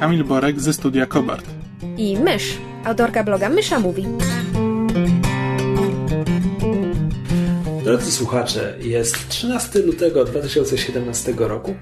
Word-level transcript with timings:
Kamil 0.00 0.24
Borek 0.24 0.60
ze 0.60 0.72
studia 0.72 1.06
Kobart. 1.06 1.46
i 1.96 2.16
Mysz, 2.16 2.58
autorka 2.84 3.24
bloga 3.24 3.48
Mysza 3.48 3.80
Mówi. 3.80 4.06
Drodzy 7.84 8.12
słuchacze, 8.12 8.78
jest 8.80 9.28
13 9.28 9.78
lutego 9.78 10.24
2017 10.24 11.34
roku. 11.38 11.74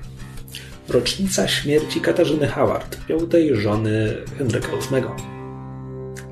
Rocznica 0.89 1.49
śmierci 1.49 2.01
Katarzyny 2.01 2.49
Howard, 2.49 3.07
piątej 3.07 3.57
żony 3.57 4.17
Henryka 4.39 4.69
VIII. 4.69 5.05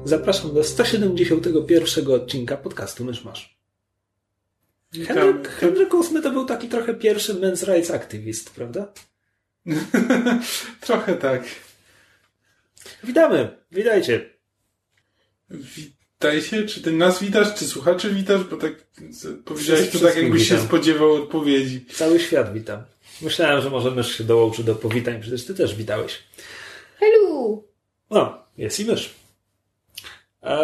Zapraszam 0.04 0.54
do 0.54 0.64
171 0.64 2.06
odcinka 2.14 2.56
podcastu 2.56 3.04
Myszmasz. 3.04 3.58
Henryk, 5.06 5.48
Henryk 5.48 5.92
VIII 5.92 6.22
to 6.22 6.30
był 6.30 6.44
taki 6.44 6.68
trochę 6.68 6.94
pierwszy 6.94 7.34
men's 7.34 7.72
rights 7.72 7.90
activist, 7.90 8.50
prawda? 8.50 8.92
Trochę 10.86 11.14
tak. 11.14 11.42
Witamy, 13.04 13.48
witajcie. 13.72 14.30
Witaj 15.50 16.42
się, 16.42 16.62
czy 16.62 16.82
ty 16.82 16.92
nas 16.92 17.22
witasz, 17.22 17.54
czy 17.54 17.64
słuchaczy 17.64 18.10
witasz, 18.10 18.44
bo 18.44 18.56
tak 18.56 18.72
powiedziałeś 19.44 19.90
to 19.90 19.98
tak, 19.98 20.16
jakbyś 20.16 20.48
się 20.48 20.58
spodziewał 20.58 21.14
odpowiedzi. 21.14 21.84
Cały 21.92 22.20
świat 22.20 22.52
witam. 22.52 22.82
Myślałem, 23.22 23.62
że 23.62 23.70
może 23.70 23.90
mysz 23.90 24.18
się 24.18 24.24
dołączy 24.24 24.64
do 24.64 24.74
powitań, 24.74 25.20
przecież 25.20 25.44
ty 25.44 25.54
też 25.54 25.74
witałeś. 25.74 26.18
Hello! 26.98 27.62
No, 28.10 28.38
jest 28.58 28.80
i 28.80 28.84
mysz. 28.84 29.14
A 30.40 30.60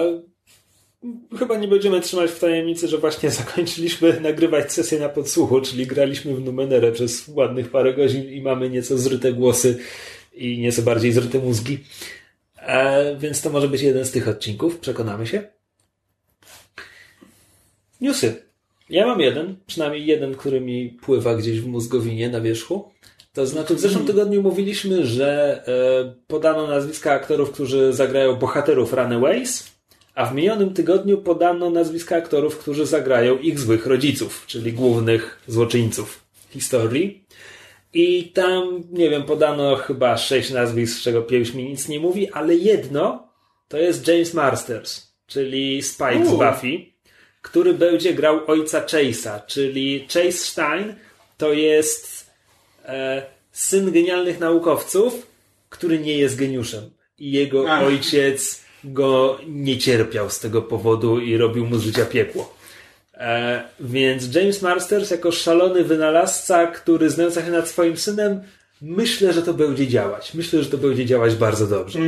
chyba 1.38 1.56
nie 1.56 1.68
będziemy 1.68 2.00
trzymać 2.00 2.30
w 2.30 2.38
tajemnicy, 2.38 2.88
że 2.88 2.98
właśnie 2.98 3.30
zakończyliśmy 3.40 4.20
nagrywać 4.20 4.72
sesję 4.72 4.98
na 4.98 5.08
podsłuchu, 5.08 5.60
czyli 5.60 5.86
graliśmy 5.86 6.34
w 6.34 6.44
Numenerę 6.44 6.92
przez 6.92 7.28
ładnych 7.28 7.70
parę 7.70 7.94
godzin 7.94 8.30
i 8.30 8.42
mamy 8.42 8.70
nieco 8.70 8.98
zryte 8.98 9.32
głosy 9.32 9.78
i 10.32 10.58
nieco 10.58 10.82
bardziej 10.82 11.12
zryte 11.12 11.38
mózgi. 11.38 11.78
A, 12.70 12.92
więc 13.18 13.42
to 13.42 13.50
może 13.50 13.68
być 13.68 13.82
jeden 13.82 14.04
z 14.04 14.10
tych 14.10 14.28
odcinków, 14.28 14.78
przekonamy 14.78 15.26
się. 15.26 15.42
Newsy. 18.00 18.42
Ja 18.90 19.06
mam 19.06 19.20
jeden, 19.20 19.56
przynajmniej 19.66 20.06
jeden, 20.06 20.34
który 20.34 20.60
mi 20.60 20.88
pływa 20.88 21.34
gdzieś 21.34 21.60
w 21.60 21.66
mózgowinie 21.66 22.28
na 22.28 22.40
wierzchu. 22.40 22.90
To 23.32 23.46
znaczy, 23.46 23.74
w 23.74 23.80
zeszłym 23.80 24.06
tygodniu 24.06 24.42
mówiliśmy, 24.42 25.06
że 25.06 25.62
e, 25.66 26.14
podano 26.26 26.66
nazwiska 26.66 27.12
aktorów, 27.12 27.50
którzy 27.50 27.92
zagrają 27.92 28.36
bohaterów 28.36 28.92
Runaways, 28.92 29.70
a 30.14 30.26
w 30.26 30.34
minionym 30.34 30.74
tygodniu 30.74 31.18
podano 31.18 31.70
nazwiska 31.70 32.16
aktorów, 32.16 32.58
którzy 32.58 32.86
zagrają 32.86 33.38
ich 33.38 33.58
złych 33.58 33.86
rodziców, 33.86 34.44
czyli 34.46 34.72
głównych 34.72 35.42
złoczyńców 35.46 36.24
historii. 36.50 37.24
I 37.94 38.24
tam, 38.34 38.82
nie 38.90 39.10
wiem, 39.10 39.22
podano 39.22 39.76
chyba 39.76 40.16
sześć 40.16 40.50
nazwisk, 40.50 40.98
z 40.98 41.02
czego 41.02 41.22
pięć 41.22 41.54
mi 41.54 41.64
nic 41.64 41.88
nie 41.88 42.00
mówi, 42.00 42.32
ale 42.32 42.54
jedno 42.54 43.28
to 43.68 43.78
jest 43.78 44.08
James 44.08 44.34
Marsters, 44.34 45.14
czyli 45.26 45.82
Spike 45.82 46.26
z. 46.26 46.30
Buffy, 46.30 46.90
który 47.42 47.74
będzie 47.74 48.14
grał 48.14 48.40
ojca 48.46 48.80
Chase'a, 48.80 49.46
czyli 49.46 50.06
Chase 50.08 50.32
Stein 50.32 50.94
to 51.38 51.52
jest 51.52 52.30
e, 52.84 53.22
syn 53.52 53.92
genialnych 53.92 54.40
naukowców, 54.40 55.26
który 55.68 55.98
nie 55.98 56.18
jest 56.18 56.36
geniuszem. 56.36 56.90
I 57.18 57.32
jego 57.32 57.70
Ach. 57.72 57.82
ojciec 57.82 58.64
go 58.84 59.38
nie 59.46 59.78
cierpiał 59.78 60.30
z 60.30 60.38
tego 60.38 60.62
powodu 60.62 61.20
i 61.20 61.36
robił 61.36 61.66
mu 61.66 61.78
z 61.78 61.82
życia 61.82 62.04
piekło. 62.04 62.59
E, 63.20 63.62
więc 63.80 64.34
James 64.34 64.62
Marsters 64.62 65.10
jako 65.10 65.32
szalony 65.32 65.84
wynalazca, 65.84 66.66
który 66.66 67.10
znający 67.10 67.42
się 67.42 67.50
nad 67.50 67.68
swoim 67.68 67.96
synem, 67.96 68.40
myślę, 68.82 69.32
że 69.32 69.42
to 69.42 69.54
będzie 69.54 69.88
działać. 69.88 70.34
Myślę, 70.34 70.62
że 70.62 70.70
to 70.70 70.78
będzie 70.78 71.06
działać 71.06 71.34
bardzo 71.34 71.66
dobrze. 71.66 71.98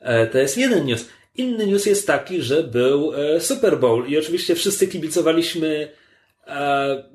E, 0.00 0.26
to 0.26 0.38
jest 0.38 0.58
jeden 0.58 0.86
news. 0.86 1.08
Inny 1.36 1.66
news 1.66 1.86
jest 1.86 2.06
taki, 2.06 2.42
że 2.42 2.62
był 2.62 3.12
e, 3.14 3.40
Super 3.40 3.78
Bowl 3.78 4.06
i 4.08 4.18
oczywiście 4.18 4.54
wszyscy 4.54 4.88
kibicowaliśmy 4.88 5.88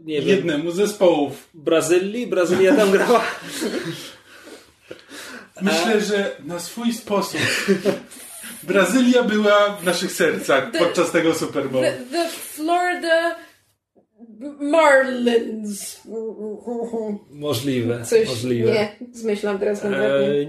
nie 0.03 0.21
wiem, 0.21 0.27
Jednemu 0.27 0.71
z 0.71 0.75
zespołów. 0.75 1.49
Brazylii. 1.53 2.27
Brazylia 2.27 2.75
tam 2.75 2.91
grała. 2.91 3.23
Myślę, 5.61 6.01
że 6.01 6.35
na 6.45 6.59
swój 6.59 6.93
sposób 6.93 7.39
Brazylia 8.67 9.23
była 9.23 9.77
w 9.81 9.83
naszych 9.83 10.11
sercach 10.11 10.71
podczas 10.79 11.11
tego 11.11 11.33
Super 11.35 11.69
Bowl. 11.69 11.83
The, 11.83 11.97
the 12.11 12.29
Florida 12.29 13.35
Marlins. 14.59 16.01
Możliwe, 17.29 18.05
Coś, 18.05 18.27
możliwe. 18.29 18.71
nie, 18.73 18.95
zmyślam 19.13 19.59
teraz. 19.59 19.85
E, 19.85 19.89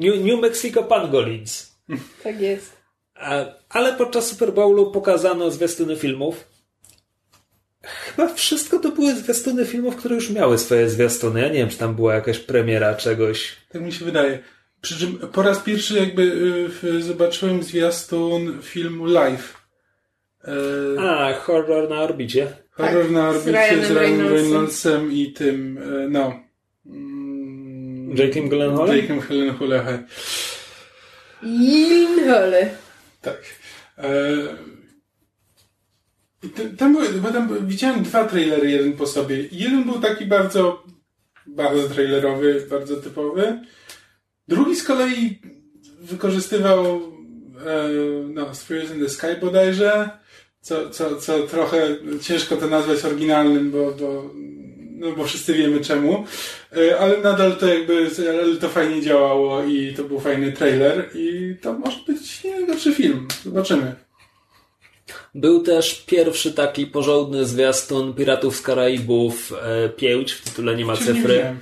New, 0.00 0.25
New 0.25 0.41
Mexico 0.41 0.82
Pangolins. 0.82 1.77
Tak 2.22 2.41
jest. 2.41 2.77
E, 3.16 3.54
Ale 3.69 3.93
podczas 3.93 4.27
Super 4.27 4.53
Bowlu 4.53 4.91
pokazano 4.93 5.50
zwiastuny 5.50 5.97
filmów. 5.97 6.44
Chyba 7.83 8.34
wszystko 8.34 8.78
to 8.78 8.88
były 8.93 9.15
zwiastuny 9.15 9.66
filmów, 9.66 9.97
które 9.97 10.15
już 10.15 10.31
miały 10.31 10.59
swoje 10.59 10.91
zwiastuny. 10.91 11.41
Ja 11.41 11.48
nie 11.48 11.54
wiem, 11.54 11.69
czy 11.69 11.77
tam 11.78 11.94
była 11.94 12.15
jakaś 12.15 12.38
premiera 12.38 12.94
czegoś. 12.94 13.56
Tak 13.72 13.83
mi 13.83 13.93
się 13.93 14.04
wydaje. 14.04 14.38
Przy 14.81 14.99
czym 14.99 15.19
po 15.19 15.43
raz 15.43 15.59
pierwszy 15.59 15.95
jakby 15.99 16.23
y, 16.85 17.03
zobaczyłem 17.03 17.63
zwiastun 17.63 18.63
filmu 18.63 19.07
Live. 19.07 19.67
E, 20.45 21.01
A, 21.01 21.35
horror 21.35 21.91
na 21.91 22.01
orbicie. 22.03 22.53
Horror 22.71 23.03
Tak, 23.03 23.11
na 23.13 23.33
z 23.33 23.37
orbicie 23.37 23.53
Ryanem 23.53 23.85
z 23.85 23.91
Ryanem 23.91 24.03
Reynoldsem. 24.21 24.33
Reynoldsem 24.33 25.13
i 25.13 25.33
tym, 25.33 25.79
e, 25.79 26.09
no. 26.09 26.41
mm, 26.87 28.15
Jake'em 28.15 28.49
Gyllenhaalem? 28.49 28.97
Jake'em 28.97 29.21
Gyllenhaalem. 29.29 30.07
Tak. 33.23 33.43
E, 33.99 34.13
tam 36.79 36.93
były, 36.93 37.09
bo 37.09 37.33
tam 37.33 37.67
widziałem 37.67 38.03
dwa 38.03 38.25
trailery 38.25 38.71
jeden 38.71 38.93
po 38.93 39.07
sobie. 39.07 39.45
Jeden 39.53 39.85
był 39.85 40.01
taki 40.01 40.27
bardzo, 40.27 40.85
bardzo 41.47 41.89
trailerowy, 41.89 42.67
bardzo 42.71 42.97
typowy. 42.97 43.61
Drugi 44.49 44.77
z 44.77 44.84
kolei 44.84 45.41
wykorzystywał 46.01 46.97
e, 47.67 47.91
no, 48.29 48.55
Spirits 48.55 48.93
in 48.95 49.01
the 49.01 49.09
Sky 49.09 49.27
bodajże, 49.41 50.11
co, 50.61 50.91
co, 50.91 51.17
co 51.17 51.43
trochę 51.43 51.97
ciężko 52.23 52.57
to 52.57 52.67
nazwać 52.67 53.05
oryginalnym, 53.05 53.71
bo, 53.71 53.93
bo, 53.93 54.31
no, 54.91 55.12
bo 55.12 55.25
wszyscy 55.25 55.55
wiemy 55.55 55.81
czemu. 55.81 56.25
E, 56.77 56.99
ale 56.99 57.21
nadal 57.21 57.57
to 57.57 57.67
jakby, 57.67 58.11
ale 58.31 58.57
to 58.57 58.69
fajnie 58.69 59.03
działało 59.03 59.65
i 59.65 59.95
to 59.95 60.05
był 60.05 60.21
fajny 60.21 60.53
trailer 60.53 61.11
i 61.15 61.57
to 61.63 61.73
może 61.73 61.99
być 62.07 62.45
nie 62.45 62.51
najgorszy 62.51 62.93
film. 62.95 63.28
Zobaczymy. 63.45 63.95
Był 65.34 65.63
też 65.63 66.05
pierwszy 66.07 66.53
taki 66.53 66.87
porządny 66.87 67.47
zwiastun 67.47 68.15
Piratów 68.15 68.57
z 68.57 68.63
Karaibów 68.63 69.53
e, 69.63 69.89
5, 69.89 70.33
w 70.33 70.45
tytule 70.45 70.77
nie 70.77 70.84
ma 70.84 70.93
nie 70.93 70.99
cyfry. 70.99 71.34
widziałem. 71.34 71.59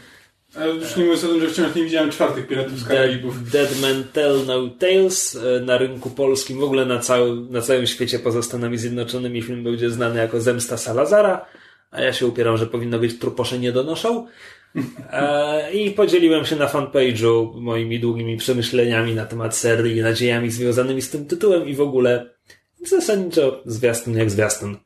A 0.56 0.64
już 0.64 0.96
nie 0.96 1.04
mówiąc 1.04 1.24
o 1.24 1.28
tym, 1.28 1.40
że 1.40 1.48
wciąż 1.48 1.74
nie 1.74 1.84
widziałem 1.84 2.10
czwartych 2.10 2.46
Piratów 2.46 2.78
z 2.78 2.88
Karaibów. 2.88 3.50
Dead, 3.50 3.80
Man 3.80 4.04
Tell 4.12 4.46
No 4.46 4.68
Tales 4.78 5.36
e, 5.36 5.60
na 5.60 5.78
rynku 5.78 6.10
polskim, 6.10 6.60
w 6.60 6.62
ogóle 6.62 6.86
na, 6.86 6.98
całym 6.98 7.52
na 7.52 7.60
całym 7.60 7.86
świecie 7.86 8.18
poza 8.18 8.42
Stanami 8.42 8.78
Zjednoczonymi 8.78 9.42
film 9.42 9.64
będzie 9.64 9.90
znany 9.90 10.20
jako 10.20 10.40
Zemsta 10.40 10.76
Salazara, 10.76 11.46
a 11.90 12.00
ja 12.00 12.12
się 12.12 12.26
upieram, 12.26 12.56
że 12.56 12.66
powinno 12.66 12.98
być 12.98 13.18
Truposze 13.18 13.58
nie 13.58 13.72
donoszą. 13.72 14.26
E, 15.12 15.72
I 15.72 15.90
podzieliłem 15.90 16.44
się 16.44 16.56
na 16.56 16.66
fanpage'u 16.66 17.60
moimi 17.60 18.00
długimi 18.00 18.36
przemyśleniami 18.36 19.14
na 19.14 19.26
temat 19.26 19.56
serii 19.56 19.96
i 19.96 20.02
nadziejami 20.02 20.50
związanymi 20.50 21.02
z 21.02 21.10
tym 21.10 21.26
tytułem 21.26 21.68
i 21.68 21.74
w 21.74 21.80
ogóle 21.80 22.30
zasadniczo 22.86 23.62
zwiastun 23.66 24.16
jak 24.16 24.30
zwiastun. 24.30 24.76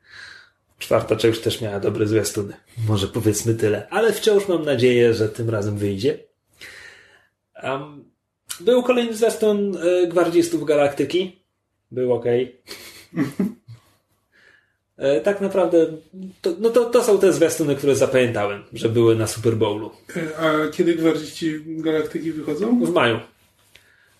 Czwarta 0.78 1.16
część 1.16 1.40
też 1.40 1.60
miała 1.60 1.80
dobre 1.80 2.06
zwiastuny. 2.06 2.54
Może 2.88 3.06
powiedzmy 3.06 3.54
tyle. 3.54 3.88
Ale 3.90 4.12
wciąż 4.12 4.48
mam 4.48 4.64
nadzieję, 4.64 5.14
że 5.14 5.28
tym 5.28 5.50
razem 5.50 5.78
wyjdzie. 5.78 6.18
Um, 7.62 8.04
był 8.60 8.82
kolejny 8.82 9.16
zwiastun 9.16 9.76
e, 9.76 10.06
Gwardzistów 10.06 10.64
Galaktyki. 10.64 11.42
Był 11.90 12.12
ok. 12.12 12.24
E, 14.98 15.20
tak 15.20 15.40
naprawdę, 15.40 15.86
to, 16.42 16.50
no 16.60 16.70
to, 16.70 16.84
to 16.84 17.04
są 17.04 17.18
te 17.18 17.32
zwiastuny, 17.32 17.76
które 17.76 17.96
zapamiętałem, 17.96 18.62
że 18.72 18.88
były 18.88 19.16
na 19.16 19.26
Super 19.26 19.56
Bowlu. 19.56 19.90
E, 20.16 20.38
A 20.38 20.68
kiedy 20.68 20.94
Gwardziści 20.94 21.60
Galaktyki 21.66 22.32
wychodzą? 22.32 22.84
W 22.84 22.92
maju. 22.92 23.20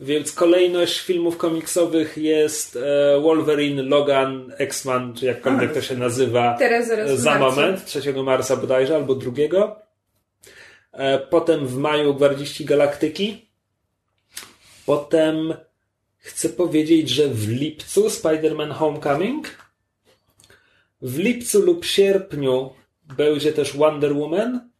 Więc 0.01 0.33
kolejność 0.33 1.01
filmów 1.01 1.37
komiksowych 1.37 2.17
jest 2.17 2.77
e, 2.77 3.21
Wolverine, 3.21 3.83
Logan, 3.83 4.53
X-Man, 4.59 5.15
czy 5.15 5.27
jakkolwiek 5.27 5.75
to 5.75 5.83
się 5.83 5.97
nazywa. 5.97 6.57
Teraz 6.59 6.87
zaraz 6.89 7.11
w 7.11 7.19
Za 7.19 7.39
marcu. 7.39 7.57
moment, 7.57 7.85
3 7.85 8.13
marca 8.13 8.57
bodajże, 8.57 8.95
albo 8.97 9.15
2. 9.15 9.33
E, 10.93 11.19
Potem 11.19 11.67
w 11.67 11.77
maju 11.77 12.15
Gwardziści 12.15 12.65
Galaktyki. 12.65 13.49
Potem 14.87 15.55
chcę 16.19 16.49
powiedzieć, 16.49 17.09
że 17.09 17.29
w 17.29 17.49
lipcu 17.49 18.07
Spider-Man 18.09 18.73
Homecoming. 18.73 19.59
W 21.03 21.19
lipcu 21.19 21.61
lub 21.63 21.85
sierpniu 21.85 22.71
będzie 23.17 23.53
też 23.53 23.77
Wonder 23.77 24.13
Woman. 24.17 24.71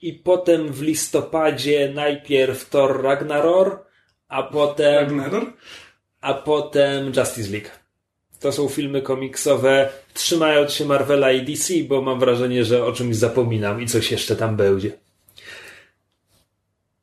I 0.00 0.12
potem 0.12 0.72
w 0.72 0.82
listopadzie 0.82 1.92
najpierw 1.94 2.68
Thor 2.68 3.02
Ragnarok, 3.02 3.85
a 4.28 4.42
potem, 4.42 5.20
Ragnarok? 5.20 5.52
a 6.20 6.34
potem 6.34 7.12
Justice 7.16 7.50
League. 7.50 7.70
To 8.40 8.52
są 8.52 8.68
filmy 8.68 9.02
komiksowe 9.02 9.88
trzymając 10.14 10.72
się 10.72 10.84
Marvela 10.84 11.32
i 11.32 11.44
DC, 11.44 11.74
bo 11.88 12.02
mam 12.02 12.20
wrażenie, 12.20 12.64
że 12.64 12.84
o 12.84 12.92
czymś 12.92 13.16
zapominam 13.16 13.82
i 13.82 13.86
coś 13.86 14.10
jeszcze 14.12 14.36
tam 14.36 14.56
będzie. 14.56 14.98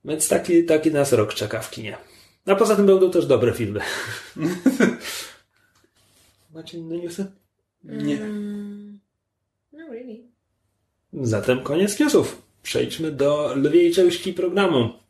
Więc 0.06 0.28
taki, 0.28 0.66
taki 0.66 0.92
nas 0.92 1.14
rok 1.14 1.34
czeka 1.34 1.60
w 1.60 1.72
kinie. 1.72 1.98
A 2.46 2.56
poza 2.56 2.76
tym 2.76 2.86
będą 2.86 3.12
też 3.12 3.26
dobre 3.26 3.54
filmy. 3.54 3.80
Macie 6.54 6.78
inne 6.78 6.98
newsy? 6.98 7.26
Nie. 7.84 8.16
Mm, 8.16 9.00
no 9.72 9.88
really. 9.88 10.24
Zatem 11.14 11.64
koniec 11.64 12.00
newsów. 12.00 12.42
Przejdźmy 12.64 13.12
do 13.12 13.54
lwiej 13.56 13.94
części 13.94 14.34
programu. 14.34 15.03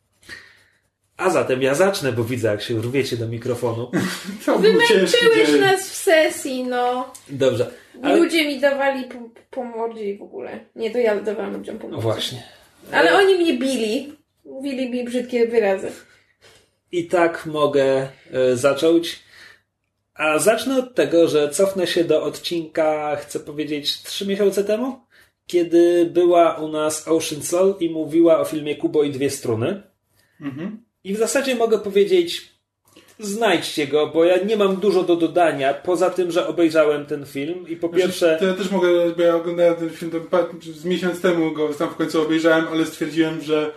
A 1.16 1.30
zatem 1.30 1.62
ja 1.62 1.74
zacznę, 1.74 2.12
bo 2.12 2.24
widzę, 2.24 2.48
jak 2.48 2.62
się 2.62 2.82
rwiecie 2.82 3.16
do 3.16 3.28
mikrofonu. 3.28 3.90
Wymęczyłeś 4.60 5.60
nas 5.60 5.90
w 5.90 5.94
sesji, 5.94 6.64
no. 6.64 7.12
Dobrze. 7.28 7.70
Ale... 8.02 8.16
Ludzie 8.16 8.44
mi 8.48 8.60
dawali 8.60 9.04
po, 9.04 9.18
po 9.50 9.64
mordzie 9.64 10.04
i 10.10 10.18
w 10.18 10.22
ogóle. 10.22 10.60
Nie, 10.76 10.90
to 10.90 10.98
ja 10.98 11.20
dawałam 11.20 11.52
ludziom 11.56 11.78
po 11.78 11.84
No 11.88 11.90
mordzie. 11.90 12.02
właśnie. 12.02 12.42
Ale 12.92 13.10
E, 13.10 13.16
oni 13.16 13.34
mnie 13.34 13.58
bili. 13.58 14.12
Mówili 14.44 14.90
mi 14.90 15.04
brzydkie 15.04 15.46
wyrazy. 15.48 15.92
I 16.92 17.06
tak 17.06 17.46
mogę 17.46 18.08
e, 18.32 18.56
zacząć. 18.56 19.20
A 20.14 20.38
zacznę 20.38 20.78
od 20.78 20.94
tego, 20.94 21.28
że 21.28 21.48
cofnę 21.48 21.86
się 21.86 22.04
do 22.04 22.22
odcinka, 22.22 23.16
chcę 23.16 23.40
powiedzieć, 23.40 24.02
trzy 24.02 24.26
miesiące 24.26 24.64
temu, 24.64 25.00
kiedy 25.46 26.06
była 26.12 26.54
u 26.54 26.68
nas 26.68 27.08
Ocean 27.08 27.42
Soul 27.42 27.74
i 27.80 27.90
mówiła 27.90 28.38
o 28.40 28.44
filmie 28.44 28.76
Kubo 28.76 29.02
i 29.02 29.10
dwie 29.10 29.30
struny. 29.30 29.82
Mhm. 30.40 30.84
I 31.04 31.14
w 31.14 31.18
zasadzie 31.18 31.54
mogę 31.54 31.78
powiedzieć, 31.78 32.54
znajdźcie 33.18 33.86
go, 33.86 34.06
bo 34.06 34.24
ja 34.24 34.36
nie 34.44 34.56
mam 34.56 34.76
dużo 34.76 35.02
do 35.02 35.16
dodania, 35.16 35.74
poza 35.74 36.10
tym, 36.10 36.30
że 36.30 36.46
obejrzałem 36.46 37.06
ten 37.06 37.26
film 37.26 37.68
i 37.68 37.76
po 37.76 37.88
pierwsze... 37.88 38.26
Znaczy, 38.26 38.40
To 38.40 38.46
ja 38.46 38.54
też 38.54 38.70
mogę, 38.70 38.88
bo 39.16 39.22
ja 39.22 39.36
oglądałem 39.36 39.76
ten 39.76 39.90
film 39.90 40.12
z 40.60 40.84
miesiąc 40.84 41.20
temu 41.20 41.52
go 41.52 41.68
tam 41.68 41.90
w 41.90 41.96
końcu 41.96 42.22
obejrzałem, 42.22 42.68
ale 42.68 42.86
stwierdziłem, 42.86 43.42
że 43.42 43.72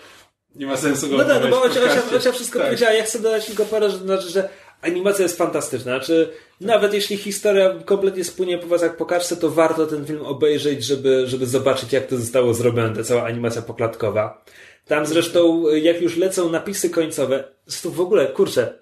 nie 0.55 0.65
ma 0.65 0.77
sensu 0.77 1.09
go 1.09 1.17
No 1.17 1.25
tak, 1.25 1.43
no 1.43 1.49
bo 1.49 1.61
Ocia, 1.61 1.79
Ocia, 2.15 2.31
wszystko 2.31 2.59
Tak. 2.59 2.67
powiedziała, 2.67 2.93
ja 2.93 3.03
chcę 3.03 3.19
dodać 3.19 3.45
tylko 3.45 3.65
parę 3.65 3.89
rzeczy, 3.89 4.03
znaczy, 4.03 4.29
że 4.29 4.49
animacja 4.81 5.23
jest 5.23 5.37
fantastyczna, 5.37 5.91
znaczy 5.91 6.29
nawet 6.61 6.93
jeśli 6.93 7.17
historia 7.17 7.75
kompletnie 7.85 8.23
spłynie 8.23 8.57
po 8.57 8.67
was 8.67 8.81
jak 8.81 8.97
po 8.97 9.05
kaczce, 9.05 9.37
to 9.37 9.49
warto 9.49 9.87
ten 9.87 10.05
film 10.05 10.25
obejrzeć, 10.25 10.83
żeby, 10.83 11.27
żeby 11.27 11.45
zobaczyć 11.45 11.93
jak 11.93 12.07
to 12.07 12.17
zostało 12.17 12.53
zrobione, 12.53 12.95
ta 12.95 13.03
cała 13.03 13.23
animacja 13.23 13.61
poklatkowa. 13.61 14.43
Tam 14.87 15.05
zresztą, 15.05 15.63
jak 15.69 16.01
już 16.01 16.17
lecą 16.17 16.49
napisy 16.49 16.89
końcowe, 16.89 17.43
to 17.83 17.89
w 17.91 18.01
ogóle, 18.01 18.27
kurczę, 18.27 18.73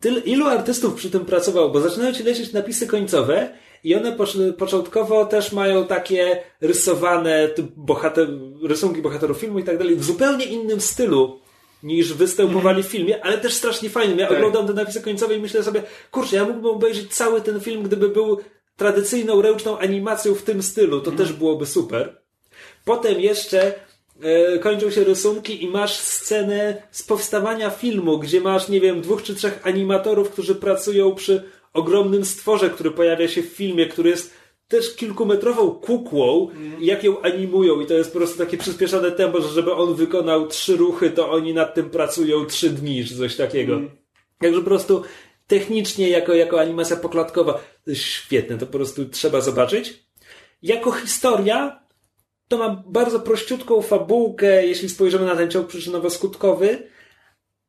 tyl, 0.00 0.22
ilu 0.24 0.46
artystów 0.46 0.94
przy 0.94 1.10
tym 1.10 1.24
pracowało, 1.24 1.68
bo 1.68 1.80
zaczynają 1.80 2.12
ci 2.14 2.22
lecieć 2.22 2.52
napisy 2.52 2.86
końcowe 2.86 3.50
i 3.84 3.94
one 3.94 4.16
pocz- 4.16 4.52
początkowo 4.52 5.24
też 5.24 5.52
mają 5.52 5.86
takie 5.86 6.42
rysowane 6.60 7.48
bohater, 7.76 8.28
rysunki 8.62 9.02
bohaterów 9.02 9.38
filmu 9.38 9.58
i 9.58 9.64
tak 9.64 9.78
dalej 9.78 9.96
w 9.96 10.04
zupełnie 10.04 10.44
innym 10.44 10.80
stylu 10.80 11.40
niż 11.82 12.12
występowali 12.14 12.82
w 12.82 12.86
filmie, 12.86 13.24
ale 13.24 13.38
też 13.38 13.54
strasznie 13.54 13.90
fajnym. 13.90 14.18
Ja 14.18 14.26
Tak. 14.26 14.36
oglądam 14.36 14.66
te 14.66 14.72
napisy 14.72 15.00
końcowe 15.00 15.34
i 15.34 15.40
myślę 15.40 15.62
sobie, 15.62 15.82
kurczę, 16.10 16.36
ja 16.36 16.44
mógłbym 16.44 16.70
obejrzeć 16.70 17.14
cały 17.14 17.40
ten 17.40 17.60
film, 17.60 17.82
gdyby 17.82 18.08
był 18.08 18.40
tradycyjną, 18.76 19.42
ręczną 19.42 19.78
animacją 19.78 20.34
w 20.34 20.42
tym 20.42 20.62
stylu, 20.62 21.00
to 21.00 21.10
też 21.12 21.32
byłoby 21.32 21.66
super. 21.66 22.20
Potem 22.84 23.20
jeszcze 23.20 23.74
kończą 24.60 24.90
się 24.90 25.04
rysunki 25.04 25.64
i 25.64 25.68
masz 25.68 25.96
scenę 25.96 26.82
z 26.90 27.02
powstawania 27.02 27.70
filmu, 27.70 28.18
gdzie 28.18 28.40
masz, 28.40 28.68
nie 28.68 28.80
wiem, 28.80 29.00
dwóch 29.00 29.22
czy 29.22 29.34
trzech 29.34 29.66
animatorów, 29.66 30.30
którzy 30.30 30.54
pracują 30.54 31.14
przy 31.14 31.42
ogromnym 31.72 32.24
stworze, 32.24 32.70
który 32.70 32.90
pojawia 32.90 33.28
się 33.28 33.42
w 33.42 33.46
filmie, 33.46 33.86
który 33.86 34.10
jest 34.10 34.34
też 34.68 34.96
kilkumetrową 34.96 35.70
kukłą 35.70 36.48
i 36.80 36.86
jak 36.86 37.04
ją 37.04 37.20
animują 37.22 37.80
i 37.80 37.86
to 37.86 37.94
jest 37.94 38.12
po 38.12 38.18
prostu 38.18 38.38
takie 38.38 38.58
przyspieszone 38.58 39.10
tempo, 39.10 39.40
że 39.40 39.48
żeby 39.48 39.74
on 39.74 39.94
wykonał 39.94 40.46
trzy 40.46 40.76
ruchy, 40.76 41.10
to 41.10 41.30
oni 41.30 41.54
nad 41.54 41.74
tym 41.74 41.90
pracują 41.90 42.46
trzy 42.46 42.70
dni, 42.70 43.04
czy 43.04 43.16
coś 43.16 43.36
takiego. 43.36 43.80
Także 44.38 44.58
po 44.58 44.64
prostu 44.64 45.02
technicznie, 45.46 46.08
jako, 46.08 46.34
jako 46.34 46.60
animacja 46.60 46.96
poklatkowa, 46.96 47.60
świetne, 47.94 48.58
to 48.58 48.66
po 48.66 48.72
prostu 48.72 49.04
trzeba 49.04 49.40
zobaczyć. 49.40 50.04
Jako 50.62 50.92
historia, 50.92 51.80
to 52.50 52.58
ma 52.58 52.82
bardzo 52.86 53.20
prościutką 53.20 53.82
fabułkę, 53.82 54.66
jeśli 54.66 54.88
spojrzymy 54.88 55.26
na 55.26 55.36
ten 55.36 55.50
ciąg 55.50 55.68
przyczynowo-skutkowy, 55.68 56.76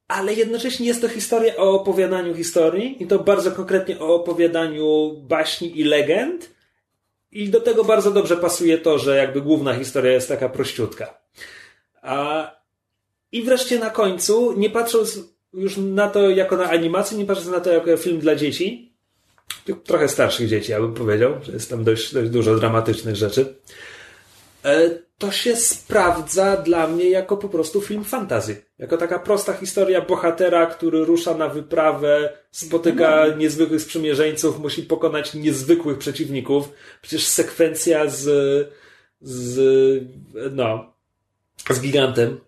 ale 0.08 0.34
jednocześnie 0.34 0.88
jest 0.88 1.02
to 1.02 1.10
historia 1.10 1.56
o 1.56 1.82
opowiadaniu 1.82 2.36
historii 2.36 3.04
i 3.04 3.08
to 3.08 3.20
bardzo 3.20 3.52
konkretnie 3.52 4.00
o 4.00 4.16
opowiadaniu 4.16 5.14
baśni 5.18 5.80
i 5.80 5.84
legend. 5.84 6.52
I 7.32 7.50
do 7.50 7.62
tego 7.62 7.84
bardzo 7.84 8.12
dobrze 8.12 8.38
pasuje 8.38 8.78
to, 8.78 9.00
że 9.00 9.18
jakby 9.18 9.42
główna 9.42 9.74
historia 9.74 10.12
jest 10.12 10.28
taka 10.28 10.50
prościutka. 10.50 11.22
A... 12.02 12.52
I 13.32 13.44
wreszcie 13.44 13.80
na 13.80 13.90
końcu, 13.90 14.54
nie 14.58 14.70
patrząc 14.70 15.20
już 15.54 15.78
na 15.78 16.10
to 16.10 16.30
jako 16.30 16.58
na 16.58 16.70
animację, 16.70 17.18
nie 17.18 17.26
patrząc 17.26 17.50
na 17.50 17.60
to 17.60 17.72
jako 17.72 17.98
film 17.98 18.20
dla 18.20 18.36
dzieci, 18.36 18.94
trochę 19.84 20.10
starszych 20.10 20.48
dzieci, 20.48 20.72
ja 20.72 20.80
bym 20.80 20.94
powiedział, 20.94 21.34
że 21.44 21.52
jest 21.52 21.70
tam 21.70 21.84
dość, 21.84 22.14
dość 22.14 22.30
dużo 22.30 22.56
dramatycznych 22.56 23.16
rzeczy, 23.16 23.56
to 25.18 25.32
się 25.32 25.56
sprawdza 25.56 26.58
dla 26.58 26.88
mnie 26.88 27.10
jako 27.10 27.38
po 27.38 27.50
prostu 27.50 27.82
film 27.82 28.04
fantazy. 28.04 28.62
Jako 28.80 28.98
taka 28.98 29.20
prosta 29.20 29.54
historia 29.54 30.02
bohatera, 30.02 30.66
który 30.66 31.06
rusza 31.06 31.38
na 31.38 31.48
wyprawę, 31.50 32.34
spotyka 32.52 33.28
niezwykłych 33.38 33.82
sprzymierzeńców, 33.82 34.60
musi 34.60 34.84
pokonać 34.84 35.34
niezwykłych 35.34 35.98
przeciwników. 35.98 36.70
Przecież 37.02 37.28
sekwencja 37.28 38.10
z, 38.10 38.24
z, 39.22 39.60
no, 40.52 40.94
z 41.70 41.82
gigantem. 41.82 42.40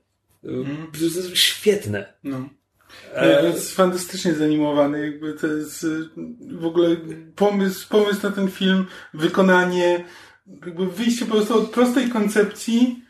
y, 0.46 1.36
Świetne. 1.36 2.14
No. 2.24 2.50
E, 3.14 3.44
Nie, 3.44 3.50
jest 3.50 3.76
fantastycznie 3.76 4.34
zanimowany, 4.34 5.06
jakby 5.06 5.34
to 5.34 5.48
jest 5.48 5.84
y, 5.84 6.10
w 6.52 6.66
ogóle 6.66 6.96
pomysł, 7.36 7.90
pomysł 7.90 8.20
na 8.24 8.32
ten 8.32 8.52
film, 8.52 8.86
wykonanie, 9.14 10.06
jakby 10.48 10.88
wyjście 10.88 11.26
po 11.26 11.32
prostu 11.32 11.58
od 11.60 11.70
prostej 11.70 12.10
koncepcji 12.10 13.04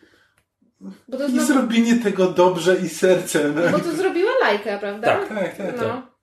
Bo 1.08 1.18
to, 1.18 1.28
i 1.28 1.32
znowu, 1.32 1.48
zrobienie 1.48 1.96
tego 1.96 2.28
dobrze 2.28 2.78
i 2.86 2.90
sercem. 2.90 3.54
bo 3.72 3.80
to 3.80 3.92
zrobiła 3.92 4.32
lajka, 4.42 4.78
prawda? 4.78 5.08
Tak, 5.08 5.30
tak, 5.30 5.58
tak, 5.58 5.78
No. 5.82 6.14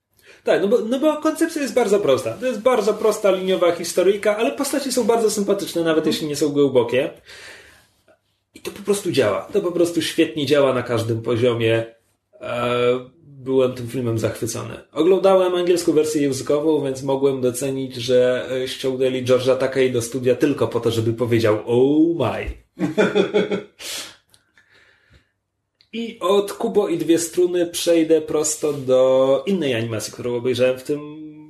Tak, 0.44 0.62
no 0.62 0.68
bo, 0.68 0.78
no 0.78 0.98
bo 0.98 1.16
koncepcja 1.16 1.62
jest 1.62 1.74
bardzo 1.74 2.00
prosta. 2.00 2.32
To 2.32 2.46
jest 2.46 2.60
bardzo 2.60 2.94
prosta 2.94 3.30
liniowa 3.30 3.72
historyjka, 3.72 4.36
ale 4.36 4.52
postacie 4.52 4.92
są 4.92 5.04
bardzo 5.04 5.30
sympatyczne, 5.30 5.82
nawet 5.82 6.06
jeśli 6.06 6.26
nie 6.26 6.36
są 6.36 6.48
głębokie. 6.48 7.10
I 8.54 8.60
to 8.60 8.70
po 8.70 8.82
prostu 8.82 9.12
działa. 9.12 9.40
To 9.52 9.60
po 9.60 9.72
prostu 9.72 10.02
świetnie 10.02 10.46
działa 10.46 10.74
na 10.74 10.82
każdym 10.82 11.22
poziomie. 11.22 11.84
E, 12.40 12.76
byłem 13.40 13.72
tym 13.72 13.88
filmem 13.88 14.18
zachwycony. 14.18 14.74
Oglądałem 14.92 15.54
angielską 15.54 15.92
wersję 15.92 16.22
językową, 16.22 16.84
więc 16.84 17.02
mogłem 17.02 17.40
docenić, 17.40 17.94
że 17.94 18.48
e, 18.50 18.68
ściągnęli 18.68 19.24
George'a 19.24 19.56
Takei 19.56 19.90
do 19.90 20.02
studia 20.02 20.34
tylko 20.34 20.68
po 20.68 20.80
to, 20.80 20.90
żeby 20.90 21.12
powiedział 21.12 21.58
oh 21.66 22.24
my. 22.24 22.46
I 25.92 26.18
od 26.20 26.52
Kubo 26.52 26.88
i 26.88 26.98
dwie 26.98 27.18
struny 27.18 27.66
przejdę 27.66 28.20
prosto 28.20 28.72
do 28.72 29.42
innej 29.46 29.74
animacji, 29.74 30.12
którą 30.12 30.34
obejrzałem 30.34 30.78
w 30.78 30.82
tym 30.82 31.00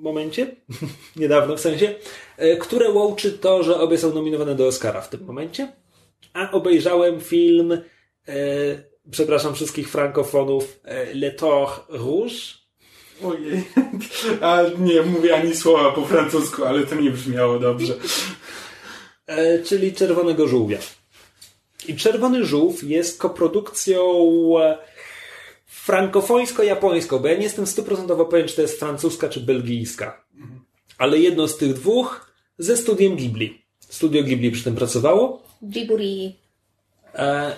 momencie, 0.03 0.57
niedawno 1.17 1.57
w 1.57 1.61
sensie, 1.61 1.95
e, 2.37 2.57
które 2.57 2.91
łączy 2.91 3.33
to, 3.33 3.63
że 3.63 3.81
obie 3.81 3.99
są 3.99 4.15
nominowane 4.15 4.55
do 4.55 4.67
Oscara 4.67 5.01
w 5.01 5.09
tym 5.09 5.25
momencie. 5.25 5.73
A 6.33 6.51
obejrzałem 6.51 7.21
film, 7.21 7.73
e, 8.29 8.90
przepraszam 9.11 9.55
wszystkich 9.55 9.91
frankofonów, 9.91 10.81
e, 10.85 11.15
Le 11.15 11.31
Tour 11.31 11.69
Rouge. 11.89 12.35
Ojej. 13.25 13.65
A 14.41 14.63
nie 14.79 15.03
mówię 15.03 15.37
ani 15.37 15.57
słowa 15.57 15.93
po 15.93 16.05
francusku, 16.05 16.65
ale 16.65 16.87
to 16.87 16.95
nie 16.95 17.11
brzmiało 17.11 17.59
dobrze. 17.59 17.95
E, 19.27 19.63
czyli 19.63 19.93
Czerwonego 19.93 20.49
Żółwia. 20.49 20.79
I 21.89 21.97
Czerwony 21.97 22.45
Żółw 22.45 22.83
jest 22.83 23.19
koprodukcją 23.19 24.03
e, 24.61 24.79
frankofońsko-japońską, 25.67 27.19
bo 27.19 27.29
ja 27.29 27.37
nie 27.37 27.43
jestem 27.43 27.67
stuprocentowo 27.67 28.25
pewien, 28.25 28.49
czy 28.49 28.57
to 28.57 28.63
jest 28.63 28.79
francuska 28.79 29.29
czy 29.29 29.41
belgijska. 29.41 30.25
Ale 30.99 31.19
jedno 31.19 31.49
z 31.49 31.57
tych 31.57 31.73
dwóch 31.73 32.33
ze 32.59 32.77
studiem 32.77 33.17
Ghibli. 33.17 33.63
Studio 33.81 34.23
Ghibli 34.23 34.51
przy 34.51 34.65
tym 34.65 34.75
pracowało. 34.75 35.43
Ghibli. 35.63 36.37
E, 37.15 37.57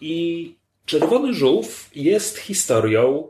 I 0.00 0.54
Czerwony 0.86 1.34
Żółw 1.34 1.90
jest 1.94 2.38
historią 2.38 3.28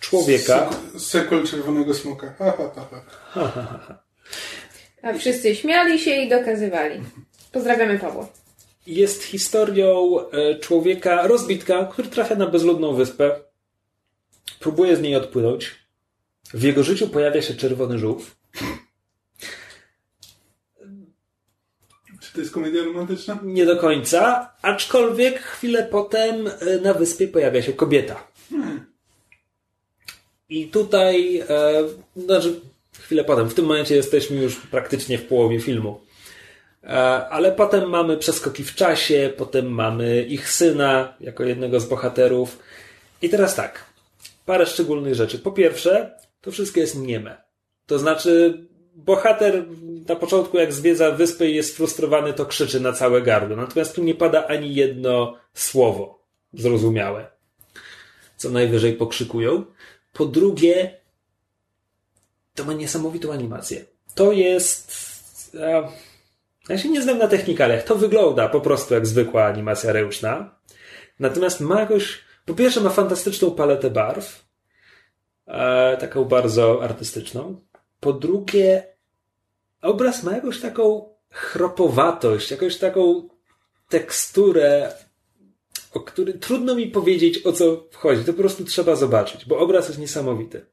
człowieka. 0.00 0.70
Sek- 0.94 1.00
Sequel 1.00 1.46
Czerwonego 1.46 1.94
Smoka. 1.94 2.34
Ha, 2.38 2.54
ha, 2.58 2.70
ha, 2.74 3.78
ha. 3.86 4.02
A 5.02 5.12
wszyscy 5.12 5.54
śmiali 5.56 5.98
się 5.98 6.10
i 6.10 6.28
dokazywali. 6.28 7.00
Pozdrawiamy 7.52 7.98
Pawła. 7.98 8.28
Jest 8.86 9.22
historią 9.24 10.18
e, 10.30 10.58
człowieka, 10.58 11.26
rozbitka, 11.26 11.84
który 11.84 12.08
trafia 12.08 12.34
na 12.34 12.46
bezludną 12.46 12.94
wyspę. 12.94 13.40
Próbuje 14.60 14.96
z 14.96 15.00
niej 15.00 15.16
odpłynąć. 15.16 15.74
W 16.54 16.62
jego 16.62 16.82
życiu 16.82 17.08
pojawia 17.08 17.42
się 17.42 17.54
Czerwony 17.54 17.98
Żółw. 17.98 18.36
To 22.34 22.40
jest 22.40 22.52
komedia 22.52 22.84
romantyczna? 22.84 23.38
Nie 23.42 23.66
do 23.66 23.76
końca, 23.76 24.50
aczkolwiek 24.62 25.42
chwilę 25.42 25.88
potem 25.90 26.46
e, 26.46 26.80
na 26.82 26.94
wyspie 26.94 27.28
pojawia 27.28 27.62
się 27.62 27.72
kobieta. 27.72 28.26
I 30.48 30.68
tutaj, 30.68 31.38
e, 31.38 31.72
znaczy 32.16 32.60
chwilę 33.00 33.24
potem, 33.24 33.48
w 33.48 33.54
tym 33.54 33.64
momencie 33.64 33.96
jesteśmy 33.96 34.36
już 34.36 34.56
praktycznie 34.56 35.18
w 35.18 35.26
połowie 35.26 35.60
filmu. 35.60 36.00
E, 36.82 36.88
ale 37.28 37.52
potem 37.52 37.90
mamy 37.90 38.16
przeskoki 38.16 38.64
w 38.64 38.74
czasie, 38.74 39.32
potem 39.36 39.66
mamy 39.66 40.22
ich 40.22 40.50
syna 40.50 41.14
jako 41.20 41.44
jednego 41.44 41.80
z 41.80 41.86
bohaterów. 41.86 42.58
I 43.22 43.28
teraz 43.28 43.54
tak, 43.54 43.84
parę 44.46 44.66
szczególnych 44.66 45.14
rzeczy. 45.14 45.38
Po 45.38 45.52
pierwsze, 45.52 46.18
to 46.40 46.50
wszystko 46.50 46.80
jest 46.80 46.98
nieme. 46.98 47.44
To 47.86 47.98
znaczy, 47.98 48.64
bohater 48.94 49.64
na 50.08 50.16
początku, 50.16 50.58
jak 50.58 50.72
zwiedza 50.72 51.10
wyspę 51.10 51.46
i 51.46 51.54
jest 51.54 51.72
sfrustrowany, 51.72 52.32
to 52.32 52.46
krzyczy 52.46 52.80
na 52.80 52.92
całe 52.92 53.22
gardło. 53.22 53.56
Natomiast 53.56 53.94
tu 53.94 54.02
nie 54.02 54.14
pada 54.14 54.46
ani 54.46 54.74
jedno 54.74 55.36
słowo 55.54 56.24
zrozumiałe. 56.52 57.26
Co 58.36 58.50
najwyżej 58.50 58.92
pokrzykują. 58.92 59.64
Po 60.12 60.26
drugie, 60.26 61.00
to 62.54 62.64
ma 62.64 62.72
niesamowitą 62.72 63.32
animację. 63.32 63.84
To 64.14 64.32
jest. 64.32 64.92
Ja 66.68 66.78
się 66.78 66.88
nie 66.88 67.02
znam 67.02 67.18
na 67.18 67.28
technikaliach. 67.28 67.84
To 67.84 67.94
wygląda 67.94 68.48
po 68.48 68.60
prostu 68.60 68.94
jak 68.94 69.06
zwykła 69.06 69.44
animacja 69.44 69.92
ręczna. 69.92 70.54
Natomiast 71.20 71.60
ma 71.60 71.80
jakoś. 71.80 72.24
Po 72.46 72.54
pierwsze, 72.54 72.80
ma 72.80 72.90
fantastyczną 72.90 73.50
paletę 73.50 73.90
barw. 73.90 74.44
E, 75.46 75.96
taką 75.96 76.24
bardzo 76.24 76.82
artystyczną. 76.82 77.60
Po 78.04 78.12
drugie, 78.12 78.82
obraz 79.82 80.22
ma 80.22 80.32
jakąś 80.32 80.60
taką 80.60 81.08
chropowatość, 81.30 82.50
jakąś 82.50 82.76
taką 82.76 83.28
teksturę, 83.88 84.92
o 85.92 86.00
której 86.00 86.38
trudno 86.38 86.74
mi 86.74 86.86
powiedzieć 86.86 87.46
o 87.46 87.52
co 87.52 87.88
wchodzi. 87.90 88.24
To 88.24 88.32
po 88.32 88.38
prostu 88.38 88.64
trzeba 88.64 88.96
zobaczyć, 88.96 89.44
bo 89.44 89.58
obraz 89.58 89.88
jest 89.88 90.00
niesamowity. 90.00 90.66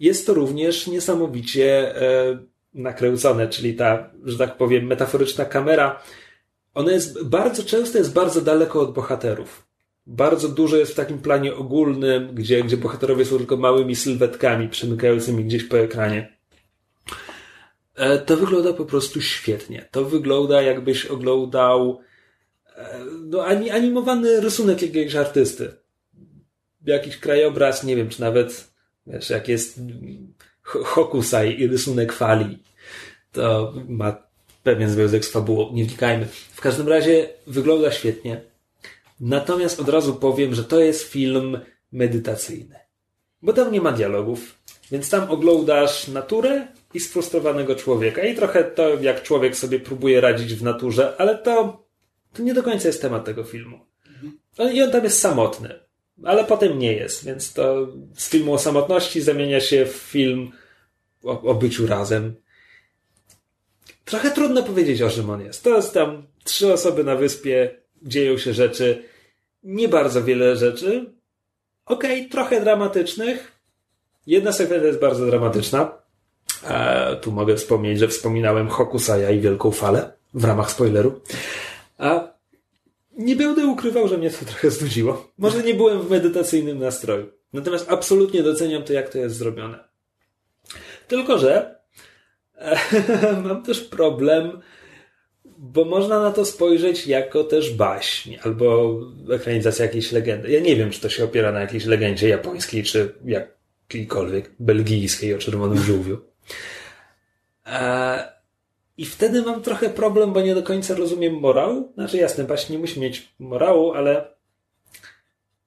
Jest 0.00 0.26
to 0.26 0.34
również 0.34 0.86
niesamowicie 0.86 1.96
e, 2.02 2.38
nakręcone, 2.74 3.48
czyli 3.48 3.74
ta, 3.74 4.10
że 4.24 4.38
tak 4.38 4.56
powiem, 4.56 4.86
metaforyczna 4.86 5.44
kamera. 5.44 6.02
Ona 6.74 6.92
jest 6.92 7.24
bardzo 7.24 7.62
często 7.62 7.98
jest 7.98 8.12
bardzo 8.12 8.40
daleko 8.40 8.80
od 8.80 8.92
bohaterów. 8.92 9.66
Bardzo 10.06 10.48
dużo 10.48 10.76
jest 10.76 10.92
w 10.92 10.96
takim 10.96 11.18
planie 11.18 11.54
ogólnym, 11.54 12.34
gdzie, 12.34 12.62
gdzie 12.62 12.76
bohaterowie 12.76 13.24
są 13.24 13.38
tylko 13.38 13.56
małymi 13.56 13.96
sylwetkami 13.96 14.68
przemykającymi 14.68 15.44
gdzieś 15.44 15.64
po 15.64 15.78
ekranie. 15.78 16.37
E, 17.98 18.18
to 18.18 18.36
wygląda 18.36 18.72
po 18.72 18.84
prostu 18.84 19.20
świetnie. 19.20 19.88
To 19.90 20.04
wygląda 20.04 20.62
jakbyś 20.62 21.06
oglądał 21.06 22.00
e, 22.76 22.98
no, 23.26 23.44
ani, 23.44 23.70
animowany 23.70 24.40
rysunek 24.40 24.82
jakiegoś 24.82 25.14
artysty. 25.14 25.72
Jakiś 26.86 27.16
krajobraz, 27.16 27.84
nie 27.84 27.96
wiem, 27.96 28.08
czy 28.08 28.20
nawet 28.20 28.70
wiesz, 29.06 29.30
jak 29.30 29.48
jest 29.48 29.80
Hokusai 30.62 31.60
i 31.60 31.66
rysunek 31.66 32.12
fali, 32.12 32.58
to 33.32 33.74
ma 33.88 34.16
pewien 34.62 34.90
związek 34.90 35.24
z 35.24 35.30
fabułą. 35.30 35.72
Nie 35.72 35.84
wnikajmy. 35.84 36.26
W 36.52 36.60
każdym 36.60 36.88
razie 36.88 37.28
wygląda 37.46 37.92
świetnie. 37.92 38.40
Natomiast 39.20 39.80
od 39.80 39.88
razu 39.88 40.14
powiem, 40.14 40.54
że 40.54 40.64
to 40.64 40.80
jest 40.80 41.02
film 41.02 41.58
medytacyjny. 41.92 42.74
Bo 43.42 43.52
tam 43.52 43.72
nie 43.72 43.80
ma 43.80 43.92
dialogów, 43.92 44.54
więc 44.90 45.10
tam 45.10 45.30
oglądasz 45.30 46.08
naturę 46.08 46.66
i 46.94 47.00
sfrustrowanego 47.00 47.74
człowieka. 47.74 48.22
I 48.22 48.34
trochę 48.34 48.64
to, 48.64 48.94
jak 49.00 49.22
człowiek 49.22 49.56
sobie 49.56 49.80
próbuje 49.80 50.20
radzić 50.20 50.54
w 50.54 50.62
naturze, 50.62 51.14
ale 51.18 51.38
to, 51.38 51.84
to 52.32 52.42
nie 52.42 52.54
do 52.54 52.62
końca 52.62 52.88
jest 52.88 53.02
temat 53.02 53.24
tego 53.24 53.44
filmu. 53.44 53.80
I 54.72 54.82
on 54.82 54.90
tam 54.90 55.04
jest 55.04 55.20
samotny, 55.20 55.80
ale 56.24 56.44
potem 56.44 56.78
nie 56.78 56.92
jest, 56.92 57.24
więc 57.24 57.52
to 57.52 57.88
z 58.14 58.30
filmu 58.30 58.52
o 58.52 58.58
samotności 58.58 59.20
zamienia 59.20 59.60
się 59.60 59.86
w 59.86 59.92
film 59.92 60.52
o, 61.24 61.42
o 61.42 61.54
byciu 61.54 61.86
razem. 61.86 62.34
Trochę 64.04 64.30
trudno 64.30 64.62
powiedzieć, 64.62 65.02
o 65.02 65.10
czym 65.10 65.30
on 65.30 65.40
jest. 65.40 65.64
To 65.64 65.76
jest 65.76 65.94
tam 65.94 66.26
trzy 66.44 66.72
osoby 66.72 67.04
na 67.04 67.16
wyspie, 67.16 67.80
dzieją 68.02 68.38
się 68.38 68.54
rzeczy, 68.54 69.04
nie 69.62 69.88
bardzo 69.88 70.24
wiele 70.24 70.56
rzeczy. 70.56 71.12
Okej, 71.86 72.18
okay, 72.18 72.30
trochę 72.30 72.60
dramatycznych. 72.60 73.52
Jedna 74.26 74.52
sekwencja 74.52 74.86
jest 74.86 75.00
bardzo 75.00 75.26
dramatyczna. 75.26 75.98
E, 76.64 77.16
tu 77.16 77.32
mogę 77.32 77.56
wspomnieć, 77.56 77.98
że 77.98 78.08
wspominałem 78.08 78.68
Hokusaja 78.68 79.30
i 79.30 79.40
Wielką 79.40 79.70
Falę 79.70 80.12
w 80.34 80.44
ramach 80.44 80.70
spoileru. 80.70 81.20
A 81.98 82.28
nie 83.18 83.36
będę 83.36 83.66
ukrywał, 83.66 84.08
że 84.08 84.18
mnie 84.18 84.30
to 84.30 84.44
trochę 84.44 84.70
znudziło. 84.70 85.30
Może 85.38 85.62
nie 85.62 85.74
byłem 85.74 86.02
w 86.02 86.10
medytacyjnym 86.10 86.78
nastroju. 86.78 87.26
Natomiast 87.52 87.92
absolutnie 87.92 88.42
doceniam 88.42 88.82
to, 88.82 88.92
jak 88.92 89.08
to 89.08 89.18
jest 89.18 89.36
zrobione. 89.36 89.78
Tylko, 91.08 91.38
że 91.38 91.80
e, 92.58 92.76
mam 93.44 93.62
też 93.62 93.80
problem, 93.80 94.60
bo 95.58 95.84
można 95.84 96.20
na 96.20 96.30
to 96.30 96.44
spojrzeć 96.44 97.06
jako 97.06 97.44
też 97.44 97.74
baśń 97.74 98.36
albo 98.42 98.98
ekranizacja 99.32 99.84
jakiejś 99.84 100.12
legendy. 100.12 100.50
Ja 100.50 100.60
nie 100.60 100.76
wiem, 100.76 100.90
czy 100.90 101.00
to 101.00 101.08
się 101.08 101.24
opiera 101.24 101.52
na 101.52 101.60
jakiejś 101.60 101.84
legendzie 101.84 102.28
japońskiej, 102.28 102.82
czy 102.82 103.14
jakiejkolwiek 103.24 104.50
belgijskiej 104.58 105.34
o 105.34 105.38
czerwonym 105.38 105.78
żółwiu. 105.78 106.18
E, 107.66 108.32
I 108.96 109.06
wtedy 109.06 109.42
mam 109.42 109.62
trochę 109.62 109.90
problem, 109.90 110.32
bo 110.32 110.40
nie 110.40 110.54
do 110.54 110.62
końca 110.62 110.94
rozumiem 110.94 111.34
morał. 111.34 111.92
Znaczy 111.94 112.16
jasne, 112.16 112.44
baśń 112.44 112.72
nie 112.72 112.78
musi 112.78 113.00
mieć 113.00 113.28
morału, 113.38 113.92
ale 113.92 114.38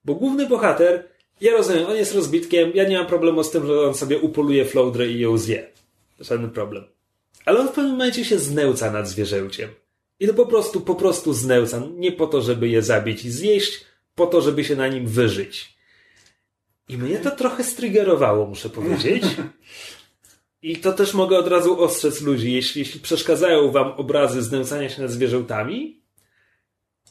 bo 0.04 0.14
główny 0.14 0.46
bohater, 0.46 1.08
ja 1.40 1.52
rozumiem, 1.52 1.86
on 1.86 1.96
jest 1.96 2.14
rozbitkiem, 2.14 2.72
ja 2.74 2.88
nie 2.88 2.98
mam 2.98 3.06
problemu 3.06 3.44
z 3.44 3.50
tym, 3.50 3.66
że 3.66 3.80
on 3.80 3.94
sobie 3.94 4.18
upoluje 4.18 4.64
floudrę 4.64 5.06
i 5.06 5.20
ją 5.20 5.38
zje. 5.38 5.66
Żaden 6.20 6.50
problem. 6.50 6.84
Ale 7.44 7.60
on 7.60 7.68
w 7.68 7.72
pewnym 7.72 7.92
momencie 7.92 8.24
się 8.24 8.38
znęca 8.38 8.90
nad 8.90 9.08
zwierzęciem. 9.08 9.70
I 10.20 10.26
to 10.26 10.34
po 10.34 10.46
prostu, 10.46 10.80
po 10.80 10.94
prostu 10.94 11.32
znęca. 11.32 11.82
Nie 11.96 12.12
po 12.12 12.26
to, 12.26 12.42
żeby 12.42 12.68
je 12.68 12.82
zabić 12.82 13.24
i 13.24 13.30
zjeść, 13.30 13.84
po 14.14 14.26
to, 14.26 14.40
żeby 14.40 14.64
się 14.64 14.76
na 14.76 14.88
nim 14.88 15.06
wyżyć. 15.06 15.76
I 16.88 16.98
mnie 16.98 17.18
to 17.18 17.30
trochę 17.30 17.64
strygerowało, 17.64 18.46
muszę 18.46 18.68
powiedzieć. 18.70 19.24
I 20.62 20.76
to 20.76 20.92
też 20.92 21.14
mogę 21.14 21.38
od 21.38 21.48
razu 21.48 21.82
ostrzec 21.82 22.20
ludzi, 22.20 22.52
jeśli, 22.52 22.78
jeśli 22.78 23.00
przeszkadzają 23.00 23.70
wam 23.70 23.92
obrazy 23.92 24.42
znęcania 24.42 24.88
się 24.88 25.02
nad 25.02 25.10
zwierzętami. 25.10 26.02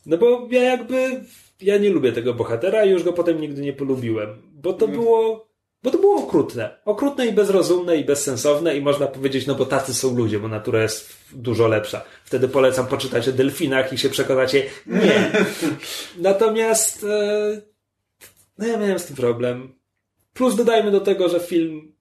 No 0.06 0.18
bo 0.18 0.48
ja 0.52 0.64
jakby, 0.64 1.26
ja 1.62 1.78
nie 1.78 1.90
lubię 1.90 2.12
tego 2.12 2.34
bohatera 2.34 2.86
i 2.86 2.90
już 2.90 3.04
go 3.04 3.14
potem 3.14 3.42
nigdy 3.42 3.62
nie 3.62 3.74
polubiłem. 3.74 4.42
Bo 4.54 4.74
to 4.74 4.88
było, 4.88 5.48
bo 5.84 5.92
to 5.92 5.98
było 5.98 6.16
okrutne. 6.16 6.82
Okrutne 6.86 7.28
i 7.28 7.32
bezrozumne 7.32 7.98
i 7.98 8.06
bezsensowne 8.06 8.78
i 8.78 8.82
można 8.82 9.08
powiedzieć, 9.08 9.48
no 9.48 9.56
bo 9.56 9.66
tacy 9.66 9.94
są 9.94 10.16
ludzie, 10.16 10.40
bo 10.40 10.48
natura 10.48 10.82
jest 10.82 11.14
dużo 11.34 11.68
lepsza. 11.68 12.04
Wtedy 12.24 12.48
polecam 12.48 12.88
poczytać 12.88 13.30
o 13.30 13.32
delfinach 13.32 13.94
i 13.94 13.98
się 13.98 14.10
przekonacie, 14.10 14.64
nie. 14.86 15.32
Natomiast, 16.18 17.04
e, 17.04 17.62
no 18.58 18.68
ja 18.68 18.78
miałem 18.78 19.00
z 19.00 19.06
tym 19.06 19.16
problem. 19.16 19.74
Plus 20.34 20.56
dodajmy 20.56 20.92
do 20.92 21.00
tego, 21.00 21.30
że 21.30 21.40
film 21.40 21.92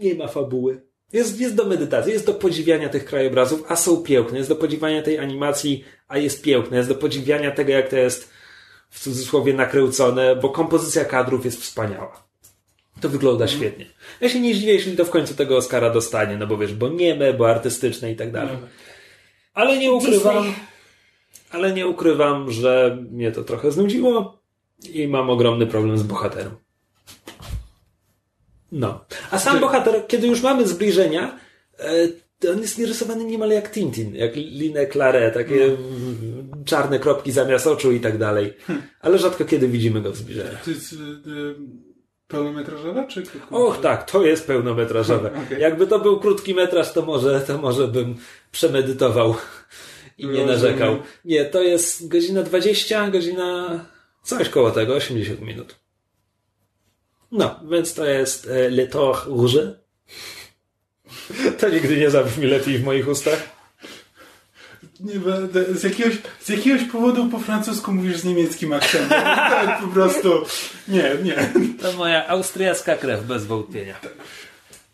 nie 0.00 0.14
ma 0.14 0.28
fabuły. 0.28 0.80
Jest, 1.12 1.40
jest 1.40 1.54
do 1.54 1.64
medytacji, 1.64 2.12
jest 2.12 2.26
do 2.26 2.34
podziwiania 2.34 2.88
tych 2.88 3.04
krajobrazów, 3.04 3.64
a 3.68 3.76
są 3.76 3.96
piękne. 3.96 4.38
Jest 4.38 4.50
do 4.50 4.56
podziwiania 4.56 5.02
tej 5.02 5.18
animacji, 5.18 5.84
a 6.08 6.18
jest 6.18 6.42
piękne. 6.42 6.76
Jest 6.76 6.88
do 6.88 6.94
podziwiania 6.94 7.50
tego, 7.50 7.72
jak 7.72 7.88
to 7.88 7.96
jest 7.96 8.30
w 8.90 9.00
cudzysłowie 9.00 9.54
nakręcone, 9.54 10.36
bo 10.36 10.48
kompozycja 10.48 11.04
kadrów 11.04 11.44
jest 11.44 11.62
wspaniała. 11.62 12.28
To 13.00 13.08
wygląda 13.08 13.44
mm. 13.44 13.56
świetnie. 13.56 13.86
Ja 14.20 14.28
się 14.28 14.40
nie 14.40 14.54
zdziwię, 14.54 14.72
jeśli 14.72 14.96
to 14.96 15.04
w 15.04 15.10
końcu 15.10 15.34
tego 15.34 15.56
Oscara 15.56 15.90
dostanie, 15.90 16.36
no 16.36 16.46
bo 16.46 16.58
wiesz, 16.58 16.74
bo 16.74 16.88
nieme, 16.88 17.32
bo 17.32 17.50
artystyczne 17.50 18.12
i 18.12 18.16
tak 18.16 18.32
dalej. 18.32 18.56
Ale 19.54 19.78
nie 19.78 19.92
ukrywam, 19.92 20.54
ale 21.50 21.72
nie 21.72 21.86
ukrywam, 21.86 22.50
że 22.50 22.98
mnie 23.10 23.32
to 23.32 23.44
trochę 23.44 23.72
znudziło. 23.72 24.38
I 24.92 25.08
mam 25.08 25.30
ogromny 25.30 25.66
problem 25.66 25.98
z 25.98 26.02
bohaterem. 26.02 26.56
No. 28.72 29.04
A 29.30 29.38
sam 29.38 29.60
bohater, 29.60 30.06
kiedy 30.06 30.26
już 30.26 30.42
mamy 30.42 30.68
zbliżenia, 30.68 31.38
e, 31.78 32.08
to 32.38 32.50
on 32.50 32.60
jest 32.60 32.78
nierysowany 32.78 33.24
niemal 33.24 33.50
jak 33.50 33.70
Tintin, 33.70 34.14
jak 34.14 34.36
Linę 34.36 34.86
Claret, 34.86 35.34
takie 35.34 35.64
mm, 35.64 36.64
czarne 36.64 36.98
kropki 36.98 37.32
zamiast 37.32 37.66
oczu 37.66 37.92
i 37.92 38.00
tak 38.00 38.18
dalej. 38.18 38.54
Ale 39.00 39.18
rzadko 39.18 39.44
kiedy 39.44 39.68
widzimy 39.68 40.00
go 40.00 40.12
w 40.12 40.16
zbliżeniach. 40.16 40.64
To 40.64 40.70
jest 40.70 40.92
y, 40.92 40.96
pełnometrażowa, 42.28 43.06
czy? 43.06 43.22
Och 43.50 43.80
tak, 43.80 44.10
to 44.10 44.24
jest 44.24 44.46
pełnometrażowe. 44.46 45.30
Okej. 45.46 45.60
Jakby 45.60 45.86
to 45.86 45.98
był 45.98 46.20
krótki 46.20 46.54
metraż, 46.54 46.92
to 46.92 47.02
może, 47.02 47.40
to 47.40 47.58
może 47.58 47.88
bym 47.88 48.16
przemedytował 48.52 49.34
i 50.18 50.26
nie 50.26 50.46
narzekał. 50.46 50.96
Nie, 51.24 51.44
to 51.44 51.62
jest 51.62 52.08
godzina 52.08 52.42
20, 52.42 53.10
godzina 53.10 53.80
coś 54.22 54.48
koło 54.48 54.70
tego, 54.70 54.94
80 54.94 55.40
minut. 55.40 55.87
No, 57.32 57.60
więc 57.70 57.94
to 57.94 58.04
jest 58.04 58.48
e, 58.50 58.70
Le 58.70 58.86
Tour 58.86 59.16
Rouge. 59.26 59.74
To 61.58 61.68
nigdy 61.68 61.96
nie 61.96 62.10
zabrzmi 62.10 62.46
lepiej 62.46 62.78
w 62.78 62.84
moich 62.84 63.08
ustach. 63.08 63.58
Nie 65.00 65.14
będę. 65.14 65.74
Z 65.74 65.82
jakiegoś, 65.82 66.14
z 66.40 66.48
jakiegoś 66.48 66.84
powodu 66.84 67.28
po 67.28 67.38
francusku 67.38 67.92
mówisz 67.92 68.16
z 68.16 68.24
niemieckim 68.24 68.72
akcentem. 68.72 69.22
Tak, 69.48 69.80
po 69.80 69.88
prostu. 69.88 70.44
Nie, 70.88 71.16
nie. 71.22 71.52
To 71.82 71.92
moja 71.92 72.28
austriacka 72.28 72.96
krew, 72.96 73.24
bez 73.24 73.46
wątpienia. 73.46 73.94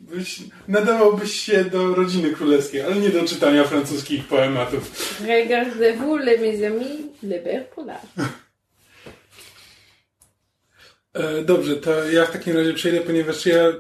Byś, 0.00 0.42
nadawałbyś 0.68 1.40
się 1.40 1.64
do 1.64 1.94
rodziny 1.94 2.30
królewskiej, 2.30 2.82
ale 2.82 2.96
nie 2.96 3.10
do 3.10 3.24
czytania 3.24 3.64
francuskich 3.64 4.24
poematów. 4.24 5.20
Regardez-vous, 5.26 6.18
les 6.18 6.40
mes 6.40 6.66
amis, 6.66 7.00
le. 7.22 7.36
E, 7.36 7.64
dobrze, 11.44 11.76
to 11.76 12.04
ja 12.04 12.26
w 12.26 12.32
takim 12.32 12.56
razie 12.56 12.74
przejdę, 12.74 13.00
ponieważ 13.00 13.46
ja 13.46 13.62
e, 13.62 13.74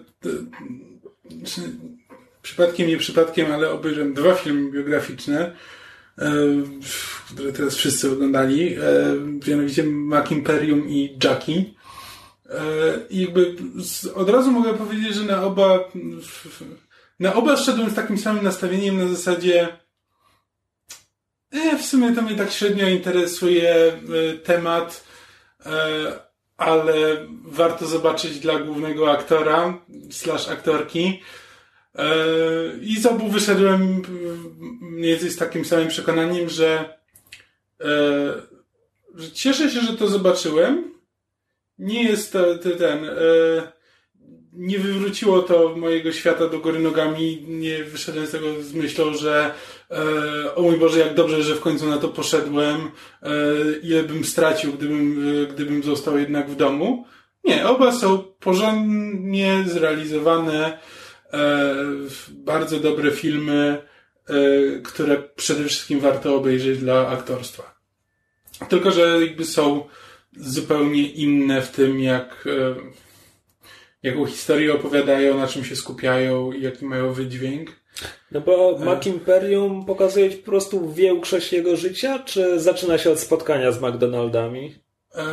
przypadkiem, 2.42 2.88
nie 2.88 2.96
przypadkiem, 2.96 3.52
ale 3.52 3.70
obejrzałem 3.70 4.14
dwa 4.14 4.34
filmy 4.34 4.70
biograficzne, 4.70 5.56
e, 6.18 6.32
które 7.34 7.52
teraz 7.52 7.74
wszyscy 7.74 8.12
oglądali, 8.12 8.74
e, 8.74 8.80
mianowicie 9.48 9.84
Mac 9.84 10.30
Imperium 10.30 10.88
i 10.88 11.18
Jackie. 11.24 11.64
E, 12.50 12.62
I 13.10 13.20
jakby 13.20 13.56
od 14.14 14.28
razu 14.28 14.50
mogę 14.50 14.74
powiedzieć, 14.74 15.14
że 15.14 15.24
na 15.24 15.42
oba 15.42 15.78
na 17.20 17.34
oba 17.34 17.56
szedłem 17.56 17.90
z 17.90 17.94
takim 17.94 18.18
samym 18.18 18.44
nastawieniem 18.44 18.98
na 18.98 19.08
zasadzie 19.08 19.68
e, 21.50 21.78
w 21.78 21.84
sumie 21.84 22.14
to 22.14 22.22
mnie 22.22 22.36
tak 22.36 22.50
średnio 22.50 22.88
interesuje 22.88 23.72
e, 23.74 23.98
temat, 24.38 25.04
e, 25.66 26.23
ale 26.56 27.26
warto 27.44 27.86
zobaczyć 27.86 28.40
dla 28.40 28.58
głównego 28.58 29.10
aktora 29.10 29.78
slash 30.10 30.48
aktorki. 30.48 31.22
E, 31.94 32.14
I 32.80 33.00
z 33.00 33.06
obu 33.06 33.28
wyszedłem 33.28 34.02
mniej 34.80 35.10
więcej 35.10 35.30
z 35.30 35.36
takim 35.36 35.64
samym 35.64 35.88
przekonaniem, 35.88 36.48
że, 36.48 36.98
e, 37.80 37.86
że 39.14 39.30
cieszę 39.32 39.70
się, 39.70 39.80
że 39.80 39.96
to 39.96 40.08
zobaczyłem. 40.08 40.94
Nie 41.78 42.02
jest 42.02 42.32
to, 42.32 42.58
to 42.58 42.70
ten. 42.70 43.04
E, 43.04 43.72
nie 44.52 44.78
wywróciło 44.78 45.42
to 45.42 45.76
mojego 45.76 46.12
świata 46.12 46.48
do 46.48 46.58
góry 46.58 46.78
nogami. 46.78 47.44
Nie 47.48 47.84
wyszedłem 47.84 48.26
z 48.26 48.30
tego 48.30 48.62
z 48.62 48.74
myślą, 48.74 49.14
że 49.14 49.54
e, 49.94 50.54
o 50.54 50.62
mój 50.62 50.76
Boże, 50.76 50.98
jak 50.98 51.14
dobrze, 51.14 51.42
że 51.42 51.54
w 51.54 51.60
końcu 51.60 51.86
na 51.86 51.98
to 51.98 52.08
poszedłem. 52.08 52.90
E, 53.22 53.30
ile 53.82 54.02
bym 54.02 54.24
stracił, 54.24 54.72
gdybym, 54.72 55.28
e, 55.42 55.46
gdybym 55.46 55.82
został 55.82 56.18
jednak 56.18 56.50
w 56.50 56.56
domu. 56.56 57.06
Nie, 57.44 57.68
oba 57.68 57.92
są 57.92 58.18
porządnie 58.18 59.64
zrealizowane, 59.66 60.78
bardzo 62.30 62.80
dobre 62.80 63.10
filmy, 63.10 63.82
które 64.84 65.22
przede 65.36 65.64
wszystkim 65.64 66.00
warto 66.00 66.36
obejrzeć 66.36 66.78
dla 66.78 67.08
aktorstwa. 67.08 67.80
Tylko, 68.68 68.90
że 68.90 69.18
jakby 69.20 69.44
są 69.44 69.84
zupełnie 70.36 71.10
inne 71.10 71.62
w 71.62 71.70
tym, 71.70 72.00
jak, 72.00 72.48
jaką 74.02 74.26
historię 74.26 74.74
opowiadają, 74.74 75.38
na 75.38 75.46
czym 75.46 75.64
się 75.64 75.76
skupiają 75.76 76.52
i 76.52 76.62
jaki 76.62 76.84
mają 76.84 77.12
wydźwięk. 77.12 77.70
No 78.30 78.40
bo 78.40 78.78
Mac 78.78 79.06
Imperium 79.06 79.86
pokazuje 79.86 80.30
po 80.30 80.44
prostu 80.44 80.92
większość 80.92 81.52
jego 81.52 81.76
życia, 81.76 82.18
czy 82.18 82.60
zaczyna 82.60 82.98
się 82.98 83.10
od 83.10 83.20
spotkania 83.20 83.72
z 83.72 83.80
McDonaldami? 83.80 84.74
E, 85.14 85.26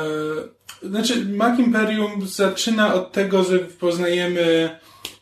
znaczy, 0.84 1.26
Mac 1.26 1.60
Imperium 1.60 2.28
zaczyna 2.28 2.94
od 2.94 3.12
tego, 3.12 3.44
że 3.44 3.60
poznajemy, 3.60 4.70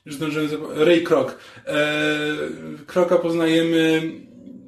już 0.06 0.16
zdążyłem 0.16 0.50
Ray 0.76 1.04
Kroc. 1.04 1.28
E, 1.66 1.76
Kroka 2.88 3.18
poznajemy 3.18 4.02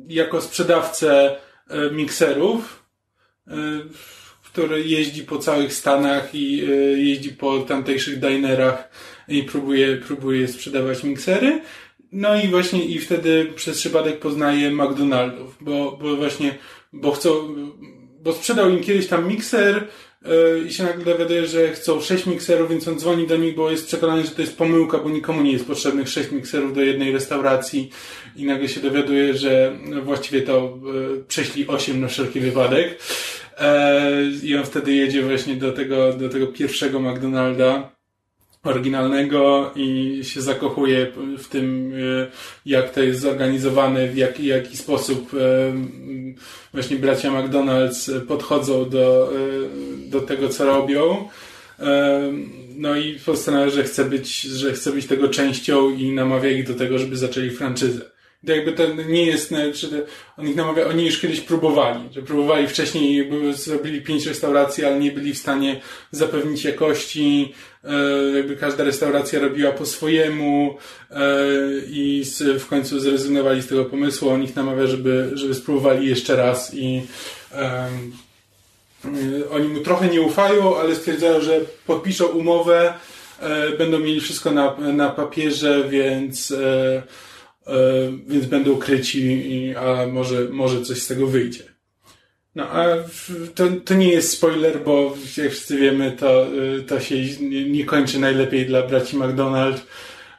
jako 0.08 0.42
sprzedawcę 0.42 1.36
e, 1.70 1.92
mikserów, 1.92 2.84
e, 3.48 3.54
który 4.44 4.84
jeździ 4.84 5.24
po 5.24 5.38
całych 5.38 5.74
Stanach 5.74 6.36
i 6.36 6.64
e, 6.64 6.74
jeździ 7.00 7.30
po 7.30 7.60
tamtejszych 7.60 8.20
dinerach 8.20 8.90
i 9.28 9.44
próbuje, 9.44 9.98
próbuje 9.98 10.48
sprzedawać 10.48 11.04
miksery. 11.04 11.62
No 12.12 12.41
i 12.41 12.47
właśnie 12.47 12.86
i 12.86 13.00
wtedy 13.00 13.52
przez 13.56 13.78
przypadek 13.78 14.19
poznaje 14.19 14.71
McDonaldów, 14.71 15.58
bo, 15.62 15.97
bo 16.02 16.15
właśnie, 16.15 16.58
bo 16.93 17.12
chcą, 17.12 17.56
bo 18.19 18.34
sprzedał 18.34 18.69
im 18.69 18.84
kiedyś 18.84 19.08
tam 19.08 19.28
mikser 19.28 19.88
yy, 20.21 20.30
i 20.67 20.74
się 20.74 20.84
nagle 20.84 21.06
dowiaduje, 21.06 21.47
że 21.47 21.69
chcą 21.69 22.02
sześć 22.02 22.26
mikserów, 22.26 22.69
więc 22.69 22.88
on 22.88 23.00
dzwoni 23.00 23.28
do 23.28 23.38
nich, 23.38 23.56
bo 23.56 23.71
jest 23.71 23.88
przekonany, 23.88 24.24
że 24.24 24.32
to 24.32 24.41
jest 24.41 24.58
pomyłka, 24.58 24.97
bo 24.97 25.10
nikomu 25.10 25.41
nie 25.41 25.52
jest 25.52 25.67
potrzebnych 25.67 26.10
sześć 26.10 26.32
mikserów 26.32 26.76
do 26.76 26.82
jednej 26.82 27.12
restauracji 27.12 27.89
i 28.36 28.45
nagle 28.45 28.69
się 28.69 28.82
dowiaduje, 28.82 29.34
że 29.34 29.78
właściwie 30.04 30.41
to 30.41 30.78
yy, 30.84 31.24
prześli 31.28 31.67
osiem 31.67 32.02
na 32.02 32.08
wszelki 32.08 32.39
wypadek. 32.39 33.00
E, 33.58 34.12
I 34.43 34.56
on 34.56 34.63
wtedy 34.63 34.93
jedzie 34.93 35.21
właśnie 35.21 35.56
do 35.56 35.71
tego, 35.71 36.13
do 36.13 36.30
tego 36.30 36.47
pierwszego 36.47 37.00
McDonalda 37.00 38.01
oryginalnego 38.63 39.71
i 39.76 40.19
się 40.24 40.41
zakochuje 40.41 41.12
w 41.38 41.47
tym, 41.47 41.93
e, 41.93 42.28
jak 42.65 42.89
to 42.89 43.04
jest 43.04 43.19
zorganizowane, 43.19 44.08
w 44.08 44.17
jaki, 44.17 44.45
jaki 44.45 44.78
sposób 44.78 45.32
e, 45.34 45.74
właśnie 46.74 46.97
bracia 46.97 47.32
McDonald's 47.32 48.21
podchodzą 48.21 48.89
do, 48.89 49.34
e, 49.36 50.10
do 50.10 50.21
tego, 50.21 50.50
co 50.50 50.65
robią. 50.65 51.30
No 52.76 52.95
i 52.95 53.19
postanawia, 53.26 53.69
że 53.69 53.84
chce 53.84 54.06
być, 54.06 54.41
że 54.41 54.74
chce 54.74 54.91
być 54.91 55.06
tego 55.06 55.28
częścią 55.28 55.89
i 55.89 56.12
namawia 56.12 56.50
ich 56.50 56.67
do 56.67 56.74
tego, 56.74 56.97
żeby 56.97 57.17
zaczęli 57.17 57.50
franczyzę. 57.50 58.11
Jakby 58.44 58.72
to 58.72 58.84
nie 59.08 59.26
jest, 59.26 59.54
czy 59.74 60.06
on 60.38 60.48
ich 60.48 60.56
namawia, 60.56 60.88
oni 60.88 61.06
już 61.06 61.20
kiedyś 61.20 61.42
próbowali, 61.42 62.10
że 62.12 62.22
próbowali 62.22 62.68
wcześniej, 62.68 63.18
jakby 63.18 63.54
zrobili 63.54 64.02
pięć 64.02 64.26
restauracji, 64.26 64.86
ale 64.86 65.00
nie 65.00 65.12
byli 65.12 65.34
w 65.34 65.38
stanie 65.38 65.82
zapewnić 66.12 66.64
jakości, 66.64 67.54
e, 67.84 67.94
jakby 68.38 68.56
każda 68.56 68.84
restauracja 68.84 69.40
robiła 69.40 69.72
po 69.72 69.86
swojemu 69.86 70.78
e, 71.12 71.18
i 71.88 72.24
w 72.60 72.68
końcu 72.68 73.00
zrezygnowali 73.00 73.62
z 73.62 73.68
tego 73.68 73.86
pomysłu, 73.86 74.30
on 74.30 74.44
ich 74.44 74.56
namawia, 74.56 74.88
żeby, 74.88 75.32
żeby 75.34 75.56
spróbowali 75.56 76.10
jeszcze 76.10 76.36
raz 76.36 76.74
i 76.74 77.02
y, 79.06 79.50
oni 79.50 79.68
mu 79.68 79.80
trochę 79.80 80.08
nie 80.08 80.22
ufają, 80.22 80.78
ale 80.78 80.96
stwierdzają, 80.96 81.42
że 81.42 81.60
podpiszą 81.88 82.26
umowę, 82.26 82.94
e, 83.40 83.70
będą 83.78 84.00
mieli 84.00 84.22
wszystko 84.22 84.52
na, 84.52 84.78
na 84.78 85.10
papierze, 85.10 85.84
więc, 85.90 86.52
e, 86.52 86.58
e, 86.58 87.04
więc 88.28 88.46
będą 88.46 88.78
kryci, 88.78 89.74
a 89.78 90.08
może, 90.08 90.48
może 90.50 90.82
coś 90.82 91.02
z 91.02 91.08
tego 91.08 91.28
wyjdzie. 91.28 91.64
No, 92.56 92.70
a 92.70 92.86
to, 93.56 93.68
to 93.86 93.94
nie 93.94 94.12
jest 94.12 94.32
spoiler, 94.32 94.84
bo 94.84 95.18
jak 95.38 95.52
wszyscy 95.52 95.78
wiemy, 95.78 96.12
to, 96.12 96.48
y, 96.56 96.84
to 96.84 97.00
się 97.00 97.16
nie, 97.50 97.86
kończy 97.86 98.20
najlepiej 98.20 98.66
dla 98.66 98.88
braci 98.88 99.18
McDonald. 99.18 99.86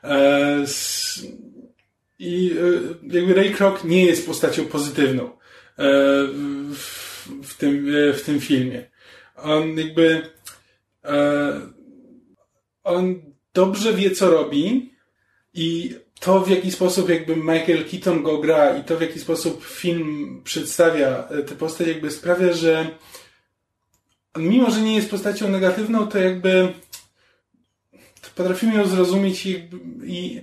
E, 0.04 0.64
I 2.18 2.52
y, 2.52 3.16
jakby 3.16 3.34
Ray 3.34 3.50
Kroc 3.50 3.84
nie 3.84 4.04
jest 4.06 4.26
postacią 4.26 4.64
pozytywną 4.64 5.24
e, 5.24 5.32
w, 7.42 7.54
tym, 7.58 7.94
e, 7.96 8.12
w 8.12 8.22
tym 8.22 8.40
filmie. 8.40 8.90
On 9.36 9.78
jakby 9.78 10.22
e, 11.04 11.60
on 12.84 13.22
dobrze 13.54 13.92
wie, 13.92 14.10
co 14.10 14.30
robi 14.30 14.92
i 15.54 15.94
to, 16.22 16.40
w 16.40 16.50
jaki 16.50 16.70
sposób 16.70 17.08
jakby 17.08 17.36
Michael 17.36 17.84
Keaton 17.90 18.22
go 18.22 18.38
gra 18.38 18.76
i 18.78 18.84
to, 18.84 18.96
w 18.96 19.00
jaki 19.00 19.20
sposób 19.20 19.64
film 19.64 20.40
przedstawia 20.44 21.28
e, 21.28 21.42
tę 21.42 21.54
postać, 21.54 21.88
jakby 21.88 22.10
sprawia, 22.10 22.52
że 22.52 22.86
mimo, 24.36 24.70
że 24.70 24.80
nie 24.80 24.94
jest 24.94 25.10
postacią 25.10 25.48
negatywną, 25.48 26.06
to 26.06 26.18
jakby 26.18 26.72
potrafimy 28.34 28.74
ją 28.74 28.86
zrozumieć 28.86 29.46
i, 29.46 29.68
i 30.04 30.42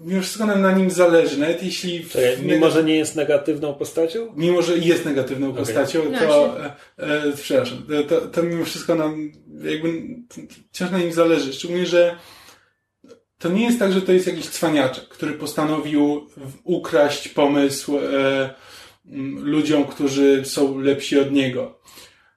mimo 0.00 0.22
wszystko 0.22 0.46
nam 0.46 0.62
na 0.62 0.72
nim 0.72 0.90
zależy, 0.90 1.38
nawet 1.38 1.62
jeśli... 1.62 2.04
Czekaj, 2.04 2.42
mimo, 2.42 2.70
że 2.70 2.84
nie 2.84 2.96
jest 2.96 3.16
negatywną 3.16 3.74
postacią? 3.74 4.32
Mimo, 4.36 4.62
że 4.62 4.78
jest 4.78 5.04
negatywną 5.04 5.50
okay. 5.50 5.58
postacią, 5.58 6.02
No 6.10 6.18
to... 6.18 6.64
E, 6.64 6.76
e, 6.98 7.32
przepraszam, 7.42 7.86
to, 8.08 8.20
to 8.20 8.42
mimo 8.42 8.64
wszystko 8.64 8.94
nam 8.94 9.32
jakby 9.64 9.92
wciąż 10.72 10.90
na 10.90 10.98
nim 10.98 11.12
zależy. 11.12 11.52
Szczególnie, 11.52 11.86
że 11.86 12.16
to 13.38 13.48
nie 13.48 13.64
jest 13.64 13.78
tak, 13.78 13.92
że 13.92 14.02
to 14.02 14.12
jest 14.12 14.26
jakiś 14.26 14.46
cwaniaczek, 14.46 15.08
który 15.08 15.32
postanowił 15.32 16.26
ukraść 16.64 17.28
pomysł 17.28 17.98
e, 17.98 18.54
ludziom, 19.36 19.84
którzy 19.84 20.44
są 20.44 20.78
lepsi 20.78 21.18
od 21.20 21.32
niego. 21.32 21.78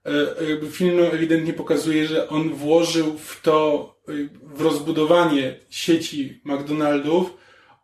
E, 0.05 0.69
film 0.71 0.99
ewidentnie 0.99 1.53
pokazuje, 1.53 2.07
że 2.07 2.29
on 2.29 2.49
włożył 2.49 3.17
w 3.17 3.41
to, 3.41 3.95
w 4.41 4.61
rozbudowanie 4.61 5.59
sieci 5.69 6.41
McDonaldów, 6.43 7.37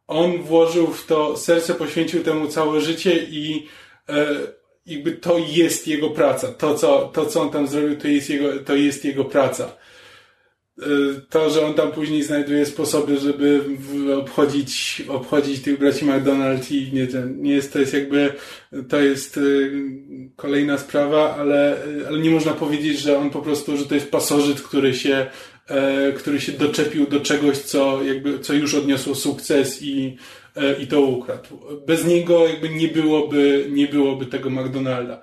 on 0.08 0.44
włożył 0.44 0.88
w 0.88 1.06
to 1.06 1.38
serce, 1.38 1.76
poświęcił 1.76 2.24
temu 2.24 2.48
całe 2.48 2.82
życie 2.82 3.24
i 3.30 3.68
e, 4.10 4.26
jakby 4.86 5.12
to 5.12 5.38
jest 5.38 5.88
jego 5.88 6.10
praca. 6.10 6.48
To 6.48 6.76
co, 6.76 7.12
to, 7.14 7.26
co 7.26 7.42
on 7.42 7.50
tam 7.50 7.68
zrobił, 7.68 7.98
to 7.98 8.08
jest 8.08 8.30
jego, 8.30 8.60
to 8.60 8.76
jest 8.76 9.06
jego 9.06 9.26
praca. 9.26 9.78
E, 10.82 10.86
to, 11.30 11.50
że 11.50 11.66
on 11.66 11.74
tam 11.74 11.92
później 11.92 12.24
znajduje 12.24 12.66
sposoby, 12.66 13.18
żeby 13.18 13.62
obchodzić, 14.18 15.04
obchodzić 15.08 15.62
tych 15.62 15.80
braci 15.80 16.06
McDonald 16.06 16.72
i 16.72 16.94
nie, 16.94 17.08
nie 17.36 17.54
jest, 17.54 17.74
to 17.74 17.80
jest 17.80 17.94
jakby, 17.94 18.34
to 18.90 19.00
jest 19.00 19.38
e, 19.38 19.42
kolejna 20.36 20.78
sprawa, 20.78 21.36
ale, 21.36 21.78
ale 22.08 22.20
nie 22.20 22.30
można 22.30 22.54
powiedzieć, 22.54 23.00
że 23.00 23.18
on 23.18 23.30
po 23.30 23.42
prostu, 23.42 23.78
że 23.78 23.86
to 23.86 23.96
jest 23.96 24.12
pasożyt, 24.12 24.62
który 24.62 24.94
się, 24.94 25.26
e, 25.68 26.12
który 26.12 26.42
się 26.42 26.52
doczepił 26.52 27.08
do 27.08 27.20
czegoś, 27.20 27.58
co 27.58 28.04
jakby, 28.04 28.40
co 28.40 28.54
już 28.54 28.74
odniosło 28.74 29.16
sukces 29.16 29.82
i, 29.82 30.18
i 30.80 30.88
to 30.88 31.02
ukradł. 31.02 31.60
Bez 31.88 32.06
niego 32.06 32.48
jakby 32.48 32.70
nie 32.70 32.88
byłoby, 32.88 33.68
nie 33.72 33.88
byłoby 33.88 34.26
tego 34.26 34.50
McDonalda 34.50 35.22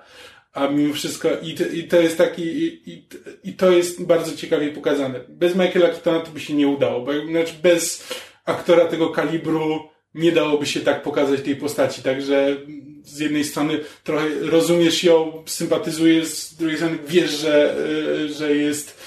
a 0.53 0.67
mimo 0.67 0.93
wszystko 0.93 1.29
i 1.43 1.55
to, 1.55 1.65
i 1.65 1.83
to 1.83 2.01
jest 2.01 2.17
taki 2.17 2.41
i, 2.41 3.07
i, 3.43 3.53
to 3.53 3.71
jest 3.71 4.03
bardzo 4.03 4.37
ciekawie 4.37 4.69
pokazane. 4.69 5.19
Bez 5.29 5.55
Michaela 5.55 5.89
Keatona 5.89 6.19
to 6.19 6.31
by 6.31 6.39
się 6.39 6.53
nie 6.53 6.67
udało, 6.67 7.05
bo 7.05 7.11
znaczy 7.29 7.53
bez 7.63 8.07
aktora 8.45 8.85
tego 8.85 9.09
kalibru 9.09 9.79
nie 10.15 10.31
dałoby 10.31 10.65
się 10.65 10.79
tak 10.79 11.03
pokazać 11.03 11.41
tej 11.41 11.55
postaci, 11.55 12.01
także 12.01 12.57
z 13.03 13.19
jednej 13.19 13.43
strony 13.43 13.79
trochę 14.03 14.27
rozumiesz 14.39 15.03
ją, 15.03 15.43
sympatyzujesz, 15.45 16.27
z 16.27 16.55
drugiej 16.55 16.77
strony 16.77 16.97
wiesz, 17.07 17.31
że, 17.31 17.75
e, 18.25 18.29
że 18.29 18.55
jest 18.55 19.01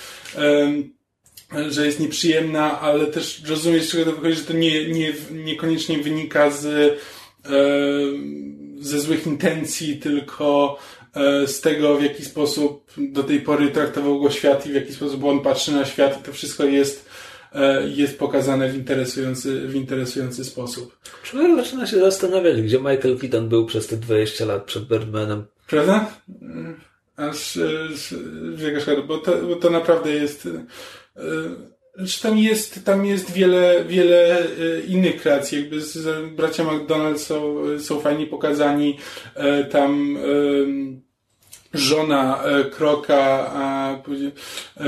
że 1.68 1.86
jest 1.86 2.00
nieprzyjemna, 2.00 2.80
ale 2.80 3.06
też 3.06 3.42
rozumiesz, 3.48 3.90
czego 3.90 4.32
że 4.32 4.40
to 4.40 4.52
nie, 4.52 4.88
nie, 4.88 5.12
niekoniecznie 5.30 5.98
wynika 5.98 6.50
z 6.50 6.98
ze 8.80 9.00
złych 9.00 9.26
intencji, 9.26 9.96
tylko 9.96 10.78
E, 11.03 11.03
z 11.46 11.60
tego, 11.60 11.96
w 11.96 12.02
jaki 12.02 12.24
sposób 12.24 12.92
do 12.96 13.22
tej 13.22 13.40
pory 13.40 13.70
traktował 13.70 14.20
go 14.20 14.30
świat 14.30 14.66
i 14.66 14.70
w 14.70 14.74
jaki 14.74 14.92
sposób 14.92 15.24
on 15.24 15.40
patrzy 15.40 15.72
na 15.72 15.84
świat. 15.84 16.22
To 16.22 16.32
wszystko 16.32 16.64
jest, 16.64 17.08
e, 17.54 17.88
jest 17.88 18.18
pokazane 18.18 18.68
w 18.68 18.74
interesujący, 18.74 19.68
w 19.68 19.74
interesujący 19.74 20.44
sposób. 20.44 20.98
Człowiek 21.22 21.56
zaczyna 21.56 21.86
się 21.86 21.98
zastanawiać, 21.98 22.62
gdzie 22.62 22.78
Michael 22.78 23.18
Keaton 23.18 23.48
był 23.48 23.66
przez 23.66 23.86
te 23.86 23.96
20 23.96 24.44
lat 24.44 24.64
przed 24.64 24.84
Birdmanem. 24.84 25.44
Prawda? 25.66 26.12
Aż 27.16 27.58
wielka 28.54 28.80
szkoda, 28.80 29.02
bo 29.02 29.18
to, 29.18 29.32
bo 29.48 29.56
to 29.56 29.70
naprawdę 29.70 30.10
jest 30.10 30.48
że 31.96 32.20
tam 32.22 32.38
jest, 32.38 32.84
tam 32.84 33.06
jest 33.06 33.32
wiele, 33.32 33.84
wiele 33.88 34.46
innych 34.88 35.22
kreacji. 35.22 35.60
Jakby 35.60 35.80
z, 35.80 36.34
bracia 36.36 36.64
McDonald 36.64 37.20
są, 37.20 37.56
są 37.78 38.00
fajnie 38.00 38.26
pokazani. 38.26 38.98
Tam 39.70 40.18
żona 41.74 42.42
e, 42.42 42.64
Kroka, 42.64 43.50
a 43.54 43.94
później 44.04 44.32
e, 44.76 44.84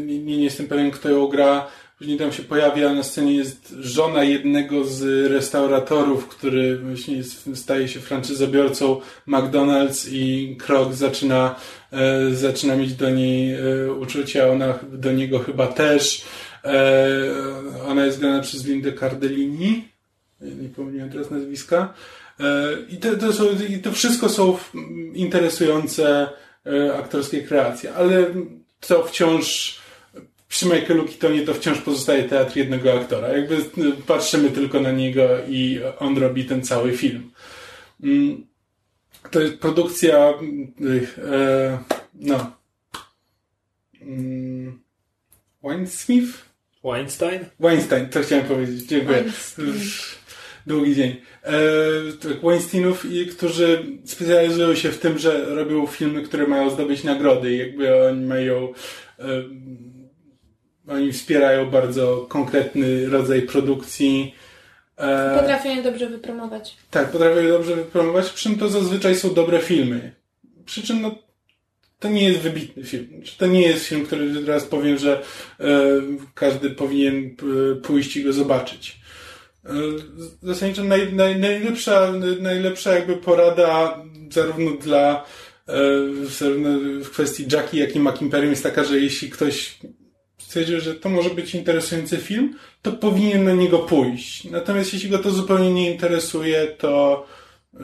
nie, 0.00 0.18
nie 0.18 0.44
jestem 0.44 0.66
pewien, 0.66 0.90
kto 0.90 1.08
ją 1.08 1.28
gra. 1.28 1.66
Później 1.98 2.18
tam 2.18 2.32
się 2.32 2.42
pojawia 2.42 2.94
na 2.94 3.02
scenie 3.02 3.34
jest 3.34 3.74
żona 3.80 4.24
jednego 4.24 4.84
z 4.84 5.30
restauratorów, 5.32 6.28
który 6.28 6.78
właśnie 6.78 7.16
jest, 7.16 7.48
staje 7.54 7.88
się 7.88 8.00
franczyzobiorcą 8.00 9.00
McDonald's 9.28 10.08
i 10.12 10.56
Krok 10.56 10.94
zaczyna, 10.94 11.54
e, 11.92 12.34
zaczyna 12.34 12.76
mieć 12.76 12.94
do 12.94 13.10
niej 13.10 13.54
e, 13.54 13.92
uczucia, 13.92 14.48
ona 14.48 14.78
do 14.92 15.12
niego 15.12 15.38
chyba 15.38 15.66
też. 15.66 16.24
E, 16.64 17.08
ona 17.86 18.04
jest 18.04 18.20
grana 18.20 18.40
przez 18.40 18.66
Lindę 18.66 18.92
Cardellini. 18.92 19.88
Nie 20.40 20.68
pomyliłem 20.68 21.10
teraz 21.10 21.30
nazwiska. 21.30 21.94
E, 22.40 22.76
I 22.88 22.96
to, 22.96 23.16
to, 23.16 23.32
są, 23.32 23.44
i 23.68 23.78
to 23.78 23.92
wszystko 23.92 24.28
są 24.28 24.58
interesujące 25.14 26.28
e, 26.66 26.94
aktorskie 26.94 27.42
kreacje, 27.42 27.94
ale 27.94 28.34
to 28.80 29.04
wciąż 29.04 29.78
przy 30.48 30.66
Michaelu 30.66 31.04
Keatonie 31.04 31.42
to 31.42 31.54
wciąż 31.54 31.78
pozostaje 31.78 32.24
teatr 32.24 32.56
jednego 32.56 33.00
aktora. 33.00 33.28
Jakby 33.28 33.56
e, 33.56 33.60
patrzymy 34.06 34.50
tylko 34.50 34.80
na 34.80 34.90
niego 34.90 35.28
i 35.48 35.80
on 35.98 36.18
robi 36.18 36.44
ten 36.44 36.62
cały 36.62 36.96
film. 36.96 37.30
Mm, 38.02 38.46
to 39.30 39.40
jest 39.40 39.58
produkcja 39.58 40.34
no 42.14 42.52
mm, 44.02 44.82
Weinstein? 45.64 46.32
Weinstein? 46.84 47.44
Weinstein, 47.60 48.08
to 48.08 48.20
chciałem 48.20 48.44
powiedzieć. 48.44 48.84
Dziękuję. 48.84 49.22
Weinstein 49.22 49.80
długi 50.66 50.94
dzień. 50.94 51.16
E, 51.46 52.12
tak, 52.22 52.40
Weinsteinów, 52.40 53.06
którzy 53.36 53.82
specjalizują 54.04 54.74
się 54.74 54.90
w 54.90 54.98
tym, 54.98 55.18
że 55.18 55.54
robią 55.54 55.86
filmy, 55.86 56.22
które 56.22 56.46
mają 56.46 56.70
zdobyć 56.70 57.04
nagrody 57.04 57.54
i 57.54 57.58
jakby 57.58 58.06
oni 58.08 58.26
mają 58.26 58.72
e, 59.18 59.24
oni 60.88 61.12
wspierają 61.12 61.70
bardzo 61.70 62.26
konkretny 62.28 63.08
rodzaj 63.08 63.42
produkcji. 63.42 64.34
E, 64.96 65.38
potrafią 65.40 65.76
je 65.76 65.82
dobrze 65.82 66.08
wypromować. 66.08 66.76
Tak, 66.90 67.10
potrafią 67.10 67.40
je 67.40 67.48
dobrze 67.48 67.76
wypromować, 67.76 68.30
przy 68.30 68.48
czym 68.48 68.58
to 68.58 68.68
zazwyczaj 68.68 69.16
są 69.16 69.34
dobre 69.34 69.58
filmy. 69.58 70.12
Przy 70.64 70.82
czym 70.82 71.02
no, 71.02 71.18
to 71.98 72.08
nie 72.08 72.28
jest 72.28 72.40
wybitny 72.40 72.84
film. 72.84 73.22
To 73.38 73.46
nie 73.46 73.62
jest 73.62 73.86
film, 73.86 74.06
który 74.06 74.42
teraz 74.44 74.64
powiem, 74.64 74.98
że 74.98 75.22
każdy 76.34 76.70
powinien 76.70 77.36
pójść 77.82 78.16
i 78.16 78.24
go 78.24 78.32
zobaczyć. 78.32 79.05
Zasadniczo 80.42 80.84
naj, 80.84 81.12
naj, 81.12 81.38
najlepsza, 81.38 82.12
najlepsza 82.40 82.94
jakby 82.94 83.16
porada 83.16 84.02
zarówno 84.30 84.70
dla 84.70 85.24
e, 85.68 85.74
zarówno 86.38 86.68
w 87.04 87.10
kwestii 87.10 87.46
Jackie, 87.52 87.80
jak 87.80 87.96
i 87.96 88.00
Mac 88.00 88.22
Imperium 88.22 88.50
jest 88.50 88.62
taka, 88.62 88.84
że 88.84 88.98
jeśli 88.98 89.30
ktoś 89.30 89.78
stwierdził, 90.38 90.80
że 90.80 90.94
to 90.94 91.08
może 91.08 91.30
być 91.30 91.54
interesujący 91.54 92.16
film, 92.16 92.54
to 92.82 92.92
powinien 92.92 93.44
na 93.44 93.52
niego 93.52 93.78
pójść. 93.78 94.44
Natomiast 94.44 94.92
jeśli 94.92 95.10
go 95.10 95.18
to 95.18 95.30
zupełnie 95.30 95.72
nie 95.72 95.92
interesuje, 95.92 96.66
to, 96.66 97.26
e, 97.74 97.78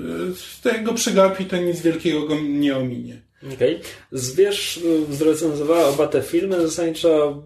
to 0.62 0.68
jak 0.68 0.84
go 0.84 0.94
przegapi, 0.94 1.44
to 1.44 1.56
nic 1.56 1.80
wielkiego 1.80 2.26
go 2.26 2.36
nie 2.40 2.76
ominie. 2.76 3.22
Okej. 3.54 3.76
Okay. 3.76 3.90
Zwierz 4.12 4.80
zrecenzowała 5.10 5.88
oba 5.88 6.06
te 6.06 6.22
filmy. 6.22 6.68
Zasadniczo 6.68 7.42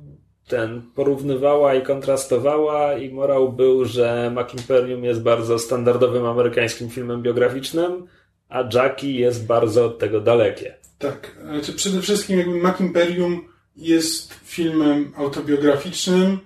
ten 0.49 0.83
porównywała 0.95 1.75
i 1.75 1.83
kontrastowała 1.83 2.99
i 2.99 3.11
morał 3.11 3.53
był, 3.53 3.85
że 3.85 4.31
Mac 4.35 4.55
Imperium 4.55 5.05
jest 5.05 5.23
bardzo 5.23 5.59
standardowym 5.59 6.27
amerykańskim 6.27 6.91
filmem 6.91 7.23
biograficznym, 7.23 8.07
a 8.49 8.65
Jackie 8.75 9.13
jest 9.13 9.47
bardzo 9.47 9.87
od 9.87 9.99
tego 9.99 10.21
dalekie. 10.21 10.75
Tak, 10.99 11.37
znaczy 11.43 11.73
przede 11.73 12.03
wszystkim 12.03 12.39
jakby 12.39 12.55
Mac 12.57 12.81
Imperium 12.81 13.49
jest 13.77 14.35
filmem 14.45 15.13
autobiograficznym 15.17 16.39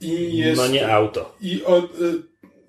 i 0.00 0.36
jest... 0.36 0.60
No 0.60 0.68
nie 0.68 0.92
auto. 0.92 1.36
I 1.40 1.64
od... 1.64 2.00
Y, 2.00 2.22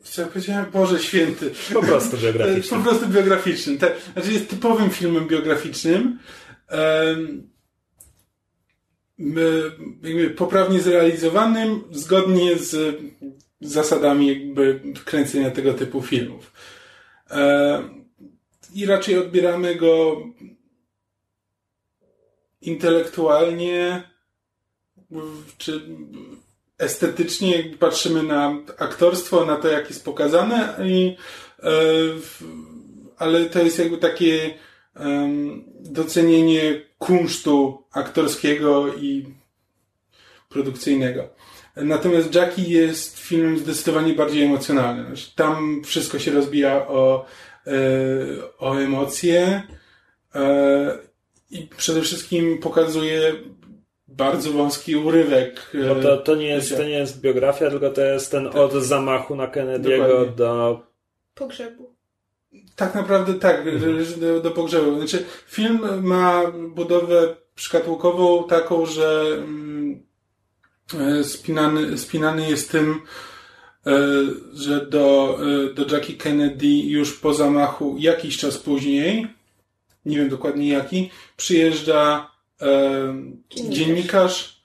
co 0.04 0.22
ja 0.22 0.28
powiedziałem? 0.28 0.66
Boże 0.72 1.00
święty. 1.00 1.52
Po 1.74 1.82
prostu 1.82 2.18
biograficznym. 2.18 2.80
po 2.84 2.90
prostu 2.90 3.08
biograficznym. 3.08 3.78
Tak, 3.78 3.94
znaczy 4.14 4.34
jest 4.34 4.50
typowym 4.50 4.90
filmem 4.90 5.28
biograficznym. 5.28 6.20
Um, 6.72 7.50
poprawnie 10.36 10.80
zrealizowanym, 10.80 11.84
zgodnie 11.92 12.58
z 12.58 13.02
zasadami 13.62 14.28
jakby 14.28 14.82
kręcenia 15.06 15.52
tego 15.52 15.74
typu 15.74 16.02
filmów. 16.02 16.52
E, 17.30 17.84
I 18.74 18.86
raczej 18.86 19.18
odbieramy 19.18 19.76
go 19.76 20.24
intelektualnie, 22.62 24.04
czy 25.58 25.82
estetycznie, 26.78 27.58
jakby 27.58 27.78
patrzymy 27.78 28.24
na 28.24 28.58
aktorstwo, 28.78 29.46
na 29.46 29.56
to, 29.56 29.68
jak 29.68 29.90
jest 29.90 30.06
pokazane, 30.06 30.76
i, 30.86 31.16
e, 31.64 31.72
ale 33.18 33.46
to 33.46 33.64
jest 33.64 33.80
jakby 33.80 33.98
takie 33.98 34.54
docenienie 35.80 36.82
kunsztu 36.98 37.84
aktorskiego 37.92 38.94
i 38.94 39.26
produkcyjnego. 40.50 41.30
Natomiast 41.76 42.36
Jackie 42.36 42.70
jest 42.70 43.20
filmem 43.20 43.58
zdecydowanie 43.58 44.14
bardziej 44.14 44.44
emocjonalnym. 44.44 45.06
Znaczy, 45.06 45.36
tam 45.36 45.82
wszystko 45.86 46.20
się 46.20 46.32
rozbija 46.32 46.88
o, 46.88 47.26
e, 47.68 47.72
o 48.60 48.76
emocje 48.82 49.64
e, 50.36 50.98
i 51.52 51.68
przede 51.78 52.02
wszystkim 52.02 52.58
pokazuje 52.58 53.34
bardzo 54.08 54.52
wąski 54.52 54.96
urywek. 54.96 55.72
Bo 55.88 55.96
to, 55.96 56.18
to, 56.18 56.36
nie 56.36 56.48
jest, 56.48 56.78
to 56.78 56.84
nie 56.84 56.90
jest 56.90 57.22
biografia, 57.22 57.70
tylko 57.70 57.90
to 57.90 58.02
jest 58.02 58.32
ten 58.32 58.46
tak. 58.46 58.56
od 58.56 58.74
zamachu 58.74 59.36
na 59.36 59.48
Kennedy'ego 59.48 60.08
Dokładnie. 60.08 60.36
do 60.36 60.80
pogrzebu. 61.34 61.97
Tak 62.78 62.96
naprawdę 62.96 63.34
tak, 63.34 63.68
mhm. 63.68 64.20
do, 64.20 64.42
do 64.42 64.52
pogrzebu. 64.52 64.98
Znaczy, 64.98 65.26
film 65.48 66.04
ma 66.04 66.52
budowę 66.70 67.36
szkatułkową 67.56 68.48
taką, 68.48 68.86
że 68.86 69.22
mm, 69.38 70.04
e, 71.00 71.24
spinany, 71.24 71.98
spinany 71.98 72.50
jest 72.50 72.72
tym, 72.72 73.02
e, 73.86 74.00
że 74.54 74.86
do, 74.86 75.38
e, 75.70 75.74
do 75.74 75.96
Jackie 75.96 76.18
Kennedy 76.18 76.68
już 76.68 77.14
po 77.14 77.34
zamachu 77.34 77.96
jakiś 78.00 78.38
czas 78.38 78.58
później, 78.58 79.28
nie 80.06 80.18
wiem 80.18 80.30
dokładnie 80.30 80.68
jaki, 80.68 81.10
przyjeżdża 81.38 82.32
dziennikarz, 83.50 83.70
dziennikarz 83.70 84.57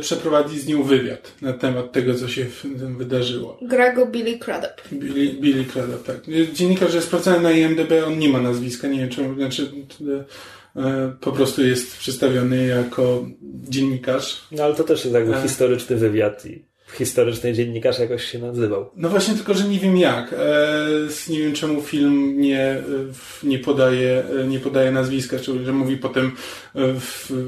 przeprowadzi 0.00 0.60
z 0.60 0.66
nią 0.66 0.82
wywiad 0.82 1.32
na 1.42 1.52
temat 1.52 1.92
tego, 1.92 2.14
co 2.14 2.28
się 2.28 2.44
w 2.44 2.62
tym 2.62 2.98
wydarzyło. 2.98 3.58
Gra 3.62 3.94
go 3.94 4.06
Billy 4.06 4.38
Crudup. 4.38 4.82
Billy, 4.92 5.40
Billy 5.40 5.64
Crudup, 5.64 6.02
tak. 6.06 6.16
Dziennikarz 6.52 6.94
jest 6.94 7.06
sprawdzony 7.06 7.40
na 7.40 7.52
IMDb, 7.52 7.92
on 8.06 8.18
nie 8.18 8.28
ma 8.28 8.40
nazwiska, 8.40 8.88
nie 8.88 8.98
wiem 8.98 9.08
czemu, 9.08 9.34
znaczy 9.34 9.70
E, 10.78 11.12
po 11.20 11.32
prostu 11.32 11.66
jest 11.66 11.98
przedstawiony 11.98 12.66
jako 12.66 13.26
dziennikarz. 13.42 14.46
No 14.52 14.64
ale 14.64 14.74
to 14.74 14.84
też 14.84 15.04
jest 15.04 15.14
jakby 15.14 15.36
e... 15.36 15.42
historyczny 15.42 15.96
wywiad 15.96 16.46
i 16.46 16.64
historyczny 16.92 17.52
dziennikarz 17.52 17.98
jakoś 17.98 18.24
się 18.24 18.38
nazywał. 18.38 18.90
No 18.96 19.08
właśnie, 19.08 19.34
tylko 19.34 19.54
że 19.54 19.68
nie 19.68 19.78
wiem 19.78 19.96
jak. 19.96 20.32
E, 20.32 20.86
nie 21.28 21.38
wiem 21.38 21.52
czemu 21.52 21.82
film 21.82 22.40
nie, 22.40 22.82
nie, 23.42 23.58
podaje, 23.58 24.24
nie 24.48 24.60
podaje 24.60 24.92
nazwiska, 24.92 25.38
czy 25.38 25.64
że 25.64 25.72
mówi 25.72 25.96
potem 25.96 26.32
e, 26.74 26.80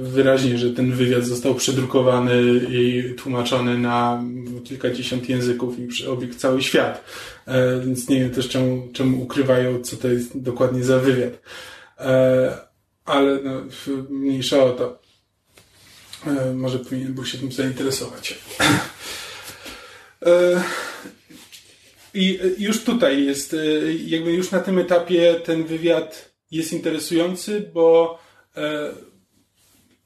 wyraźnie, 0.03 0.59
że 0.59 0.71
ten 0.71 0.93
wywiad 0.93 1.25
został 1.25 1.55
przedrukowany 1.55 2.43
i 2.71 3.15
tłumaczony 3.19 3.79
na 3.79 4.23
kilkadziesiąt 4.65 5.29
języków 5.29 5.79
i 5.79 5.87
przeobiegł 5.87 6.35
cały 6.35 6.63
świat. 6.63 7.05
E, 7.47 7.81
więc 7.81 8.09
nie 8.09 8.21
wiem 8.21 8.31
też 8.31 8.49
czemu, 8.49 8.89
czemu 8.93 9.23
ukrywają, 9.23 9.83
co 9.83 9.97
to 9.97 10.09
jest 10.09 10.41
dokładnie 10.41 10.85
za 10.85 10.99
wywiad. 10.99 11.33
E, 11.99 12.59
ale 13.05 13.39
no, 13.45 13.63
mniejsza 14.11 14.65
o 14.65 14.71
to. 14.71 15.01
E, 16.27 16.55
może 16.55 16.79
powinien 16.79 17.15
był 17.15 17.25
się 17.25 17.39
tym 17.39 17.53
zainteresować. 17.53 18.39
E, 20.27 20.63
I 22.15 22.39
już 22.59 22.85
tutaj 22.85 23.25
jest, 23.25 23.55
e, 23.55 23.57
jakby 24.07 24.33
już 24.33 24.51
na 24.51 24.61
tym 24.61 24.79
etapie 24.79 25.35
ten 25.45 25.65
wywiad 25.65 26.31
jest 26.51 26.73
interesujący, 26.73 27.71
bo, 27.75 28.19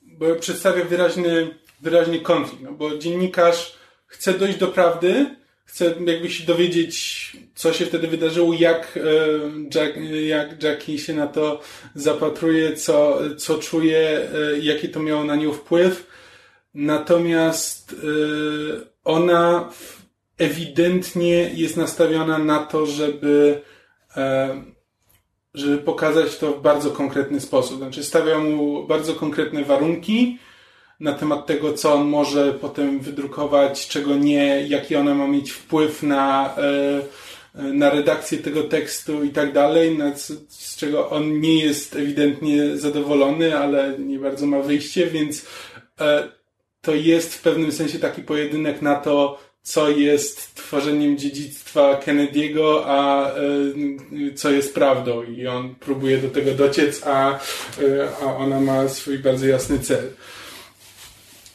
bo 0.03 0.35
przedstawia 0.35 0.85
wyraźny, 0.85 1.59
wyraźny 1.81 2.21
konflikt, 2.21 2.63
no 2.63 2.73
bo 2.73 2.99
dziennikarz 2.99 3.79
chce 4.07 4.35
dojść 4.35 4.59
do 4.59 4.67
prawdy, 4.67 5.37
chcę 5.65 5.95
jakby 6.07 6.31
się 6.31 6.47
dowiedzieć, 6.47 7.33
co 7.55 7.73
się 7.73 7.87
wtedy 7.87 8.09
wydarzyło, 8.09 8.55
jak, 8.55 8.97
e, 8.97 9.01
Jack, 9.75 9.97
jak 10.27 10.63
Jackie 10.63 10.99
się 10.99 11.15
na 11.15 11.27
to 11.27 11.61
zapatruje, 11.95 12.77
co, 12.77 13.19
co 13.37 13.59
czuje, 13.59 13.99
e, 14.09 14.59
jaki 14.59 14.89
to 14.89 15.01
miało 15.01 15.25
na 15.25 15.37
nią 15.37 15.53
wpływ. 15.53 16.07
Natomiast 16.75 17.93
e, 17.93 17.97
ona 19.05 19.71
ewidentnie 20.39 21.51
jest 21.55 21.77
nastawiona 21.77 22.39
na 22.39 22.59
to, 22.59 22.87
żeby, 22.87 23.63
żeby 25.55 25.79
pokazać 25.79 26.39
to 26.39 26.53
w 26.53 26.63
bardzo 26.63 26.91
konkretny 26.91 27.41
sposób. 27.41 27.79
Znaczy 27.79 28.05
stawia 28.05 28.39
mu 28.39 28.87
bardzo 28.87 29.15
konkretne 29.15 29.65
warunki, 29.65 30.39
na 31.01 31.13
temat 31.13 31.47
tego, 31.47 31.73
co 31.73 31.95
on 31.95 32.09
może 32.09 32.53
potem 32.53 33.01
wydrukować, 33.01 33.89
czego 33.89 34.17
nie, 34.17 34.67
jaki 34.69 34.97
ona 34.97 35.15
ma 35.15 35.27
mieć 35.27 35.51
wpływ 35.51 36.03
na, 36.03 36.55
e, 36.57 37.03
na 37.55 37.91
redakcję 37.91 38.39
tego 38.39 38.63
tekstu 38.63 39.25
i 39.25 39.31
tak 39.31 39.53
dalej, 39.53 39.99
z 40.49 40.77
czego 40.77 41.11
on 41.11 41.41
nie 41.41 41.65
jest 41.65 41.97
ewidentnie 41.97 42.77
zadowolony, 42.77 43.59
ale 43.59 43.99
nie 43.99 44.19
bardzo 44.19 44.47
ma 44.47 44.61
wyjście, 44.61 45.07
więc 45.07 45.47
e, 46.01 46.29
to 46.81 46.95
jest 46.95 47.35
w 47.35 47.43
pewnym 47.43 47.73
sensie 47.73 47.99
taki 47.99 48.23
pojedynek 48.23 48.83
na 48.83 48.95
to, 48.95 49.39
co 49.65 49.91
jest 49.91 50.55
tworzeniem 50.55 51.19
dziedzictwa 51.19 52.01
Kennedy'ego, 52.07 52.83
a 52.87 53.31
e, 53.31 54.35
co 54.35 54.51
jest 54.51 54.75
prawdą. 54.75 55.23
I 55.23 55.47
on 55.47 55.75
próbuje 55.75 56.19
do 56.19 56.29
tego 56.29 56.55
dociec, 56.55 57.07
a, 57.07 57.39
a 58.23 58.37
ona 58.37 58.61
ma 58.61 58.89
swój 58.89 59.19
bardzo 59.19 59.47
jasny 59.47 59.79
cel. 59.79 60.11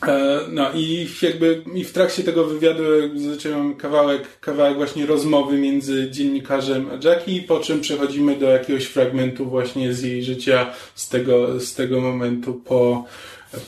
E, 0.08 0.40
no 0.50 0.72
i 0.74 1.08
jakby 1.22 1.64
i 1.76 1.84
w 1.84 1.92
trakcie 1.92 2.24
tego 2.24 2.46
wywiadu 2.46 2.84
zaczęłam 3.16 3.76
kawałek, 3.76 4.40
kawałek 4.40 4.78
właśnie 4.78 5.06
rozmowy 5.06 5.58
między 5.58 6.12
dziennikarzem 6.12 6.90
a 6.92 7.08
Jackie, 7.08 7.42
po 7.42 7.60
czym 7.60 7.82
przechodzimy 7.82 8.36
do 8.36 8.50
jakiegoś 8.50 8.86
fragmentu 8.86 9.46
właśnie 9.46 9.94
z 9.94 10.04
jej 10.04 10.24
życia 10.24 10.74
z 10.96 11.10
tego, 11.10 11.60
z 11.60 11.74
tego 11.74 12.02
momentu 12.02 12.54
po, 12.54 13.06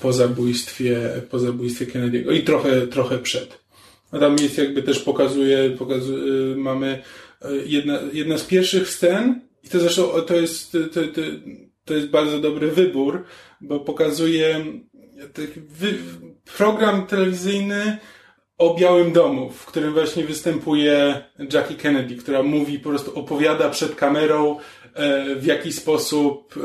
po 0.01 0.13
zabójstwie, 0.13 1.09
po 1.29 1.39
zabójstwie 1.39 1.85
Kennedy'ego 1.85 2.33
i 2.33 2.43
trochę, 2.43 2.87
trochę 2.87 3.17
przed. 3.17 3.60
A 4.11 4.19
tam 4.19 4.35
jest 4.39 4.57
jakby 4.57 4.83
też 4.83 4.99
pokazuje, 4.99 5.69
pokazuje 5.69 6.55
mamy 6.55 7.01
e, 7.41 7.55
jedna, 7.65 7.99
jedna 8.13 8.37
z 8.37 8.43
pierwszych 8.43 8.89
scen 8.89 9.41
i 9.63 9.69
to 9.69 9.79
zresztą 9.79 10.21
to 10.27 10.35
jest, 10.35 10.71
to, 10.71 11.01
to, 11.01 11.21
to 11.85 11.93
jest 11.93 12.07
bardzo 12.07 12.39
dobry 12.39 12.71
wybór, 12.71 13.23
bo 13.61 13.79
pokazuje 13.79 14.65
program 16.57 17.07
telewizyjny 17.07 17.97
o 18.57 18.73
Białym 18.73 19.11
Domu, 19.11 19.49
w 19.49 19.65
którym 19.65 19.93
właśnie 19.93 20.23
występuje 20.23 21.21
Jackie 21.53 21.75
Kennedy, 21.75 22.15
która 22.15 22.43
mówi, 22.43 22.79
po 22.79 22.89
prostu 22.89 23.19
opowiada 23.19 23.69
przed 23.69 23.95
kamerą, 23.95 24.57
w 25.37 25.45
jaki 25.45 25.73
sposób 25.73 26.55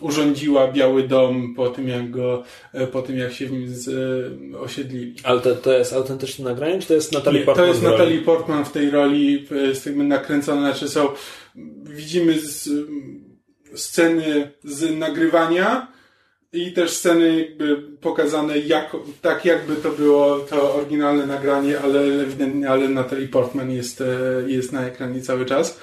urządziła 0.00 0.72
Biały 0.72 1.08
Dom 1.08 1.54
po 1.54 1.68
tym, 1.68 1.88
jak 1.88 2.10
go, 2.10 2.42
e, 2.72 2.86
po 2.86 3.02
tym, 3.02 3.18
jak 3.18 3.32
się 3.32 3.46
w 3.46 3.52
nim 3.52 3.68
z, 3.68 3.88
e, 3.88 4.58
osiedlili. 4.58 5.14
Ale 5.22 5.40
to, 5.40 5.54
to 5.54 5.72
jest 5.72 5.92
autentyczne 5.92 6.44
nagranie, 6.44 6.78
czy 6.78 6.88
to 6.88 6.94
jest 6.94 7.12
Natalie 7.12 7.40
Nie, 7.40 7.46
Portman? 7.46 7.66
To 7.66 7.72
jest 7.72 7.82
Natalie 7.82 8.18
Portman 8.18 8.64
w 8.64 8.72
tej 8.72 8.90
roli, 8.90 9.46
jest 9.50 9.86
jakby 9.86 10.04
nakręcone, 10.04 10.60
znaczy 10.60 10.88
są, 10.88 11.08
widzimy 11.84 12.40
z, 12.40 12.70
sceny 13.74 14.50
z 14.64 14.98
nagrywania, 14.98 15.94
i 16.54 16.72
też 16.72 16.90
sceny 16.90 17.38
jakby 17.38 17.76
pokazane 18.00 18.54
tak 19.22 19.44
jakby 19.44 19.76
to 19.76 19.90
było 19.90 20.38
to 20.38 20.74
oryginalne 20.74 21.26
nagranie, 21.26 21.80
ale 21.80 22.00
ewidentnie, 22.00 22.70
ale 22.70 22.88
Natalie 22.88 23.28
Portman 23.28 23.70
jest, 23.70 24.00
e, 24.00 24.04
jest 24.46 24.72
na 24.72 24.86
ekranie 24.86 25.20
cały 25.20 25.46
czas. 25.46 25.80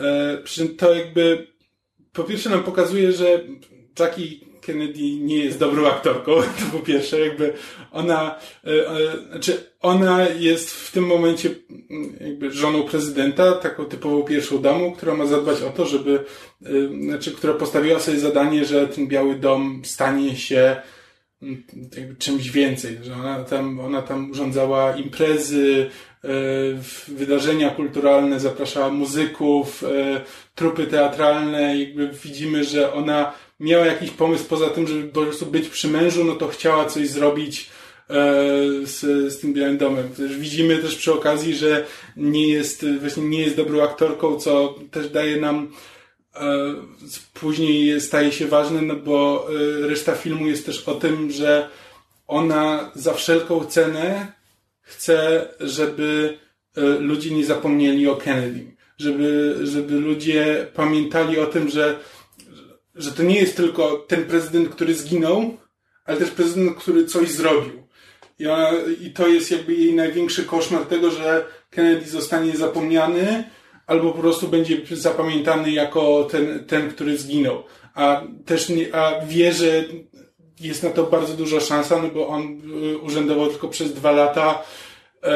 E, 0.00 0.38
przy 0.44 0.68
to 0.68 0.94
jakby 0.94 1.46
po 2.12 2.24
pierwsze 2.24 2.50
nam 2.50 2.62
pokazuje, 2.62 3.12
że 3.12 3.44
Jackie 3.98 4.40
Kennedy 4.60 5.00
nie 5.20 5.44
jest 5.44 5.58
dobrą 5.58 5.86
aktorką, 5.86 6.32
to 6.58 6.78
po 6.78 6.84
pierwsze, 6.84 7.20
jakby 7.20 7.52
ona, 7.92 8.38
e, 8.64 8.90
e, 8.90 9.28
znaczy 9.30 9.70
ona 9.80 10.28
jest 10.28 10.70
w 10.70 10.92
tym 10.92 11.06
momencie 11.06 11.50
mm, 11.90 12.16
jakby 12.20 12.50
żoną 12.52 12.82
prezydenta, 12.82 13.52
taką 13.52 13.84
typową 13.84 14.22
pierwszą 14.22 14.58
damą, 14.58 14.92
która 14.92 15.14
ma 15.14 15.26
zadbać 15.26 15.62
o 15.62 15.70
to, 15.70 15.86
żeby, 15.86 16.24
znaczy, 17.04 17.32
która 17.32 17.54
postawiła 17.54 18.00
sobie 18.00 18.18
zadanie, 18.18 18.64
że 18.64 18.88
ten 18.88 19.06
Biały 19.06 19.34
Dom 19.34 19.82
stanie 19.84 20.36
się 20.36 20.76
mm, 21.42 21.62
jakby 21.96 22.16
czymś 22.16 22.50
więcej, 22.50 22.98
że 23.02 23.14
ona 23.14 23.44
tam, 23.44 23.80
ona 23.80 24.02
tam 24.02 24.30
urządzała 24.30 24.96
imprezy, 24.96 25.90
wydarzenia 27.08 27.70
kulturalne, 27.70 28.40
zapraszała 28.40 28.90
muzyków, 28.90 29.84
trupy 30.54 30.86
teatralne, 30.86 31.78
jakby 31.78 32.10
widzimy, 32.24 32.64
że 32.64 32.92
ona 32.92 33.32
miała 33.60 33.86
jakiś 33.86 34.10
pomysł 34.10 34.44
poza 34.44 34.70
tym, 34.70 34.86
żeby 34.86 35.08
po 35.08 35.22
prostu 35.22 35.46
być 35.46 35.68
przy 35.68 35.88
mężu, 35.88 36.24
no 36.24 36.34
to 36.34 36.48
chciała 36.48 36.84
coś 36.84 37.08
zrobić 37.08 37.70
e, 38.10 38.14
z, 38.82 39.00
z 39.32 39.40
tym 39.40 39.54
Białym 39.54 39.78
Domem. 39.78 40.08
Też 40.08 40.36
widzimy 40.36 40.78
też 40.78 40.96
przy 40.96 41.12
okazji, 41.12 41.54
że 41.54 41.86
nie 42.16 42.48
jest, 42.48 42.86
właśnie 43.00 43.22
nie 43.22 43.40
jest 43.40 43.56
dobrą 43.56 43.82
aktorką, 43.82 44.36
co 44.36 44.74
też 44.90 45.08
daje 45.08 45.40
nam 45.40 45.72
e, 46.34 46.74
później 47.34 48.00
staje 48.00 48.32
się 48.32 48.46
ważne, 48.46 48.82
no 48.82 48.96
bo 48.96 49.48
e, 49.84 49.88
reszta 49.88 50.14
filmu 50.14 50.46
jest 50.46 50.66
też 50.66 50.88
o 50.88 50.94
tym, 50.94 51.30
że 51.30 51.68
ona 52.28 52.90
za 52.94 53.14
wszelką 53.14 53.64
cenę 53.64 54.32
chce, 54.82 55.48
żeby 55.60 56.38
ludzie 56.98 57.30
nie 57.30 57.44
zapomnieli 57.44 58.08
o 58.08 58.16
Kennedy. 58.16 58.76
Żeby, 58.98 59.58
żeby 59.62 59.94
ludzie 59.94 60.66
pamiętali 60.74 61.38
o 61.38 61.46
tym, 61.46 61.68
że 61.68 61.98
że 62.94 63.12
to 63.12 63.22
nie 63.22 63.40
jest 63.40 63.56
tylko 63.56 64.04
ten 64.08 64.24
prezydent, 64.24 64.68
który 64.68 64.94
zginął, 64.94 65.56
ale 66.04 66.18
też 66.18 66.30
prezydent, 66.30 66.78
który 66.78 67.06
coś 67.06 67.30
zrobił. 67.30 67.82
Ona, 68.40 68.70
I 69.00 69.10
to 69.10 69.28
jest 69.28 69.50
jakby 69.50 69.74
jej 69.74 69.94
największy 69.94 70.44
koszmar 70.44 70.86
tego, 70.86 71.10
że 71.10 71.44
Kennedy 71.70 72.10
zostanie 72.10 72.56
zapomniany, 72.56 73.44
albo 73.86 74.12
po 74.12 74.18
prostu 74.18 74.48
będzie 74.48 74.76
zapamiętany 74.90 75.70
jako 75.70 76.24
ten, 76.24 76.64
ten 76.64 76.90
który 76.90 77.18
zginął. 77.18 77.62
A 77.94 78.22
też 78.46 78.68
nie, 78.68 78.94
a 78.94 79.26
wie, 79.26 79.52
że 79.52 79.84
jest 80.60 80.82
na 80.82 80.90
to 80.90 81.04
bardzo 81.04 81.34
duża 81.34 81.60
szansa, 81.60 82.02
no 82.02 82.08
bo 82.08 82.28
on 82.28 82.60
y, 82.92 82.98
urzędował 82.98 83.46
tylko 83.46 83.68
przez 83.68 83.94
dwa 83.94 84.10
lata 84.10 84.62
e, 85.22 85.32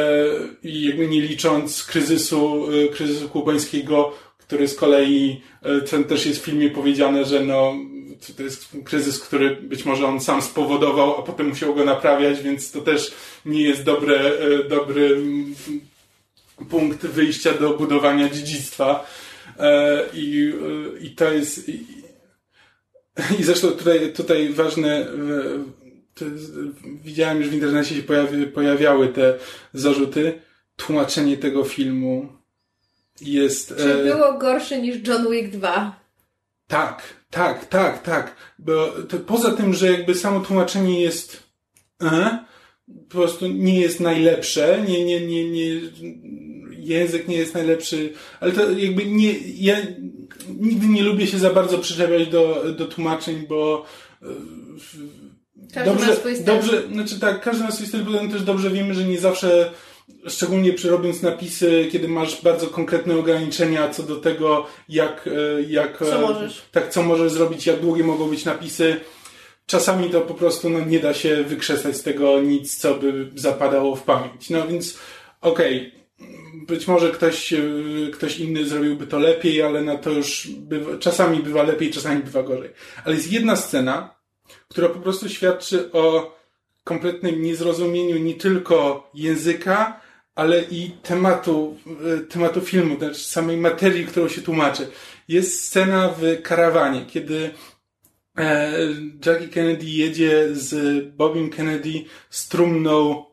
i 0.63 0.85
jakby 0.85 1.09
nie 1.09 1.21
licząc 1.21 1.85
kryzysu, 1.85 2.73
y, 2.73 2.89
kryzysu 2.89 3.29
kubańskiego, 3.29 4.13
który 4.39 4.69
z 4.69 4.75
kolei, 4.75 5.41
e, 5.63 5.81
ten 5.81 6.05
też 6.05 6.27
jest 6.27 6.41
w 6.41 6.45
filmie 6.45 6.71
powiedziane, 6.71 7.25
że 7.25 7.41
no, 7.41 7.75
to 8.37 8.43
jest 8.43 8.69
kryzys, 8.85 9.21
który 9.21 9.57
być 9.57 9.85
może 9.85 10.07
on 10.07 10.21
sam 10.21 10.43
spowodował, 10.43 11.19
a 11.19 11.23
potem 11.23 11.49
musiał 11.49 11.75
go 11.75 11.85
naprawiać, 11.85 12.43
więc 12.43 12.71
to 12.71 12.81
też 12.81 13.15
nie 13.47 13.63
jest 13.63 13.83
dobre, 13.83 14.17
e, 14.17 14.69
dobry 14.69 15.07
mm, 15.07 15.55
punkt 16.71 17.07
wyjścia 17.07 17.53
do 17.53 17.71
budowania 17.71 18.29
dziedzictwa. 18.29 19.07
I, 20.15 20.53
i 21.01 21.11
to 21.11 21.33
jest, 21.33 21.71
i 23.41 23.43
zresztą 23.43 23.69
tutaj, 23.69 24.13
tutaj 24.13 24.49
ważne, 24.49 25.07
widziałem 27.05 27.41
już 27.41 27.49
w 27.49 27.55
internecie 27.55 27.95
się 27.95 28.03
pojawi, 28.03 28.47
pojawiały 28.47 29.09
te 29.09 29.39
zarzuty. 29.75 30.41
Tłumaczenie 30.77 31.37
tego 31.37 31.65
filmu 31.65 32.29
jest. 33.21 33.75
Czy 33.77 33.95
e... 33.95 34.05
było 34.05 34.39
gorsze 34.39 34.81
niż 34.81 35.09
John 35.09 35.31
Wick 35.31 35.51
2? 35.51 36.01
Tak, 36.67 37.03
tak, 37.31 37.67
tak, 37.67 38.03
tak. 38.03 38.37
Bo 38.59 38.93
to, 39.09 39.19
poza 39.19 39.51
tym, 39.51 39.75
że 39.75 39.93
jakby 39.93 40.15
samo 40.15 40.41
tłumaczenie 40.41 41.03
jest. 41.03 41.43
E, 42.03 42.45
po 43.09 43.15
prostu 43.17 43.47
nie 43.47 43.81
jest 43.81 44.01
najlepsze, 44.01 44.85
nie, 44.89 45.05
nie, 45.05 45.27
nie, 45.27 45.51
nie, 45.51 45.81
język 46.87 47.29
nie 47.29 47.37
jest 47.37 47.55
najlepszy, 47.55 48.13
ale 48.41 48.53
to 48.53 48.71
jakby 48.71 49.07
nie, 49.07 49.35
ja 49.59 49.77
nigdy 50.61 50.87
nie 50.87 51.03
lubię 51.03 51.27
się 51.27 51.39
za 51.39 51.51
bardzo 51.51 51.79
przyczepiać 51.79 52.29
do, 52.29 52.65
do 52.77 52.87
tłumaczeń, 52.87 53.47
bo 53.49 53.85
każdy 55.75 55.91
dobrze, 55.91 56.07
ma 56.07 56.15
swój 56.15 56.35
styl. 56.35 56.47
dobrze, 56.47 56.83
znaczy 56.93 57.21
tak, 57.21 57.41
każdy 57.41 57.65
ma 57.65 57.71
swój 57.71 57.87
styl, 57.87 58.05
potem 58.05 58.31
też 58.31 58.43
dobrze 58.43 58.71
wiemy, 58.71 58.95
że 58.95 59.05
nie 59.05 59.19
zawsze 59.19 59.71
szczególnie 60.29 60.73
robiąc 60.85 61.23
napisy, 61.23 61.89
kiedy 61.93 62.09
masz 62.09 62.43
bardzo 62.43 62.67
konkretne 62.67 63.19
ograniczenia 63.19 63.89
co 63.89 64.03
do 64.03 64.17
tego, 64.17 64.67
jak, 64.89 65.29
jak 65.69 65.99
co 65.99 66.21
możesz. 66.21 66.63
tak, 66.73 66.91
co 66.91 67.03
możesz 67.03 67.33
zrobić, 67.33 67.67
jak 67.67 67.81
długie 67.81 68.05
mogą 68.05 68.29
być 68.29 68.45
napisy. 68.45 69.01
Czasami 69.67 70.11
to 70.11 70.21
po 70.21 70.35
prostu 70.35 70.71
no, 70.71 70.81
nie 70.81 71.01
da 71.01 71.15
się 71.15 71.43
wykrzesać 71.43 71.97
z 71.97 72.03
tego 72.03 72.41
nic, 72.41 72.77
co 72.77 72.95
by 72.95 73.31
zapadało 73.35 73.97
w 73.97 74.03
pamięć. 74.03 74.51
No 74.51 74.69
więc 74.69 74.99
okej, 75.41 75.79
okay 75.79 76.04
być 76.67 76.89
może 76.89 77.11
ktoś, 77.11 77.53
e, 77.53 77.59
ktoś 78.13 78.39
inny 78.39 78.67
zrobiłby 78.67 79.07
to 79.07 79.19
lepiej, 79.19 79.63
ale 79.63 79.83
na 79.83 79.97
to 79.97 80.11
już 80.11 80.49
bywa, 80.49 80.99
czasami 80.99 81.39
bywa 81.39 81.63
lepiej, 81.63 81.91
czasami 81.91 82.23
bywa 82.23 82.43
gorzej. 82.43 82.71
Ale 83.05 83.15
jest 83.15 83.33
jedna 83.33 83.57
scena, 83.57 84.15
która 84.69 84.89
po 84.89 85.01
prostu 85.01 85.29
świadczy 85.29 85.93
o 85.93 86.35
kompletnym 86.85 87.43
niezrozumieniu 87.43 88.19
nie 88.19 88.35
tylko 88.35 89.11
języka, 89.15 90.01
ale 90.35 90.63
i 90.63 90.91
tematu, 90.91 91.77
e, 92.17 92.21
tematu 92.21 92.61
filmu, 92.61 92.97
też 92.97 93.27
samej 93.27 93.57
materii, 93.57 94.07
którą 94.07 94.29
się 94.29 94.43
tłumaczy. 94.43 94.89
Jest 95.29 95.65
scena 95.65 96.15
w 96.19 96.43
karawanie, 96.43 97.07
kiedy 97.07 97.51
e, 98.39 98.73
Jackie 99.27 99.49
Kennedy 99.49 99.87
jedzie 99.87 100.49
z 100.53 101.05
Bobiem 101.17 101.51
Kennedy 101.51 102.05
z 102.31 102.49
trumną, 102.49 103.25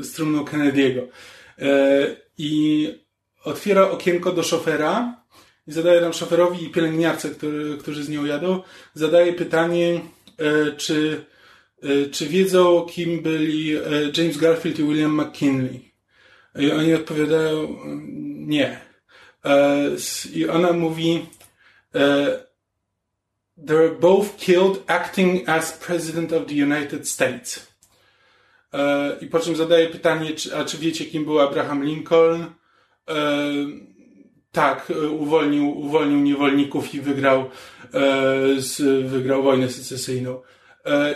z 0.00 0.12
trumną 0.12 0.44
Kennedy'ego. 0.44 1.08
E, 1.60 2.16
i 2.38 2.88
otwiera 3.44 3.90
okienko 3.90 4.32
do 4.32 4.42
szofera 4.42 5.22
i 5.66 5.72
zadaje 5.72 6.00
tam 6.00 6.12
szoferowi 6.12 6.64
i 6.64 6.70
pielęgniarce, 6.70 7.30
który, 7.30 7.76
którzy 7.78 8.04
z 8.04 8.08
nią 8.08 8.24
jadą, 8.24 8.62
zadaje 8.94 9.32
pytanie, 9.32 10.00
e, 10.38 10.72
czy, 10.76 11.24
e, 11.82 12.06
czy 12.10 12.26
wiedzą, 12.26 12.86
kim 12.90 13.22
byli 13.22 13.72
James 14.16 14.36
Garfield 14.36 14.78
i 14.78 14.82
William 14.82 15.20
McKinley. 15.20 15.90
I 16.58 16.70
oni 16.72 16.94
odpowiadają, 16.94 17.78
nie. 18.36 18.80
I 20.34 20.48
ona 20.48 20.72
mówi, 20.72 21.26
they 23.66 23.74
were 23.74 23.94
both 23.94 24.36
killed 24.38 24.84
acting 24.88 25.48
as 25.48 25.72
president 25.72 26.32
of 26.32 26.46
the 26.46 26.54
United 26.54 27.06
States. 27.06 27.69
E, 28.74 29.16
I 29.20 29.26
po 29.26 29.40
czym 29.40 29.56
zadaje 29.56 29.88
pytanie, 29.88 30.32
czy, 30.32 30.56
a 30.56 30.64
czy 30.64 30.78
wiecie, 30.78 31.04
kim 31.04 31.24
był 31.24 31.40
Abraham 31.40 31.84
Lincoln? 31.84 32.42
E, 32.42 32.46
tak, 34.52 34.90
e, 34.90 35.08
uwolnił, 35.08 35.78
uwolnił 35.78 36.20
niewolników 36.20 36.94
i 36.94 37.00
wygrał, 37.00 37.50
wygrał 39.04 39.42
wojnę 39.42 39.68
secesyjną. 39.68 40.40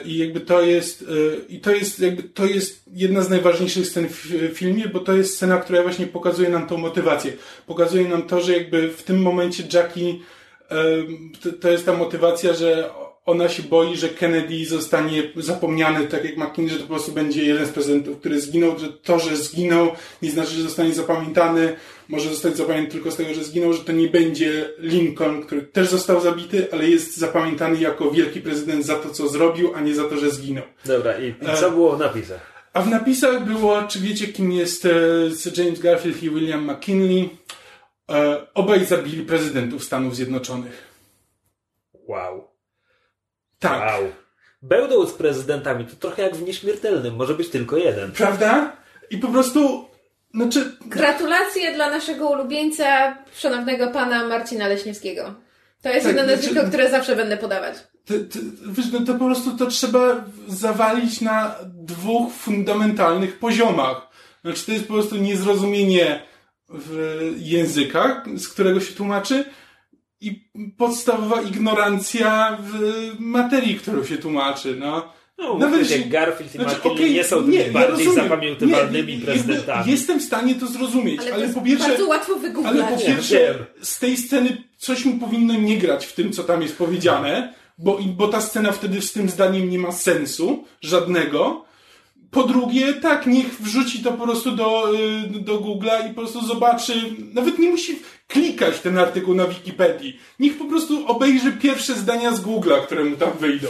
I 0.04 0.18
jakby 0.18 0.40
to 0.40 0.62
jest, 0.62 1.04
i 1.48 1.60
to 1.60 1.72
jest, 1.72 2.00
jakby 2.00 2.22
to 2.22 2.46
jest 2.46 2.82
jedna 2.92 3.22
z 3.22 3.30
najważniejszych 3.30 3.86
scen 3.86 4.08
w 4.08 4.52
filmie, 4.54 4.88
bo 4.88 5.00
to 5.00 5.12
jest 5.12 5.34
scena, 5.34 5.58
która 5.58 5.82
właśnie 5.82 6.06
pokazuje 6.06 6.48
nam 6.48 6.66
tą 6.66 6.76
motywację. 6.76 7.32
Pokazuje 7.66 8.08
nam 8.08 8.22
to, 8.22 8.40
że 8.40 8.52
jakby 8.52 8.88
w 8.88 9.02
tym 9.02 9.22
momencie 9.22 9.62
Jackie, 9.72 10.14
to 11.60 11.70
jest 11.70 11.86
ta 11.86 11.96
motywacja, 11.96 12.52
że 12.54 12.90
ona 13.24 13.48
się 13.48 13.62
boi, 13.62 13.96
że 13.96 14.08
Kennedy 14.08 14.66
zostanie 14.66 15.22
zapomniany, 15.36 16.06
tak 16.06 16.24
jak 16.24 16.36
McKinney, 16.36 16.70
że 16.70 16.76
to 16.76 16.82
po 16.82 16.88
prostu 16.88 17.12
będzie 17.12 17.44
jeden 17.44 17.66
z 17.66 17.70
prezydentów, 17.70 18.18
który 18.18 18.40
zginął, 18.40 18.78
że 18.78 18.88
to, 18.88 19.18
że 19.18 19.36
zginął, 19.36 19.90
nie 20.22 20.30
znaczy, 20.30 20.50
że 20.50 20.62
zostanie 20.62 20.94
zapamiętany, 20.94 21.76
może 22.08 22.28
zostać 22.28 22.56
zapamiętany 22.56 22.92
tylko 22.92 23.10
z 23.10 23.16
tego, 23.16 23.34
że 23.34 23.44
zginął, 23.44 23.72
że 23.72 23.84
to 23.84 23.92
nie 23.92 24.08
będzie 24.08 24.70
Lincoln, 24.78 25.42
który 25.42 25.62
też 25.62 25.88
został 25.88 26.20
zabity, 26.20 26.66
ale 26.72 26.88
jest 26.88 27.16
zapamiętany 27.16 27.80
jako 27.80 28.10
wielki 28.10 28.40
prezydent 28.40 28.86
za 28.86 28.94
to, 28.94 29.10
co 29.10 29.28
zrobił, 29.28 29.74
a 29.74 29.80
nie 29.80 29.94
za 29.94 30.04
to, 30.04 30.16
że 30.16 30.30
zginął. 30.30 30.64
Dobra, 30.84 31.18
i, 31.18 31.28
i 31.28 31.56
co 31.60 31.70
było 31.70 31.96
w 31.96 32.00
napisach? 32.00 32.54
A 32.72 32.82
w 32.82 32.88
napisach 32.88 33.44
było, 33.44 33.82
czy 33.82 34.00
wiecie, 34.00 34.28
kim 34.28 34.52
jest 34.52 34.86
e, 34.86 34.90
James 35.56 35.80
Garfield 35.80 36.22
i 36.22 36.30
William 36.30 36.70
McKinley? 36.70 37.30
E, 38.10 38.46
obaj 38.54 38.84
zabili 38.84 39.22
prezydentów 39.22 39.84
Stanów 39.84 40.16
Zjednoczonych. 40.16 40.94
Wow. 42.08 42.53
Tak. 43.68 43.80
Wow. 43.80 44.12
Będą 44.62 45.06
z 45.06 45.12
prezydentami, 45.12 45.84
to 45.84 45.96
trochę 45.96 46.22
jak 46.22 46.36
w 46.36 46.42
nieśmiertelnym, 46.42 47.16
może 47.16 47.34
być 47.34 47.48
tylko 47.48 47.76
jeden. 47.76 48.12
Prawda? 48.12 48.76
I 49.10 49.18
po 49.18 49.28
prostu. 49.28 49.88
Znaczy... 50.34 50.76
Gratulacje 50.86 51.74
dla 51.74 51.90
naszego 51.90 52.30
ulubieńca, 52.30 53.16
szanownego 53.36 53.90
pana 53.90 54.26
Marcina 54.26 54.68
Leśniewskiego. 54.68 55.34
To 55.82 55.88
jest 55.88 56.06
tak, 56.06 56.16
jedno 56.16 56.24
znaczy- 56.24 56.36
nazwisko, 56.36 56.68
które 56.68 56.90
zawsze 56.90 57.16
będę 57.16 57.36
podawać. 57.36 57.74
To, 58.04 58.14
to, 58.14 58.38
wiesz, 58.66 58.86
no 58.92 59.00
to 59.00 59.12
po 59.12 59.24
prostu 59.24 59.56
to 59.56 59.66
trzeba 59.66 60.24
zawalić 60.48 61.20
na 61.20 61.54
dwóch 61.64 62.32
fundamentalnych 62.32 63.38
poziomach. 63.38 64.08
Znaczy, 64.44 64.66
to 64.66 64.72
jest 64.72 64.86
po 64.86 64.92
prostu 64.92 65.16
niezrozumienie 65.16 66.22
w 66.68 67.32
językach, 67.36 68.24
z 68.36 68.48
którego 68.48 68.80
się 68.80 68.94
tłumaczy, 68.94 69.44
i 70.26 70.48
podstawowa 70.76 71.42
ignorancja 71.42 72.58
w 72.60 72.80
materii, 73.18 73.74
którą 73.74 74.04
się 74.04 74.16
tłumaczy, 74.16 74.76
no. 74.76 75.12
No, 75.38 75.58
Nawet 75.58 75.88
że 75.88 75.98
Garfield 75.98 76.54
i 76.54 76.58
znaczy, 76.58 76.82
okay, 76.82 77.10
nie 77.10 77.24
są 77.24 77.46
nie, 77.46 77.64
bardziej 77.64 78.06
ja 78.06 78.12
zapamiętywalnymi 78.12 79.18
prezydentami. 79.18 79.90
Jestem 79.90 80.20
w 80.20 80.22
stanie 80.22 80.54
to 80.54 80.66
zrozumieć, 80.66 81.20
ale, 81.20 81.34
ale 81.34 81.48
po 81.48 81.60
pierwsze... 81.60 81.88
bardzo 81.88 82.06
łatwo 82.06 82.36
wygooglać. 82.36 82.74
Ale 82.74 82.96
po 82.96 83.06
pierwsze, 83.06 83.66
z 83.82 83.98
tej 83.98 84.16
sceny 84.16 84.62
coś 84.78 85.04
mu 85.04 85.18
powinno 85.18 85.54
nie 85.54 85.78
grać 85.78 86.06
w 86.06 86.12
tym, 86.12 86.32
co 86.32 86.44
tam 86.44 86.62
jest 86.62 86.78
powiedziane, 86.78 87.54
bo, 87.78 87.98
bo 88.16 88.28
ta 88.28 88.40
scena 88.40 88.72
wtedy 88.72 89.02
z 89.02 89.12
tym 89.12 89.28
zdaniem 89.28 89.70
nie 89.70 89.78
ma 89.78 89.92
sensu, 89.92 90.64
żadnego. 90.80 91.64
Po 92.34 92.42
drugie, 92.42 92.92
tak, 92.92 93.26
niech 93.26 93.60
wrzuci 93.60 94.02
to 94.02 94.12
po 94.12 94.24
prostu 94.24 94.52
do, 94.52 94.94
y, 94.94 95.40
do 95.40 95.58
Google'a 95.58 96.06
i 96.06 96.14
po 96.14 96.20
prostu 96.20 96.46
zobaczy, 96.46 96.92
nawet 97.34 97.58
nie 97.58 97.70
musi 97.70 97.98
klikać 98.28 98.80
ten 98.80 98.98
artykuł 98.98 99.34
na 99.34 99.46
Wikipedii. 99.46 100.18
Niech 100.40 100.58
po 100.58 100.64
prostu 100.64 101.06
obejrzy 101.06 101.52
pierwsze 101.52 101.94
zdania 101.94 102.32
z 102.32 102.42
Google'a, 102.42 102.86
które 102.86 103.04
mu 103.04 103.16
tam 103.16 103.32
wyjdą. 103.40 103.68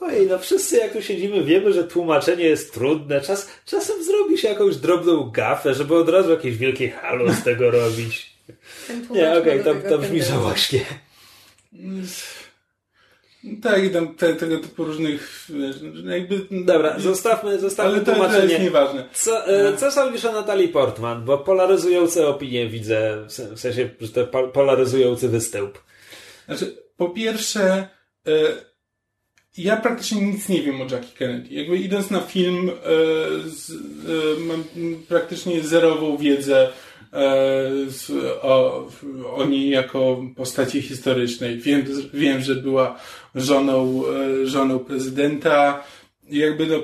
Ojej, 0.00 0.26
no 0.26 0.38
wszyscy 0.38 0.76
jak 0.76 0.92
tu 0.92 1.02
siedzimy 1.02 1.44
wiemy, 1.44 1.72
że 1.72 1.84
tłumaczenie 1.84 2.44
jest 2.44 2.74
trudne. 2.74 3.20
Czas, 3.20 3.48
czasem 3.66 4.04
zrobi 4.04 4.38
się 4.38 4.48
jakąś 4.48 4.76
drobną 4.76 5.30
gafę, 5.30 5.74
żeby 5.74 5.96
od 5.96 6.08
razu 6.08 6.30
jakieś 6.30 6.56
wielkie 6.56 6.90
halo 6.90 7.32
z 7.32 7.42
tego 7.42 7.70
robić. 7.70 8.32
Nie, 9.10 9.38
okej, 9.38 9.60
okay, 9.60 9.74
to, 9.82 9.88
to 9.88 9.98
brzmi 9.98 10.22
żałośnie. 10.22 10.80
Tak, 13.62 13.84
i 13.84 13.90
tam 13.90 14.14
te, 14.14 14.34
tego 14.34 14.58
typu 14.58 14.84
różnych, 14.84 15.48
no, 16.04 16.16
jakby... 16.16 16.46
Dobra, 16.50 16.98
zostawmy, 16.98 17.58
zostawmy 17.58 17.92
Ale 17.92 18.04
to, 18.04 18.12
tłumaczenie. 18.12 18.42
to 18.42 18.48
jest 18.48 18.62
nieważne. 18.62 19.08
Co, 19.12 19.46
e, 19.46 19.76
co 19.76 19.90
sądzisz 19.90 20.24
o 20.24 20.32
Natalii 20.32 20.68
Portman? 20.68 21.24
Bo 21.24 21.38
polaryzujące 21.38 22.28
opinie 22.28 22.68
widzę, 22.68 23.24
w 23.26 23.60
sensie, 23.60 23.90
że 24.00 24.08
to 24.08 24.26
polaryzujący 24.26 25.28
występ. 25.28 25.78
Znaczy, 26.46 26.76
po 26.96 27.08
pierwsze, 27.08 27.88
e, 28.26 28.32
ja 29.58 29.76
praktycznie 29.76 30.22
nic 30.22 30.48
nie 30.48 30.62
wiem 30.62 30.80
o 30.80 30.84
Jackie 30.84 31.16
Kennedy. 31.18 31.54
Jakby 31.54 31.76
idąc 31.76 32.10
na 32.10 32.20
film, 32.20 32.70
e, 32.70 32.72
z, 33.48 33.70
e, 33.70 34.40
mam 34.40 34.64
praktycznie 35.08 35.62
zerową 35.62 36.16
wiedzę 36.16 36.68
o, 38.42 38.88
o 39.34 39.44
niej 39.44 39.70
jako 39.70 40.22
postaci 40.36 40.82
historycznej. 40.82 41.58
Wiem, 41.58 41.84
wiem 42.14 42.40
że 42.40 42.54
była 42.54 42.98
żoną, 43.34 44.02
e, 44.06 44.46
żoną 44.46 44.78
prezydenta. 44.78 45.84
Jakby 46.30 46.66
no, 46.66 46.76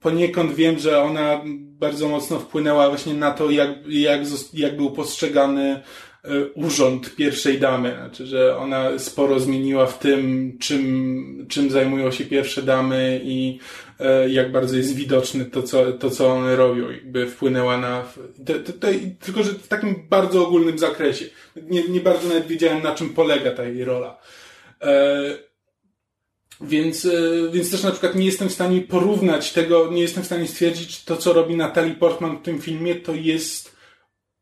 poniekąd 0.00 0.54
wiem, 0.54 0.78
że 0.78 1.02
ona 1.02 1.40
bardzo 1.54 2.08
mocno 2.08 2.38
wpłynęła 2.38 2.88
właśnie 2.88 3.14
na 3.14 3.30
to, 3.30 3.50
jak, 3.50 3.70
jak, 3.86 4.20
jak 4.54 4.76
był 4.76 4.90
postrzegany 4.90 5.82
E, 6.24 6.46
urząd 6.54 7.16
pierwszej 7.16 7.58
damy. 7.58 7.94
Znaczy, 7.96 8.26
że 8.26 8.56
ona 8.56 8.98
sporo 8.98 9.40
zmieniła 9.40 9.86
w 9.86 9.98
tym, 9.98 10.52
czym, 10.60 11.46
czym 11.48 11.70
zajmują 11.70 12.10
się 12.10 12.24
pierwsze 12.24 12.62
damy 12.62 13.20
i 13.24 13.58
e, 13.87 13.87
jak 14.28 14.52
bardzo 14.52 14.76
jest 14.76 14.94
widoczne 14.94 15.44
to, 15.44 15.62
co, 15.62 15.92
to, 15.92 16.10
co 16.10 16.32
one 16.32 16.56
robią. 16.56 16.90
Jakby 16.90 17.26
wpłynęła 17.26 17.78
na... 17.78 18.04
To, 18.46 18.54
to, 18.54 18.72
to, 18.72 18.88
tylko, 19.20 19.42
że 19.42 19.52
w 19.52 19.68
takim 19.68 20.08
bardzo 20.08 20.46
ogólnym 20.46 20.78
zakresie. 20.78 21.24
Nie, 21.56 21.88
nie 21.88 22.00
bardzo 22.00 22.28
nawet 22.28 22.46
wiedziałem, 22.46 22.82
na 22.82 22.94
czym 22.94 23.10
polega 23.10 23.50
ta 23.50 23.64
jej 23.64 23.84
rola. 23.84 24.20
E, 24.82 25.38
więc, 26.60 27.04
e, 27.04 27.10
więc 27.52 27.70
też 27.70 27.82
na 27.82 27.90
przykład 27.90 28.14
nie 28.14 28.26
jestem 28.26 28.48
w 28.48 28.52
stanie 28.52 28.80
porównać 28.80 29.52
tego, 29.52 29.92
nie 29.92 30.02
jestem 30.02 30.22
w 30.22 30.26
stanie 30.26 30.48
stwierdzić, 30.48 30.98
czy 30.98 31.06
to, 31.06 31.16
co 31.16 31.32
robi 31.32 31.56
Natalie 31.56 31.94
Portman 31.94 32.38
w 32.38 32.42
tym 32.42 32.60
filmie, 32.60 32.94
to 32.94 33.14
jest 33.14 33.78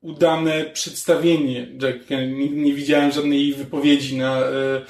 udane 0.00 0.64
przedstawienie 0.64 1.68
Jack. 1.82 2.10
Nie, 2.10 2.50
nie 2.50 2.74
widziałem 2.74 3.12
żadnej 3.12 3.40
jej 3.40 3.54
wypowiedzi 3.54 4.16
na, 4.16 4.40
e, 4.40 4.82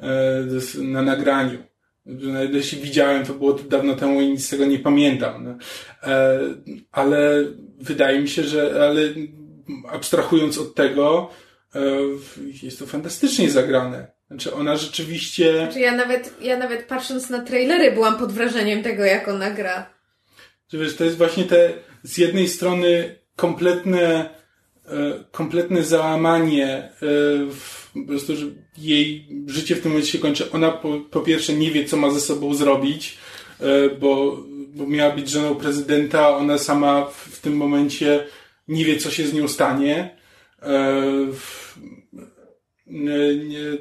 e, 0.00 0.82
na 0.82 1.02
nagraniu. 1.02 1.71
Nawet 2.06 2.54
jeśli 2.54 2.80
widziałem, 2.80 3.26
to 3.26 3.34
było 3.34 3.52
to 3.52 3.64
dawno 3.64 3.96
temu 3.96 4.20
i 4.20 4.28
nic 4.28 4.46
z 4.46 4.48
tego 4.48 4.64
nie 4.64 4.78
pamiętam. 4.78 5.44
No. 5.44 5.56
E, 6.12 6.40
ale 6.92 7.44
wydaje 7.78 8.20
mi 8.20 8.28
się, 8.28 8.42
że 8.42 8.86
ale 8.88 9.02
abstrahując 9.88 10.58
od 10.58 10.74
tego, 10.74 11.30
jest 12.62 12.78
to 12.78 12.86
fantastycznie 12.86 13.50
zagrane. 13.50 14.06
Znaczy 14.26 14.54
ona 14.54 14.76
rzeczywiście... 14.76 15.56
Znaczy 15.56 15.80
ja 15.80 15.96
nawet, 15.96 16.34
ja 16.40 16.58
nawet 16.58 16.86
patrząc 16.86 17.30
na 17.30 17.42
trailery 17.42 17.92
byłam 17.92 18.18
pod 18.18 18.32
wrażeniem 18.32 18.82
tego, 18.82 19.04
jak 19.04 19.28
ona 19.28 19.50
gra. 19.50 19.90
Wiesz, 20.72 20.96
to 20.96 21.04
jest 21.04 21.16
właśnie 21.16 21.44
te 21.44 21.72
z 22.02 22.18
jednej 22.18 22.48
strony 22.48 23.18
kompletne 23.36 24.30
E, 24.88 25.24
kompletne 25.30 25.82
załamanie, 25.82 26.68
e, 26.76 26.90
po 27.94 28.06
prostu, 28.06 28.36
że 28.36 28.46
jej 28.78 29.28
życie 29.46 29.76
w 29.76 29.80
tym 29.80 29.90
momencie 29.90 30.12
się 30.12 30.18
kończy. 30.18 30.50
Ona 30.50 30.70
po, 30.70 31.00
po 31.10 31.20
pierwsze 31.20 31.52
nie 31.52 31.70
wie, 31.70 31.84
co 31.84 31.96
ma 31.96 32.10
ze 32.10 32.20
sobą 32.20 32.54
zrobić, 32.54 33.18
e, 33.60 33.90
bo, 33.90 34.38
bo 34.74 34.86
miała 34.86 35.14
być 35.14 35.30
żoną 35.30 35.54
prezydenta, 35.54 36.36
ona 36.36 36.58
sama 36.58 37.04
w, 37.04 37.14
w 37.14 37.40
tym 37.40 37.56
momencie 37.56 38.26
nie 38.68 38.84
wie, 38.84 38.96
co 38.96 39.10
się 39.10 39.26
z 39.26 39.34
nią 39.34 39.48
stanie. 39.48 40.16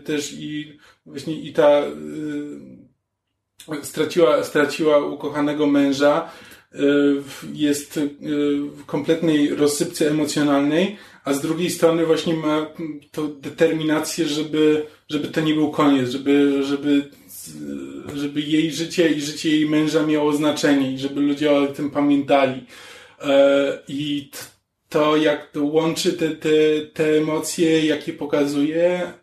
Też 0.05 0.34
i 0.34 0.78
właśnie 1.05 1.41
i 1.41 1.53
ta 1.53 1.82
straciła, 3.84 4.43
straciła 4.43 5.05
ukochanego 5.05 5.68
męża, 5.68 6.32
jest 7.53 7.99
w 8.76 8.86
kompletnej 8.86 9.55
rozsypce 9.55 10.09
emocjonalnej, 10.09 10.97
a 11.26 11.34
z 11.34 11.41
drugiej 11.41 11.69
strony 11.69 12.05
właśnie 12.05 12.34
ma 12.34 12.67
to 13.11 13.28
determinację, 13.28 14.26
żeby, 14.26 14.86
żeby 15.09 15.28
to 15.28 15.41
nie 15.41 15.53
był 15.53 15.72
koniec, 15.72 16.09
żeby, 16.09 16.63
żeby, 16.63 17.09
żeby 18.15 18.41
jej 18.41 18.72
życie 18.72 19.09
i 19.09 19.22
życie 19.22 19.49
jej 19.49 19.69
męża 19.69 20.05
miało 20.05 20.34
znaczenie 20.34 20.91
i 20.91 20.97
żeby 20.97 21.22
ludzie 21.22 21.51
o 21.51 21.67
tym 21.67 21.91
pamiętali. 21.91 22.65
E, 23.22 23.80
I 23.88 24.32
to, 24.89 25.17
jak 25.17 25.51
to 25.51 25.63
łączy 25.63 26.13
te, 26.13 26.30
te, 26.30 26.49
te 26.93 27.17
emocje, 27.17 27.86
jakie 27.86 28.13
pokazuje, 28.13 29.01
e, 29.01 29.13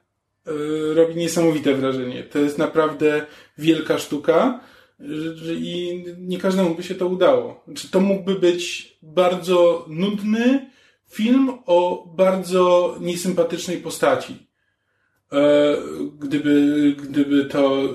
robi 0.95 1.17
niesamowite 1.17 1.75
wrażenie. 1.75 2.23
To 2.23 2.39
jest 2.39 2.59
naprawdę 2.59 3.27
wielka 3.59 3.99
sztuka 3.99 4.61
i 5.61 6.05
nie 6.19 6.39
każdemu 6.39 6.75
by 6.75 6.83
się 6.83 6.95
to 6.95 7.07
udało. 7.07 7.63
Znaczy, 7.67 7.91
to 7.91 8.01
mógłby 8.01 8.35
być 8.35 8.93
bardzo 9.03 9.85
nudny 9.89 10.71
film 11.09 11.59
o 11.67 12.07
bardzo 12.17 12.97
niesympatycznej 13.01 13.79
postaci. 13.79 14.49
E, 15.33 15.77
gdyby, 16.19 16.95
gdyby 17.03 17.45
to 17.45 17.81
e, 17.81 17.89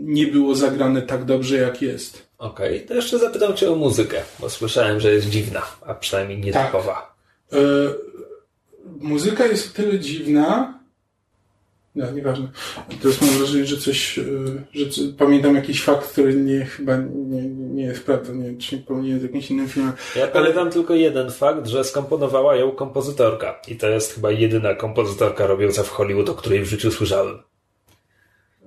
nie 0.00 0.26
było 0.26 0.54
zagrane 0.54 1.02
tak 1.02 1.24
dobrze, 1.24 1.56
jak 1.56 1.82
jest. 1.82 2.28
Okej, 2.38 2.76
okay, 2.76 2.88
to 2.88 2.94
jeszcze 2.94 3.18
zapytam 3.18 3.56
Cię 3.56 3.72
o 3.72 3.74
muzykę, 3.74 4.22
bo 4.40 4.50
słyszałem, 4.50 5.00
że 5.00 5.12
jest 5.12 5.28
dziwna, 5.28 5.62
a 5.86 5.94
przynajmniej 5.94 6.38
nietypowa. 6.38 7.16
Tak. 7.50 7.60
E, 7.60 7.62
muzyka 9.00 9.46
jest 9.46 9.70
o 9.72 9.76
tyle 9.76 9.98
dziwna, 9.98 10.77
no, 11.98 12.10
nieważne. 12.10 12.48
Teraz 13.02 13.20
mam 13.20 13.30
wrażenie, 13.30 13.66
że 13.66 13.76
coś, 13.76 14.18
e, 14.18 14.22
że 14.74 15.02
pamiętam 15.18 15.54
jakiś 15.54 15.82
fakt, 15.82 16.12
który 16.12 16.34
nie, 16.34 16.64
chyba 16.64 16.96
nie, 16.96 17.42
nie 17.48 17.82
jest 17.82 18.04
prawdą, 18.04 18.34
nie 18.34 18.56
czy 18.58 18.76
nie 18.76 18.82
powinienem 18.82 19.20
z 19.20 19.22
jakimś 19.22 19.50
innym 19.50 19.68
filmem. 19.68 19.92
Ja 20.16 20.22
Ale... 20.22 20.32
pamiętam 20.32 20.70
tylko 20.70 20.94
jeden 20.94 21.30
fakt, 21.30 21.66
że 21.66 21.84
skomponowała 21.84 22.56
ją 22.56 22.70
kompozytorka. 22.70 23.60
I 23.68 23.76
to 23.76 23.88
jest 23.88 24.14
chyba 24.14 24.30
jedyna 24.30 24.74
kompozytorka 24.74 25.46
robiąca 25.46 25.82
w 25.82 25.88
Hollywood, 25.88 26.28
o 26.28 26.34
której 26.34 26.62
w 26.62 26.66
życiu 26.66 26.90
słyszałem. 26.90 27.38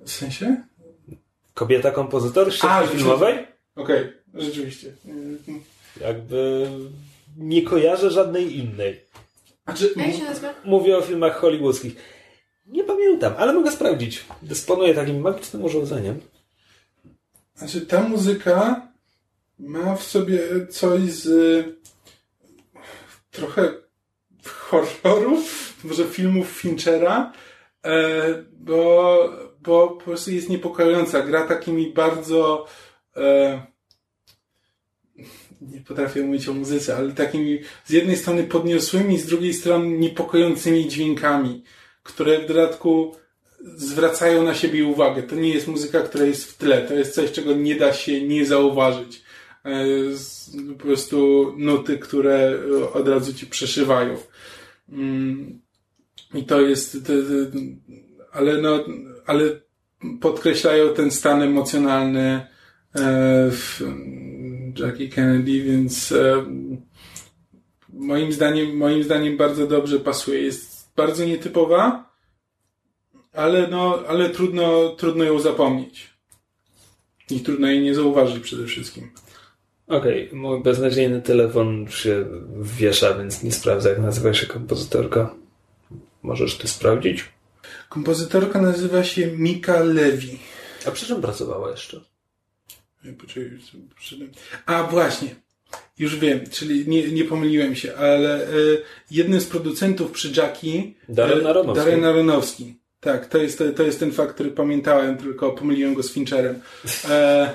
W 0.05 0.11
sensie? 0.11 0.63
Kobieta 1.53 1.91
kompozytor 1.91 2.53
ścieżki 2.53 2.97
filmowej? 2.97 3.33
Okej, 3.75 3.99
okay, 3.99 4.13
rzeczywiście. 4.33 4.91
Jakby 6.01 6.67
nie 7.37 7.61
kojarzę 7.61 8.11
żadnej 8.11 8.57
innej. 8.57 9.01
A 9.65 9.73
czy... 9.73 9.93
Jak 9.95 10.15
się 10.15 10.23
nazywa? 10.23 10.53
Mówię 10.65 10.97
o 10.97 11.01
filmach 11.01 11.35
hollywoodzkich. 11.35 11.95
Nie 12.71 12.83
pamiętam, 12.83 13.33
ale 13.37 13.53
mogę 13.53 13.71
sprawdzić. 13.71 14.25
Dysponuję 14.41 14.93
takim 14.93 15.21
magicznym 15.21 15.63
urządzeniem. 15.63 16.19
Znaczy, 17.55 17.81
ta 17.81 18.01
muzyka 18.01 18.87
ma 19.59 19.95
w 19.95 20.03
sobie 20.03 20.39
coś 20.69 21.01
z 21.01 21.27
trochę 23.31 23.73
horroru, 24.45 25.37
może 25.83 26.05
filmów 26.05 26.49
Finchera, 26.49 27.33
e, 27.85 28.43
bo, 28.53 29.17
bo 29.61 29.87
po 29.87 30.05
prostu 30.05 30.31
jest 30.31 30.49
niepokojąca. 30.49 31.21
Gra 31.21 31.47
takimi 31.47 31.93
bardzo 31.93 32.65
e, 33.15 33.61
nie 35.61 35.81
potrafię 35.81 36.23
mówić 36.23 36.47
o 36.47 36.53
muzyce, 36.53 36.97
ale 36.97 37.11
takimi 37.11 37.59
z 37.85 37.89
jednej 37.89 38.17
strony 38.17 38.43
podniosłymi, 38.43 39.19
z 39.19 39.25
drugiej 39.25 39.53
strony 39.53 39.97
niepokojącymi 39.97 40.87
dźwiękami 40.87 41.63
które 42.03 42.39
w 42.39 42.47
dodatku 42.47 43.15
zwracają 43.75 44.43
na 44.43 44.53
siebie 44.53 44.85
uwagę. 44.85 45.23
To 45.23 45.35
nie 45.35 45.53
jest 45.53 45.67
muzyka, 45.67 46.01
która 46.01 46.25
jest 46.25 46.51
w 46.51 46.57
tle. 46.57 46.81
To 46.81 46.93
jest 46.93 47.15
coś, 47.15 47.31
czego 47.31 47.53
nie 47.53 47.75
da 47.75 47.93
się 47.93 48.27
nie 48.27 48.45
zauważyć. 48.45 49.23
E, 49.65 49.85
po 50.73 50.83
prostu 50.83 51.53
nuty, 51.57 51.97
które 51.97 52.59
od 52.93 53.07
razu 53.07 53.33
ci 53.33 53.45
przeszywają. 53.45 54.17
Mm, 54.89 55.59
I 56.33 56.43
to 56.43 56.61
jest, 56.61 56.97
ale 58.31 58.61
no, 58.61 58.85
ale 59.25 59.43
podkreślają 60.21 60.93
ten 60.93 61.11
stan 61.11 61.41
emocjonalny 61.41 62.21
e, 62.29 62.47
w 63.51 63.81
Jackie 64.79 65.09
Kennedy, 65.09 65.61
więc 65.61 66.11
e, 66.11 66.45
moim 67.93 68.31
zdaniem, 68.31 68.77
moim 68.77 69.03
zdaniem 69.03 69.37
bardzo 69.37 69.67
dobrze 69.67 69.99
pasuje. 69.99 70.41
Jest 70.41 70.70
bardzo 71.01 71.25
nietypowa, 71.25 72.11
ale, 73.33 73.67
no, 73.67 74.03
ale 74.07 74.29
trudno, 74.29 74.89
trudno 74.89 75.23
ją 75.23 75.39
zapomnieć. 75.39 76.09
I 77.29 77.39
trudno 77.39 77.67
jej 77.67 77.81
nie 77.81 77.95
zauważyć 77.95 78.43
przede 78.43 78.65
wszystkim. 78.65 79.11
Okej, 79.87 80.27
okay, 80.27 80.39
mój 80.39 80.63
beznadziejny 80.63 81.21
telefon 81.21 81.87
się 81.89 82.25
wiesza, 82.61 83.13
więc 83.13 83.43
nie 83.43 83.51
sprawdzę, 83.51 83.89
jak 83.89 83.99
nazywa 83.99 84.33
się 84.33 84.45
kompozytorka. 84.47 85.35
Możesz 86.21 86.57
ty 86.57 86.67
sprawdzić? 86.67 87.25
Kompozytorka 87.89 88.61
nazywa 88.61 89.03
się 89.03 89.27
Mika 89.27 89.79
Levi. 89.79 90.39
A 90.87 90.91
przy 90.91 91.05
czym 91.05 91.21
pracowała 91.21 91.71
jeszcze? 91.71 92.01
Poczekaj, 93.19 93.59
A 94.65 94.83
właśnie. 94.83 95.35
Już 95.99 96.15
wiem, 96.15 96.39
czyli 96.51 96.87
nie, 96.87 97.07
nie 97.07 97.23
pomyliłem 97.23 97.75
się, 97.75 97.95
ale 97.95 98.43
e, 98.43 98.49
jednym 99.11 99.41
z 99.41 99.45
producentów 99.45 100.11
przy 100.11 100.31
Jackie 100.37 100.93
Darren 101.09 101.47
Aronowski. 101.47 101.85
Darren 101.85 102.05
Aronowski. 102.05 102.75
Tak, 102.99 103.25
to 103.25 103.37
jest, 103.37 103.63
to, 103.75 103.83
jest 103.83 103.99
ten 103.99 104.11
fakt, 104.11 104.33
który 104.33 104.51
pamiętałem, 104.51 105.17
tylko 105.17 105.51
pomyliłem 105.51 105.93
go 105.93 106.03
z 106.03 106.11
Fincherem. 106.11 106.59
E, 107.09 107.49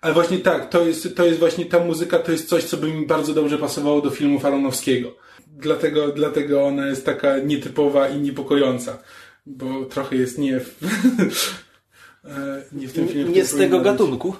ale 0.00 0.14
właśnie 0.14 0.38
tak, 0.38 0.70
to 0.70 0.84
jest, 0.86 1.16
to 1.16 1.26
jest 1.26 1.38
właśnie 1.38 1.64
ta 1.64 1.78
muzyka, 1.78 2.18
to 2.18 2.32
jest 2.32 2.48
coś, 2.48 2.64
co 2.64 2.76
by 2.76 2.92
mi 2.92 3.06
bardzo 3.06 3.34
dobrze 3.34 3.58
pasowało 3.58 4.00
do 4.00 4.10
filmu 4.10 4.40
Aronowskiego. 4.42 5.14
Dlatego, 5.46 6.08
dlatego 6.08 6.66
ona 6.66 6.86
jest 6.86 7.06
taka 7.06 7.38
nietypowa 7.38 8.08
i 8.08 8.20
niepokojąca. 8.20 8.98
Bo 9.46 9.84
trochę 9.84 10.16
jest 10.16 10.38
nie... 10.38 10.60
E, 12.24 12.62
nie 12.72 12.88
w 12.88 12.92
tym 12.92 13.08
filmie. 13.08 13.32
Nie 13.32 13.44
z 13.44 13.56
tego 13.56 13.80
gatunku. 13.80 14.34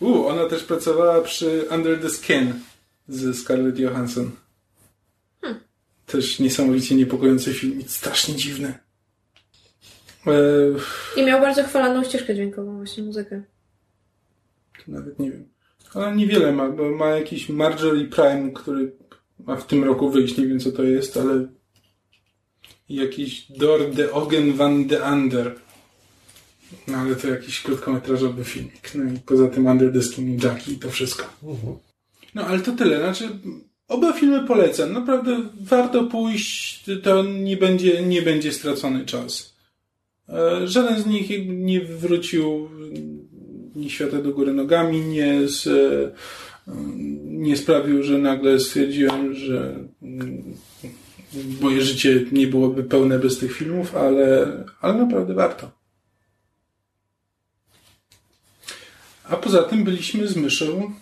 U, 0.00 0.26
ona 0.26 0.46
też 0.46 0.62
pracowała 0.62 1.20
przy 1.20 1.64
Under 1.70 2.00
the 2.00 2.10
Skin 2.10 2.52
z 3.08 3.38
Scarlett 3.38 3.78
Johansson. 3.78 4.30
Hmm. 5.40 5.60
Też 6.06 6.38
niesamowicie 6.38 6.94
niepokojący 6.94 7.54
film, 7.54 7.82
strasznie 7.86 8.34
dziwny. 8.34 8.74
E... 10.26 10.32
I 11.16 11.24
miał 11.24 11.40
bardzo 11.40 11.64
chwaloną 11.64 12.04
ścieżkę 12.04 12.34
dźwiękową, 12.34 12.76
właśnie 12.76 13.02
muzykę. 13.02 13.42
Nawet 14.88 15.18
nie 15.18 15.30
wiem. 15.30 15.48
Ona 15.94 16.14
niewiele 16.14 16.52
ma, 16.52 16.68
bo 16.68 16.90
ma 16.90 17.08
jakiś 17.10 17.48
Marjorie 17.48 18.04
Prime, 18.04 18.50
który 18.50 18.92
ma 19.38 19.56
w 19.56 19.66
tym 19.66 19.84
roku 19.84 20.10
wyjść, 20.10 20.36
nie 20.36 20.46
wiem 20.46 20.60
co 20.60 20.72
to 20.72 20.82
jest, 20.82 21.16
ale 21.16 21.46
jakiś 22.88 23.52
Dor 23.52 23.90
de 23.90 24.12
Ogen 24.12 24.52
van 24.52 24.86
de 24.86 25.04
Ander. 25.04 25.54
No 26.88 26.98
ale 26.98 27.16
to 27.16 27.28
jakiś 27.28 27.62
krótkometrażowy 27.62 28.44
filmik. 28.44 28.94
No 28.94 29.12
i 29.12 29.18
poza 29.18 29.48
tym 29.48 29.66
Under 29.66 29.92
the 29.92 30.02
Skin 30.02 30.38
Jackie 30.42 30.72
i 30.72 30.78
to 30.78 30.90
wszystko. 30.90 31.24
No 32.36 32.46
ale 32.46 32.60
to 32.60 32.72
tyle. 32.72 32.98
Znaczy, 32.98 33.28
oba 33.88 34.12
filmy 34.12 34.46
polecam. 34.46 34.92
Naprawdę 34.92 35.42
warto 35.60 36.04
pójść, 36.04 36.84
to 37.02 37.22
nie 37.22 37.56
będzie, 37.56 38.02
nie 38.02 38.22
będzie 38.22 38.52
stracony 38.52 39.06
czas. 39.06 39.56
E, 40.28 40.66
żaden 40.66 41.02
z 41.02 41.06
nich 41.06 41.30
nie 41.48 41.80
wrócił 41.80 42.68
ni 43.76 43.90
świata 43.90 44.22
do 44.22 44.30
góry 44.32 44.52
nogami, 44.52 45.00
nie, 45.00 45.48
z, 45.48 45.66
e, 45.66 46.10
nie 47.24 47.56
sprawił, 47.56 48.02
że 48.02 48.18
nagle 48.18 48.60
stwierdziłem, 48.60 49.34
że 49.34 49.74
mm, 50.02 50.54
moje 51.60 51.82
życie 51.82 52.24
nie 52.32 52.46
byłoby 52.46 52.84
pełne 52.84 53.18
bez 53.18 53.38
tych 53.38 53.52
filmów, 53.52 53.96
ale, 53.96 54.52
ale 54.80 54.94
naprawdę 54.94 55.34
warto. 55.34 55.70
A 59.24 59.36
poza 59.36 59.62
tym 59.62 59.84
byliśmy 59.84 60.28
z 60.28 60.36
myszą 60.36 60.94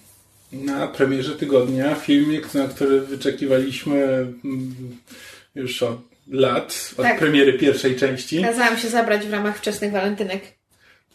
na 0.55 0.87
premierze 0.87 1.33
tygodnia, 1.37 1.95
filmie, 1.95 2.41
na 2.55 2.69
który 2.69 3.01
wyczekiwaliśmy 3.01 4.03
mm, 4.45 4.75
już 5.55 5.83
od 5.83 6.01
lat, 6.31 6.95
od 6.97 7.05
tak. 7.05 7.19
premiery 7.19 7.53
pierwszej 7.53 7.97
części. 7.97 8.43
Kazałam 8.43 8.77
się 8.77 8.89
zabrać 8.89 9.27
w 9.27 9.33
ramach 9.33 9.59
wczesnych 9.59 9.93
walentynek. 9.93 10.43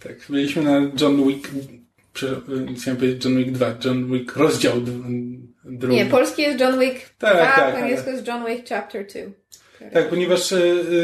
Tak, 0.04 0.16
byliśmy 0.30 0.64
na 0.64 0.92
John 1.02 1.28
Wick, 1.28 1.50
chciałem 2.78 2.98
powiedzieć 2.98 3.26
John 3.26 3.38
Wick 3.38 3.52
2, 3.52 3.76
John 3.86 4.12
Wick 4.12 4.36
rozdział 4.36 4.76
drugi. 5.66 5.96
Nie, 5.96 6.06
polski 6.06 6.42
jest 6.42 6.60
John 6.60 6.80
Wick 6.80 7.10
tak, 7.18 7.36
2, 7.36 7.46
tak, 7.46 7.74
po 7.74 7.78
angielsku 7.78 8.08
ale... 8.08 8.16
jest 8.16 8.28
John 8.28 8.46
Wick 8.46 8.70
Chapter 8.70 9.08
2. 9.08 9.22
Tak, 9.94 10.10
ponieważ 10.10 10.52
e, 10.52 10.58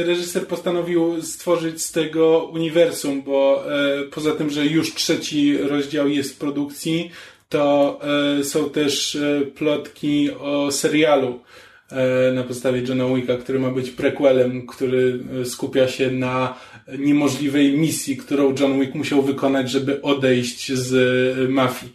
reżyser 0.04 0.48
postanowił 0.48 1.22
stworzyć 1.22 1.84
z 1.84 1.92
tego 1.92 2.50
uniwersum, 2.54 3.22
bo 3.22 3.64
e, 3.74 4.04
poza 4.04 4.32
tym, 4.32 4.50
że 4.50 4.66
już 4.66 4.94
trzeci 4.94 5.58
rozdział 5.58 6.08
jest 6.08 6.34
w 6.34 6.38
produkcji, 6.38 7.12
to 7.50 8.00
e, 8.40 8.44
są 8.44 8.70
też 8.70 9.18
plotki 9.56 10.32
o 10.32 10.72
serialu 10.72 11.40
na 12.34 12.44
podstawie 12.44 12.82
Johna 12.82 13.16
Wicka, 13.16 13.38
który 13.38 13.60
ma 13.60 13.70
być 13.70 13.90
prequelem, 13.90 14.68
który 14.68 15.20
skupia 15.44 15.88
się 15.88 16.12
na 16.12 16.58
niemożliwej 17.00 17.78
misji, 17.78 18.18
którą 18.18 18.56
John 18.60 18.80
Wick 18.80 18.96
musiał 18.96 19.22
wykonać, 19.22 19.70
żeby 19.72 20.02
odejść 20.02 20.72
z 20.74 21.50
mafii. 21.50 21.94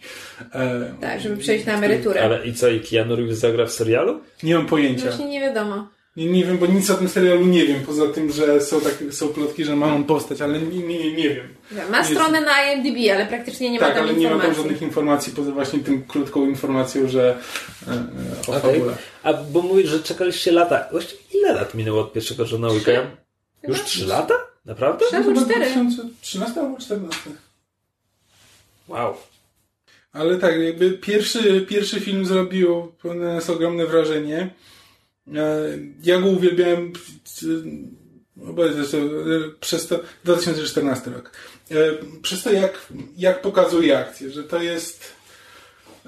Tak, 1.01 1.21
żeby 1.21 1.37
przejść 1.37 1.65
na 1.65 1.73
emeryturę. 1.73 2.23
Ale 2.23 2.47
i 2.47 2.53
co, 2.53 2.69
i 2.69 2.79
Keanu 2.79 3.15
Reeves 3.15 3.37
zagra 3.37 3.65
w 3.65 3.71
serialu? 3.71 4.19
Nie 4.43 4.55
mam 4.55 4.65
pojęcia. 4.65 5.05
Właśnie 5.05 5.25
nie 5.25 5.41
wiadomo. 5.41 5.87
Nie, 6.15 6.25
nie 6.25 6.45
wiem, 6.45 6.57
bo 6.57 6.65
nic 6.65 6.89
o 6.89 6.93
tym 6.93 7.09
serialu 7.09 7.45
nie 7.45 7.65
wiem, 7.65 7.81
poza 7.85 8.07
tym, 8.07 8.31
że 8.31 8.61
są, 8.61 8.81
takie, 8.81 9.11
są 9.11 9.27
plotki, 9.27 9.65
że 9.65 9.75
ma 9.75 9.95
on 9.95 10.03
postać, 10.03 10.41
ale 10.41 10.59
nie, 10.59 10.79
nie, 10.79 11.13
nie 11.13 11.29
wiem. 11.29 11.47
Ma 11.91 12.03
stronę 12.03 12.41
na 12.41 12.63
IMDb, 12.63 13.11
ale 13.13 13.25
praktycznie 13.25 13.69
nie 13.69 13.79
ma 13.79 13.85
tak, 13.85 13.95
tam 13.95 14.03
ale 14.03 14.13
informacji. 14.13 14.37
nie 14.39 14.49
ma 14.49 14.55
tam 14.55 14.63
żadnych 14.63 14.81
informacji, 14.81 15.33
poza 15.33 15.51
właśnie 15.51 15.79
tym 15.79 16.03
krótką 16.03 16.45
informacją, 16.45 17.07
że 17.07 17.37
e, 17.87 17.91
e 17.91 17.97
o 18.47 18.57
okay. 18.57 18.61
fabule. 18.61 18.95
A 19.23 19.33
bo 19.33 19.61
mówisz, 19.61 19.89
że 19.89 19.99
czekaliście 19.99 20.51
lata. 20.51 20.87
Właściwie 20.91 21.21
ile 21.33 21.53
lat 21.53 21.73
minęło 21.73 22.01
od 22.01 22.13
pierwszego 22.13 22.45
Johna 22.51 22.69
Wicka? 22.69 22.91
Już 23.67 23.83
trzy 23.83 24.05
lata? 24.05 24.33
Naprawdę? 24.65 25.05
Trzy 25.05 25.17
albo 25.17 25.41
cztery. 25.41 25.65
2013 25.65 26.59
albo 26.61 26.77
2014. 26.77 27.19
Wow. 28.87 29.13
Ale 30.13 30.37
tak, 30.37 30.59
jakby 30.59 30.91
pierwszy, 30.91 31.65
pierwszy 31.69 31.99
film 31.99 32.25
zrobił 32.25 32.91
na 33.03 33.33
nas 33.33 33.49
ogromne 33.49 33.85
wrażenie. 33.85 34.49
E, 35.27 35.77
ja 36.03 36.19
go 36.19 36.27
uwielbiałem 36.27 36.93
przez 39.59 39.87
to 39.87 39.99
2014 40.23 41.11
rok. 41.11 41.31
E, 41.71 41.75
przez 42.21 42.43
to, 42.43 42.51
jak, 42.51 42.87
jak 43.17 43.41
pokazuje 43.41 43.97
akcję, 43.97 44.29
że 44.29 44.43
to 44.43 44.61
jest. 44.61 45.11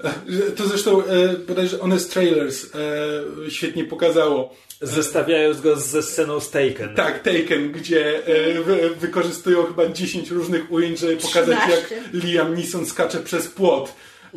E, 0.04 0.12
to 0.56 0.68
zresztą 0.68 1.02
bodajże 1.48 1.78
Honest 1.78 2.12
Trailers 2.12 2.66
świetnie 3.48 3.84
pokazało. 3.84 4.56
Zestawiając 4.80 5.60
go 5.60 5.76
ze 5.76 6.02
sceną 6.02 6.40
z 6.40 6.50
Taken. 6.50 6.94
Tak, 6.94 7.22
Taken, 7.22 7.72
gdzie 7.72 8.22
wykorzystują 9.00 9.66
chyba 9.66 9.88
10 9.88 10.30
różnych 10.30 10.72
ujęć, 10.72 10.98
żeby 10.98 11.16
pokazać, 11.16 11.58
13. 11.58 11.94
jak 11.94 12.24
Liam 12.24 12.54
Neeson 12.54 12.86
skacze 12.86 13.20
przez 13.20 13.48
płot. 13.48 13.92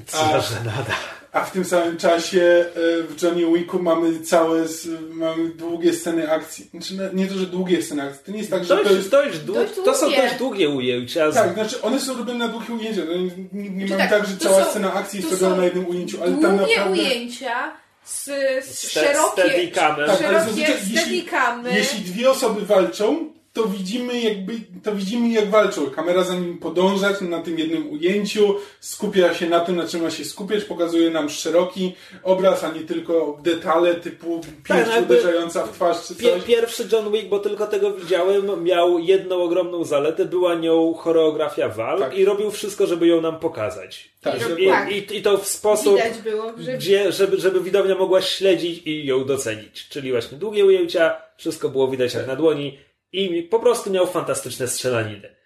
Co 0.05 0.17
za 0.17 0.41
żenada. 0.41 1.16
A 1.37 1.43
w 1.43 1.51
tym 1.51 1.65
samym 1.65 1.97
czasie 1.97 2.41
e, 2.41 3.03
w 3.03 3.23
Johnny 3.23 3.53
Wicku 3.53 3.79
mamy 3.79 4.19
całe, 4.19 4.63
mamy 5.11 5.49
długie 5.49 5.93
sceny 5.93 6.31
akcji. 6.31 6.69
Znaczy, 6.71 7.09
nie 7.13 7.27
to, 7.27 7.33
że 7.33 7.45
długie 7.45 7.81
sceny 7.81 8.03
akcji. 8.03 8.25
To 8.25 8.31
nie 8.31 8.37
jest 8.37 8.51
tak, 8.51 8.63
że 8.63 8.75
dość, 8.75 8.85
to 8.85 8.93
jest... 8.93 9.09
Dość, 9.09 9.45
dość, 9.45 9.73
to 9.85 9.93
są 9.95 10.09
dość 10.09 10.35
długie 10.37 10.69
ujęcia. 10.69 11.31
Tak, 11.31 11.53
znaczy 11.53 11.81
one 11.81 11.99
są 11.99 12.17
robione 12.17 12.39
na 12.39 12.47
długich 12.47 12.69
ujęciach. 12.69 13.05
No, 13.07 13.15
nie, 13.53 13.69
nie 13.69 13.85
mamy 13.85 13.97
tak, 13.97 14.09
tak, 14.09 14.25
że 14.25 14.37
cała 14.37 14.63
są, 14.63 14.69
scena 14.69 14.93
akcji 14.93 15.19
jest 15.19 15.31
robiona 15.31 15.55
na 15.55 15.65
jednym 15.65 15.87
ujęciu, 15.87 16.23
ale 16.23 16.31
tam 16.31 16.55
naprawdę... 16.55 16.91
ujęcia 16.91 17.73
z, 18.05 18.25
z 18.65 18.89
szerokie, 18.89 19.41
steadicamy. 19.41 20.05
Tak, 20.05 20.17
szerokie 20.19 20.61
jeśli, 20.87 21.25
jeśli 21.71 21.99
dwie 21.99 22.29
osoby 22.29 22.65
walczą, 22.65 23.36
to 23.57 23.67
widzimy 23.67 24.21
jakby, 24.21 24.53
to 24.83 24.95
widzimy 24.95 25.29
jak 25.29 25.49
walczą. 25.49 25.89
Kamera 25.89 26.23
za 26.23 26.35
nim 26.35 26.57
podążać 26.57 27.21
na 27.21 27.41
tym 27.41 27.59
jednym 27.59 27.91
ujęciu, 27.91 28.55
skupia 28.79 29.33
się 29.33 29.49
na 29.49 29.59
tym, 29.59 29.75
na 29.75 29.87
czym 29.87 30.01
ma 30.01 30.11
się 30.11 30.25
skupiać, 30.25 30.63
pokazuje 30.63 31.09
nam 31.09 31.29
szeroki 31.29 31.95
obraz, 32.23 32.63
a 32.63 32.71
nie 32.71 32.79
tylko 32.79 33.37
detale 33.43 33.95
typu 33.95 34.41
pięść 34.63 34.91
tak, 34.91 35.03
uderzająca 35.03 35.65
w 35.65 35.71
twarz 35.71 36.07
czy 36.07 36.15
coś. 36.15 36.43
Pierwszy 36.43 36.87
John 36.91 37.11
Wick, 37.11 37.27
bo 37.27 37.39
tylko 37.39 37.67
tego 37.67 37.93
widziałem, 37.93 38.63
miał 38.63 38.99
jedną 38.99 39.43
ogromną 39.43 39.83
zaletę, 39.83 40.25
była 40.25 40.55
nią 40.55 40.93
choreografia 40.93 41.69
walk 41.69 41.99
tak. 41.99 42.17
i 42.17 42.25
robił 42.25 42.51
wszystko, 42.51 42.87
żeby 42.87 43.07
ją 43.07 43.21
nam 43.21 43.39
pokazać. 43.39 44.09
Tak, 44.21 44.39
I, 44.59 44.93
i, 44.93 45.17
i, 45.17 45.21
to 45.21 45.37
w 45.37 45.47
sposób, 45.47 45.99
było, 46.23 46.53
że... 46.57 46.77
gdzie, 46.77 47.11
żeby, 47.11 47.37
żeby 47.37 47.61
widownia 47.61 47.95
mogła 47.95 48.21
śledzić 48.21 48.87
i 48.87 49.05
ją 49.05 49.25
docenić. 49.25 49.87
Czyli 49.89 50.11
właśnie 50.11 50.37
długie 50.37 50.65
ujęcia, 50.65 51.21
wszystko 51.37 51.69
było 51.69 51.87
widać 51.87 52.13
jak 52.13 52.27
na 52.27 52.35
dłoni, 52.35 52.77
i 53.13 53.43
po 53.43 53.59
prostu 53.59 53.91
miał 53.91 54.07
fantastyczne 54.07 54.67
strzelaniny. 54.67 55.37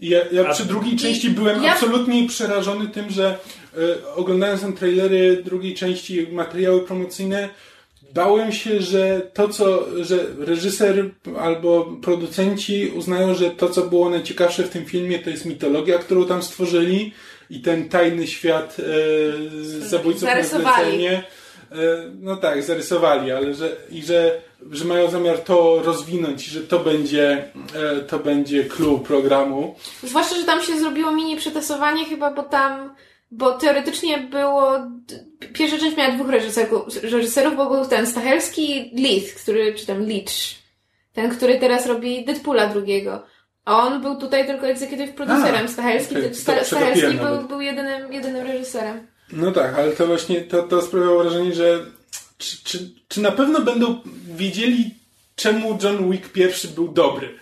Ja, 0.00 0.18
ja 0.32 0.52
przy 0.52 0.64
drugiej 0.64 0.96
części 0.96 1.30
byłem 1.30 1.62
ja... 1.62 1.72
absolutnie 1.72 2.28
przerażony 2.28 2.88
tym, 2.88 3.10
że 3.10 3.38
e, 3.76 4.14
oglądając 4.14 4.60
ten 4.60 4.72
trailery 4.72 5.42
drugiej 5.44 5.74
części, 5.74 6.26
materiały 6.32 6.86
promocyjne, 6.86 7.48
bałem 8.14 8.52
się, 8.52 8.80
że 8.80 9.30
to, 9.34 9.48
co, 9.48 9.86
że 10.04 10.26
reżyser 10.38 11.10
albo 11.38 11.84
producenci 12.02 12.92
uznają, 12.94 13.34
że 13.34 13.50
to, 13.50 13.68
co 13.68 13.82
było 13.82 14.10
najciekawsze 14.10 14.62
w 14.62 14.70
tym 14.70 14.84
filmie, 14.84 15.18
to 15.18 15.30
jest 15.30 15.46
mitologia, 15.46 15.98
którą 15.98 16.26
tam 16.26 16.42
stworzyli 16.42 17.12
i 17.50 17.60
ten 17.60 17.88
tajny 17.88 18.26
świat 18.26 18.76
e, 18.80 19.88
zabójców 19.88 20.22
na 20.22 20.42
zlecenie. 20.42 21.22
E, 21.72 21.76
no 22.20 22.36
tak, 22.36 22.62
zarysowali, 22.62 23.32
ale 23.32 23.54
że, 23.54 23.76
i 23.90 24.02
że, 24.02 24.40
że 24.70 24.84
mają 24.84 25.10
zamiar 25.10 25.38
to 25.38 25.82
rozwinąć 25.84 26.48
i 26.48 26.50
że 26.50 26.60
to 26.60 26.78
będzie, 26.78 27.52
e, 27.74 28.00
to 28.00 28.18
będzie 28.18 28.64
clue 28.64 28.98
programu. 28.98 29.74
Zwłaszcza, 30.02 30.36
że 30.36 30.44
tam 30.44 30.62
się 30.62 30.78
zrobiło 30.78 31.12
mini 31.12 31.36
przetasowanie 31.36 32.04
chyba, 32.04 32.34
bo 32.34 32.42
tam, 32.42 32.94
bo 33.30 33.52
teoretycznie 33.52 34.18
było, 34.18 34.72
pierwsza 35.52 35.78
część 35.78 35.96
miała 35.96 36.14
dwóch 36.14 36.30
reżyserów, 36.30 36.88
reżyserów 37.02 37.56
bo 37.56 37.70
był 37.70 37.86
ten 37.86 38.06
Stachelski 38.06 38.92
Leith, 38.94 39.42
który, 39.42 39.74
czy 39.74 39.86
tam 39.86 40.00
Leach, 40.00 40.34
ten, 41.12 41.30
który 41.30 41.58
teraz 41.58 41.86
robi 41.86 42.24
Deadpoola 42.24 42.66
drugiego. 42.66 43.22
A 43.64 43.86
on 43.86 44.02
był 44.02 44.16
tutaj 44.16 44.46
tylko 44.46 44.66
executive 44.66 45.14
producerem. 45.14 45.68
Stachelski, 45.68 46.16
okay. 46.16 46.34
Stachelski 46.64 47.14
był, 47.14 47.48
był 47.48 47.60
jedynym, 47.60 48.12
jedynym 48.12 48.46
reżyserem. 48.46 49.06
No 49.32 49.52
tak, 49.52 49.74
ale 49.78 49.92
to 49.92 50.06
właśnie 50.06 50.40
to, 50.40 50.62
to 50.62 50.82
sprawiało 50.82 51.22
wrażenie, 51.22 51.54
że 51.54 51.80
czy, 52.40 52.64
czy, 52.64 52.90
czy 53.08 53.20
na 53.20 53.32
pewno 53.32 53.60
będą 53.60 54.00
wiedzieli, 54.36 54.94
czemu 55.36 55.78
John 55.82 56.10
Wick 56.10 56.32
pierwszy 56.32 56.68
był 56.68 56.88
dobry. 56.88 57.38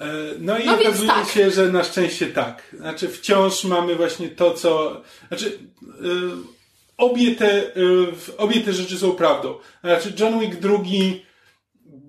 E, 0.00 0.06
no 0.38 0.58
i 0.58 0.66
no 0.66 0.80
okazuje 0.80 1.08
tak. 1.08 1.28
się, 1.28 1.50
że 1.50 1.72
na 1.72 1.84
szczęście 1.84 2.26
tak. 2.26 2.76
Znaczy 2.78 3.08
wciąż 3.08 3.64
mamy 3.64 3.96
właśnie 3.96 4.28
to, 4.28 4.54
co... 4.54 5.02
Znaczy 5.28 5.58
yy, 6.00 6.30
obie, 6.96 7.34
te, 7.34 7.72
yy, 7.76 8.12
obie 8.38 8.60
te 8.60 8.72
rzeczy 8.72 8.98
są 8.98 9.12
prawdą. 9.12 9.54
Znaczy 9.84 10.12
John 10.18 10.40
Wick 10.40 10.56
drugi 10.56 11.22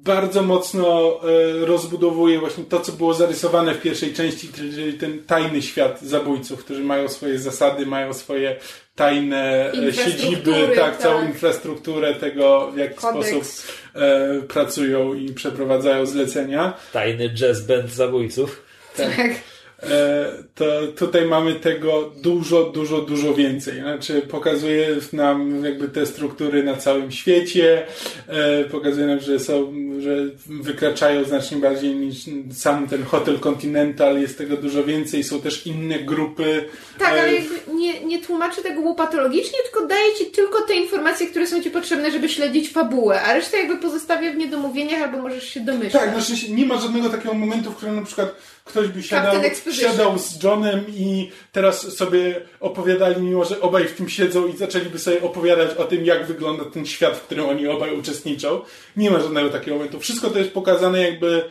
bardzo 0.04 0.44
mocno 0.44 1.20
e, 1.62 1.66
rozbudowuje 1.66 2.40
właśnie 2.40 2.64
to, 2.64 2.80
co 2.80 2.92
było 2.92 3.14
zarysowane 3.14 3.74
w 3.74 3.82
pierwszej 3.82 4.14
części, 4.14 4.50
czyli 4.54 4.94
ten 4.94 5.24
tajny 5.24 5.62
świat 5.62 6.02
zabójców, 6.02 6.66
którzy 6.66 6.84
mają 6.84 7.08
swoje 7.08 7.40
zasady, 7.40 7.86
mają 7.86 8.14
swoje 8.14 8.56
tajne 8.96 9.72
e, 9.74 9.94
siedziby, 9.94 10.54
tak, 10.76 10.76
tak, 10.76 10.98
całą 10.98 11.26
infrastrukturę 11.26 12.16
tego, 12.16 12.72
w 12.72 12.78
jaki 12.78 12.96
Kodeks. 12.96 13.30
sposób 13.30 13.76
e, 13.96 14.42
pracują 14.42 15.14
i 15.14 15.34
przeprowadzają 15.34 16.06
zlecenia. 16.06 16.74
Tajny 16.94 17.30
jazz 17.30 17.62
band 17.62 17.90
zabójców. 17.90 18.64
tak. 18.98 19.16
tak. 19.16 19.51
E, 19.84 20.26
to 20.56 20.66
tutaj 20.96 21.26
mamy 21.26 21.56
tego 21.56 22.12
dużo, 22.16 22.64
dużo, 22.64 23.02
dużo 23.02 23.34
więcej. 23.34 23.80
Znaczy 23.80 24.22
pokazuje 24.22 24.88
nam 25.14 25.66
jakby 25.66 25.88
te 25.88 26.06
struktury 26.06 26.64
na 26.64 26.76
całym 26.76 27.12
świecie, 27.12 27.88
e, 28.28 28.64
pokazuje 28.64 29.08
nam, 29.08 29.20
że 29.20 29.40
są, 29.40 29.74
że 30.00 30.16
wykraczają 30.48 31.24
znacznie 31.24 31.58
bardziej 31.58 31.96
niż 31.96 32.18
sam 32.54 32.88
ten 32.88 33.04
Hotel 33.04 33.40
Continental, 33.40 34.22
jest 34.22 34.38
tego 34.38 34.58
dużo 34.58 34.84
więcej, 34.84 35.24
są 35.24 35.42
też 35.42 35.68
inne 35.68 36.00
grupy. 36.00 36.66
Tak, 37.00 37.10
ale 37.10 37.24
e, 37.24 37.42
nie, 37.74 38.04
nie 38.06 38.22
tłumaczy 38.22 38.62
tego 38.62 38.82
łopatologicznie, 38.82 39.60
tylko 39.72 39.88
daje 39.88 40.16
ci 40.18 40.26
tylko 40.26 40.62
te 40.62 40.74
informacje, 40.74 41.28
które 41.28 41.48
są 41.48 41.62
ci 41.62 41.72
potrzebne, 41.72 42.12
żeby 42.12 42.30
śledzić 42.30 42.70
fabułę, 42.70 43.22
a 43.22 43.34
resztę 43.34 43.58
jakby 43.58 43.78
pozostawia 43.78 44.32
w 44.32 44.38
niedomówieniach 44.38 45.02
albo 45.02 45.18
możesz 45.18 45.50
się 45.50 45.60
domyślać. 45.60 46.04
Tak, 46.04 46.22
znaczy 46.22 46.52
nie 46.52 46.66
ma 46.66 46.78
żadnego 46.78 47.10
takiego 47.10 47.34
momentu, 47.34 47.72
w 47.72 47.76
którym 47.76 47.96
na 47.96 48.06
przykład 48.06 48.36
ktoś 48.72 48.88
by 48.88 49.04
siadał, 49.04 49.42
siadał 49.72 50.20
z 50.20 50.44
Johnem 50.44 50.86
i 50.90 51.32
teraz 51.52 51.98
sobie 51.98 52.42
opowiadali, 52.60 53.22
mimo 53.22 53.46
że 53.46 53.62
obaj 53.62 53.88
w 53.88 53.96
tym 53.96 54.10
siedzą 54.10 54.48
i 54.48 54.58
zaczęliby 54.58 55.00
sobie 55.00 55.22
opowiadać 55.22 55.78
o 55.78 55.84
tym, 55.84 56.06
jak 56.06 56.26
wygląda 56.26 56.66
ten 56.66 56.86
świat, 56.86 57.18
w 57.18 57.22
którym 57.22 57.46
oni 57.46 57.68
obaj 57.68 58.00
uczestniczą. 58.00 58.62
Nie 58.98 59.12
ma 59.12 59.20
żadnego 59.20 59.50
takiego 59.50 59.78
momentu. 59.78 60.00
Wszystko 60.00 60.30
to 60.30 60.40
jest 60.40 60.52
pokazane 60.52 61.02
jakby 61.02 61.44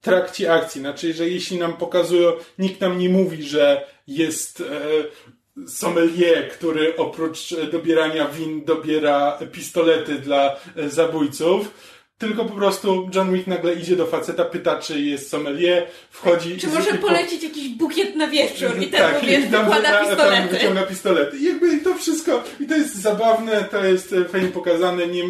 w 0.00 0.04
trakcie 0.04 0.52
akcji. 0.52 0.80
Znaczy, 0.80 1.14
że 1.14 1.28
jeśli 1.28 1.58
nam 1.58 1.76
pokazują, 1.76 2.32
nikt 2.58 2.80
nam 2.80 2.98
nie 2.98 3.08
mówi, 3.08 3.42
że 3.42 3.86
jest 4.06 4.60
e, 4.60 5.68
sommelier, 5.68 6.50
który 6.50 6.96
oprócz 6.96 7.54
dobierania 7.72 8.28
win 8.28 8.64
dobiera 8.64 9.38
pistolety 9.52 10.14
dla 10.14 10.56
e, 10.76 10.88
zabójców, 10.90 11.70
tylko 12.18 12.44
po 12.44 12.54
prostu 12.54 13.10
John 13.14 13.32
Wick 13.32 13.46
nagle 13.46 13.74
idzie 13.74 13.96
do 13.96 14.06
faceta, 14.06 14.44
pyta, 14.44 14.80
czy 14.80 15.00
jest 15.00 15.30
sommelier, 15.30 15.86
wchodzi... 16.10 16.58
Czy 16.58 16.66
może 16.66 16.94
polecić 16.94 17.42
jakiś 17.42 17.68
bukiet 17.68 18.16
na 18.16 18.28
wieczór 18.28 18.78
i 18.80 18.86
ten 18.86 19.00
tak, 19.00 19.24
wiesz, 19.24 19.44
wykłada 19.44 20.00
pistolety. 20.00 20.48
Tam 20.48 20.48
wyciąga 20.48 20.82
pistolety. 20.82 21.36
I 21.36 21.44
jakby 21.44 21.78
to 21.78 21.94
wszystko, 21.94 22.44
i 22.60 22.66
to 22.66 22.76
jest 22.76 22.94
zabawne, 22.94 23.64
to 23.70 23.84
jest 23.84 24.12
e, 24.12 24.24
fajnie 24.24 24.48
pokazane, 24.48 25.06
nie, 25.06 25.22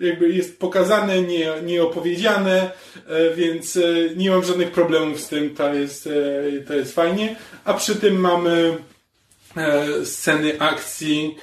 jakby 0.00 0.28
jest 0.28 0.58
pokazane, 0.58 1.22
nie, 1.22 1.52
nie 1.64 1.82
opowiedziane, 1.82 2.70
e, 3.06 3.34
więc 3.34 3.76
e, 3.76 3.80
nie 4.16 4.30
mam 4.30 4.44
żadnych 4.44 4.70
problemów 4.70 5.20
z 5.20 5.28
tym, 5.28 5.54
to 5.54 5.74
jest, 5.74 6.08
to 6.66 6.74
jest 6.74 6.94
fajnie. 6.94 7.36
A 7.64 7.74
przy 7.74 7.96
tym 7.96 8.20
mamy 8.20 8.78
sceny 10.04 10.60
akcji, 10.60 11.36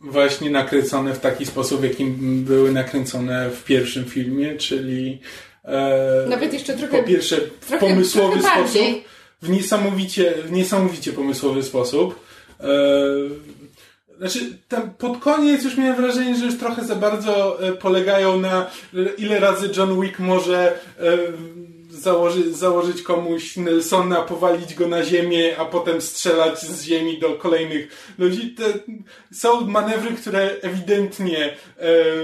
właśnie 0.00 0.50
nakręcone 0.50 1.14
w 1.14 1.20
taki 1.20 1.46
sposób, 1.46 1.80
w 1.80 1.84
jakim 1.84 2.44
były 2.44 2.72
nakręcone 2.72 3.50
w 3.50 3.64
pierwszym 3.64 4.04
filmie, 4.04 4.56
czyli 4.56 5.20
e, 5.64 6.26
nawet 6.28 6.52
jeszcze 6.52 6.76
trochę 6.76 6.98
po 6.98 7.08
pierwsze 7.08 7.36
w 7.60 7.66
trochę, 7.66 7.86
pomysłowy 7.88 8.40
trochę 8.40 8.68
sposób, 8.68 8.82
w 9.42 9.50
niesamowicie, 9.50 10.34
w 10.44 10.52
niesamowicie 10.52 11.12
pomysłowy 11.12 11.62
sposób. 11.62 12.26
E, 12.60 12.66
znaczy, 14.18 14.58
tam 14.68 14.90
pod 14.90 15.18
koniec 15.18 15.64
już 15.64 15.76
miałem 15.76 15.96
wrażenie, 15.96 16.36
że 16.36 16.44
już 16.44 16.58
trochę 16.58 16.84
za 16.84 16.96
bardzo 16.96 17.62
e, 17.68 17.72
polegają 17.72 18.40
na 18.40 18.70
ile 19.18 19.40
razy 19.40 19.70
John 19.76 20.00
Wick 20.00 20.18
może 20.18 20.78
e, 21.00 21.16
założy, 22.00 22.54
założyć 22.54 23.02
komuś 23.02 23.56
Nelsona, 23.56 24.22
powalić 24.22 24.74
go 24.74 24.88
na 24.88 25.04
ziemię, 25.04 25.56
a 25.58 25.64
potem 25.64 26.00
strzelać 26.00 26.60
z 26.60 26.82
ziemi 26.82 27.18
do 27.18 27.34
kolejnych 27.34 28.14
ludzi. 28.18 28.54
Te 28.54 28.64
są 29.32 29.60
manewry, 29.60 30.16
które 30.16 30.50
ewidentnie 30.62 31.44
e, 31.44 31.54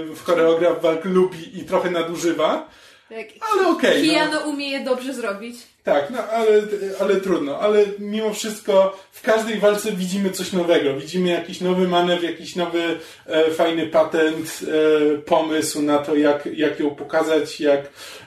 w 0.05 0.23
choreograf 0.25 0.83
walk 0.83 1.05
lubi 1.05 1.59
i 1.59 1.65
trochę 1.65 1.91
nadużywa. 1.91 2.69
Tak. 3.09 3.27
Ale 3.53 3.69
okej. 3.69 3.91
Okay, 3.91 4.03
Kijano 4.03 4.41
no. 4.41 4.47
umie 4.47 4.71
je 4.71 4.85
dobrze 4.85 5.15
zrobić. 5.15 5.57
Tak, 5.85 6.11
no 6.11 6.19
ale, 6.19 6.63
ale 7.01 7.21
trudno. 7.21 7.59
Ale 7.59 7.85
mimo 7.99 8.35
wszystko 8.35 8.99
w 9.13 9.23
każdej 9.23 9.59
walce 9.59 9.93
widzimy 9.93 10.31
coś 10.31 10.53
nowego. 10.53 10.97
Widzimy 10.97 11.31
jakiś 11.31 11.61
nowy 11.61 11.89
manewr, 11.89 12.25
jakiś 12.25 12.57
nowy 12.57 12.99
e, 13.27 13.51
fajny 13.51 13.87
patent, 13.87 14.61
e, 14.63 15.19
pomysł 15.19 15.83
na 15.83 15.99
to, 15.99 16.17
jak, 16.17 16.47
jak 16.47 16.81
ją 16.81 16.91
pokazać, 16.91 17.61
jak, 17.61 17.81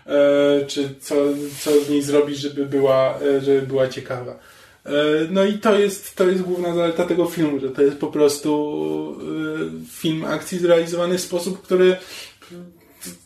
e, 0.06 0.66
czy 0.68 0.90
co, 1.00 1.16
co 1.64 1.82
z 1.82 1.90
niej 1.90 2.02
zrobić, 2.02 2.38
żeby 2.38 2.66
była, 2.66 3.20
e, 3.22 3.42
żeby 3.42 3.62
była 3.62 3.88
ciekawa. 3.88 4.40
E, 4.86 4.92
no 5.30 5.46
i 5.46 5.54
to 5.54 5.80
jest, 5.80 6.16
to 6.16 6.30
jest 6.30 6.42
główna 6.42 6.76
zaleta 6.76 7.06
tego 7.06 7.26
filmu, 7.26 7.60
że 7.60 7.70
to 7.70 7.82
jest 7.82 7.98
po 7.98 8.08
prostu 8.08 9.20
e, 9.22 9.92
film 9.92 10.26
akcji 10.26 10.58
zrealizowany 10.58 11.18
w 11.18 11.22
sposób, 11.22 11.62
który 11.62 11.98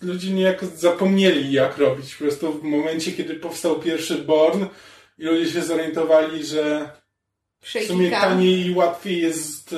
ludzie 0.01 0.33
niejako 0.33 0.65
zapomnieli 0.65 1.51
jak 1.51 1.77
robić. 1.77 2.15
Po 2.15 2.23
prostu 2.23 2.53
w 2.53 2.63
momencie, 2.63 3.11
kiedy 3.11 3.35
powstał 3.35 3.79
pierwszy 3.79 4.15
Born 4.15 4.65
i 5.17 5.23
ludzie 5.23 5.51
się 5.51 5.61
zorientowali, 5.61 6.45
że 6.45 6.89
w 7.61 7.69
sumie 7.87 8.11
taniej 8.11 8.65
i 8.65 8.75
łatwiej 8.75 9.21
jest 9.21 9.75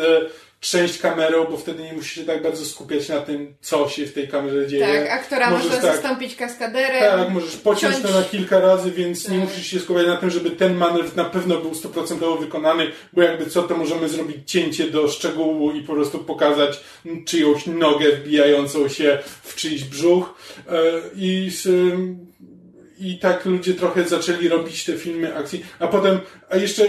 trzęść 0.62 0.98
kamerą, 0.98 1.46
bo 1.46 1.58
wtedy 1.58 1.84
nie 1.84 1.94
musisz 1.94 2.12
się 2.12 2.26
tak 2.26 2.44
bardzo 2.44 2.66
skupiać 2.66 3.10
na 3.10 3.22
tym, 3.22 3.56
co 3.62 3.90
się 3.90 4.06
w 4.06 4.14
tej 4.14 4.28
kamerze 4.28 4.68
dzieje. 4.68 4.86
Tak, 4.88 5.12
aktora 5.12 5.50
możesz 5.50 5.66
może 5.66 5.82
tak, 5.82 5.96
zastąpić 5.96 6.36
kaskaderem. 6.36 7.20
Tak, 7.20 7.30
możesz 7.30 7.58
pociąć 7.58 7.96
ciąć... 7.96 8.08
to 8.08 8.20
na 8.20 8.24
kilka 8.26 8.60
razy, 8.60 8.92
więc 8.92 9.24
tak. 9.24 9.32
nie 9.32 9.38
musisz 9.38 9.68
się 9.68 9.80
skupiać 9.80 10.08
na 10.08 10.18
tym, 10.18 10.30
żeby 10.30 10.52
ten 10.52 10.76
manewr 10.76 11.16
na 11.16 11.26
pewno 11.26 11.58
był 11.58 11.76
stuprocentowo 11.76 12.36
wykonany, 12.36 12.92
bo 13.14 13.22
jakby 13.22 13.46
co, 13.46 13.64
to 13.64 13.78
możemy 13.78 14.10
zrobić 14.10 14.52
cięcie 14.52 14.90
do 14.90 15.08
szczegółu 15.08 15.72
i 15.72 15.82
po 15.82 15.94
prostu 15.94 16.20
pokazać 16.20 16.80
czyjąś 17.26 17.66
nogę 17.66 18.12
wbijającą 18.12 18.88
się 18.88 19.20
w 19.44 19.56
czyjś 19.56 19.84
brzuch. 19.84 20.34
E, 20.70 20.74
I 21.16 21.52
i 23.00 23.20
tak 23.20 23.46
ludzie 23.46 23.74
trochę 23.74 24.04
zaczęli 24.04 24.48
robić 24.48 24.86
te 24.86 24.98
filmy 24.98 25.36
akcji. 25.36 25.66
A 25.80 25.88
potem, 25.88 26.20
a 26.50 26.58
jeszcze 26.58 26.84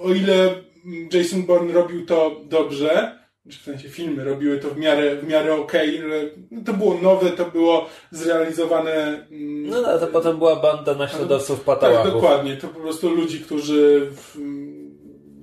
o 0.00 0.12
ile 0.12 0.65
Jason 1.12 1.42
Bourne 1.42 1.72
robił 1.72 2.06
to 2.06 2.40
dobrze, 2.44 3.18
w 3.46 3.64
sensie 3.64 3.88
filmy 3.88 4.24
robiły 4.24 4.58
to 4.58 4.68
w 4.68 4.78
miarę, 4.78 5.16
w 5.16 5.28
miarę 5.28 5.54
okej, 5.54 5.98
okay. 5.98 6.30
no 6.50 6.60
to 6.64 6.72
było 6.72 6.98
nowe, 7.02 7.30
to 7.30 7.44
było 7.44 7.88
zrealizowane... 8.10 9.26
Mm, 9.30 9.68
no, 9.68 9.82
no 9.82 9.98
to 9.98 10.06
potem 10.06 10.38
była 10.38 10.56
banda 10.56 10.94
naśladowców 10.94 11.60
patałachów. 11.60 12.04
Tak, 12.04 12.12
dokładnie. 12.12 12.56
To 12.56 12.68
po 12.68 12.80
prostu 12.80 13.10
ludzi, 13.10 13.40
którzy 13.40 14.10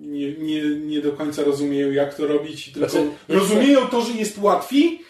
nie, 0.02 0.38
nie, 0.38 0.62
nie 0.76 1.02
do 1.02 1.12
końca 1.12 1.44
rozumieją, 1.44 1.92
jak 1.92 2.16
to 2.16 2.28
robić, 2.28 2.72
tylko 2.72 2.90
znaczy, 2.90 3.10
rozumieją 3.30 3.88
to, 3.88 4.02
że 4.02 4.14
jest 4.14 4.38
łatwiej, 4.38 5.02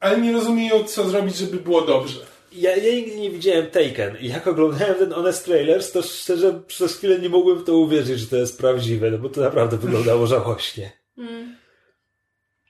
ale 0.00 0.20
nie 0.20 0.32
rozumieją, 0.32 0.84
co 0.84 1.08
zrobić, 1.08 1.36
żeby 1.36 1.56
było 1.56 1.82
dobrze. 1.82 2.29
Ja, 2.52 2.76
ja 2.76 2.94
nigdy 2.94 3.16
nie 3.16 3.30
widziałem 3.30 3.66
Taken 3.66 4.16
i 4.20 4.28
jak 4.28 4.46
oglądałem 4.46 4.94
ten 4.94 5.12
Honest 5.12 5.44
Trailers, 5.44 5.92
to 5.92 6.02
szczerze 6.02 6.60
przez 6.66 6.96
chwilę 6.96 7.18
nie 7.18 7.28
mogłem 7.28 7.58
w 7.58 7.64
to 7.64 7.76
uwierzyć, 7.76 8.20
że 8.20 8.26
to 8.26 8.36
jest 8.36 8.58
prawdziwe, 8.58 9.10
no 9.10 9.18
bo 9.18 9.28
to 9.28 9.40
naprawdę 9.40 9.76
wyglądało 9.76 10.26
żałośnie. 10.36 10.92
Mm. 11.18 11.56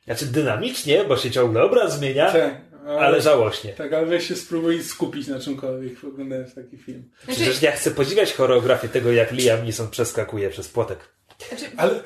Znaczy 0.05 0.26
dynamicznie, 0.26 1.05
bo 1.05 1.16
się 1.16 1.31
ciągle 1.31 1.62
obraz 1.62 1.99
zmienia, 1.99 2.33
tak, 2.33 2.61
ale, 2.87 2.99
ale, 2.99 3.20
żałośnie. 3.20 3.72
Tak, 3.72 3.93
ale 3.93 4.07
weź 4.07 4.28
się 4.28 4.37
spróbuj 4.37 4.83
skupić 4.83 5.28
na 5.28 5.41
czymkolwiek 5.41 6.05
oglądając 6.05 6.55
taki 6.55 6.78
film. 6.78 7.11
Znaczy... 7.24 7.41
Przecież 7.41 7.62
ja 7.62 7.72
chcę 7.72 7.91
podziwiać 7.91 8.33
choreografię 8.33 8.89
tego, 8.89 9.12
jak 9.12 9.33
Liam 9.33 9.64
Neeson 9.64 9.91
przeskakuje 9.91 10.51
przez 10.51 10.68
płotek. 10.68 10.99
Znaczy... 11.49 11.64
Ale 11.76 12.01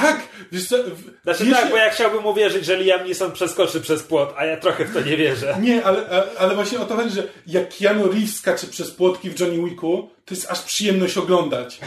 tak, 0.00 0.20
wiesz 0.52 0.68
co, 0.68 0.76
Znaczy 1.24 1.44
wiesz, 1.44 1.54
tak, 1.54 1.70
bo 1.70 1.76
ja 1.76 1.90
chciałbym 1.90 2.26
uwierzyć, 2.26 2.64
że 2.64 2.76
Liam 2.76 3.06
Neeson 3.06 3.32
przeskoczy 3.32 3.80
przez 3.80 4.02
płot, 4.02 4.34
a 4.36 4.44
ja 4.44 4.56
trochę 4.56 4.84
w 4.84 4.94
to 4.94 5.00
nie 5.00 5.16
wierzę. 5.16 5.56
Nie, 5.60 5.84
ale, 5.84 6.06
ale 6.38 6.54
właśnie 6.54 6.80
o 6.80 6.84
to 6.84 6.96
chodzi, 6.96 7.10
że 7.10 7.22
jak 7.46 7.76
Keanu 7.78 8.08
Reeves 8.08 8.36
skacze 8.36 8.66
przez 8.66 8.90
płotki 8.90 9.30
w 9.30 9.40
Johnny 9.40 9.68
Wicku, 9.68 10.10
to 10.24 10.34
jest 10.34 10.50
aż 10.50 10.62
przyjemność 10.62 11.18
oglądać. 11.18 11.80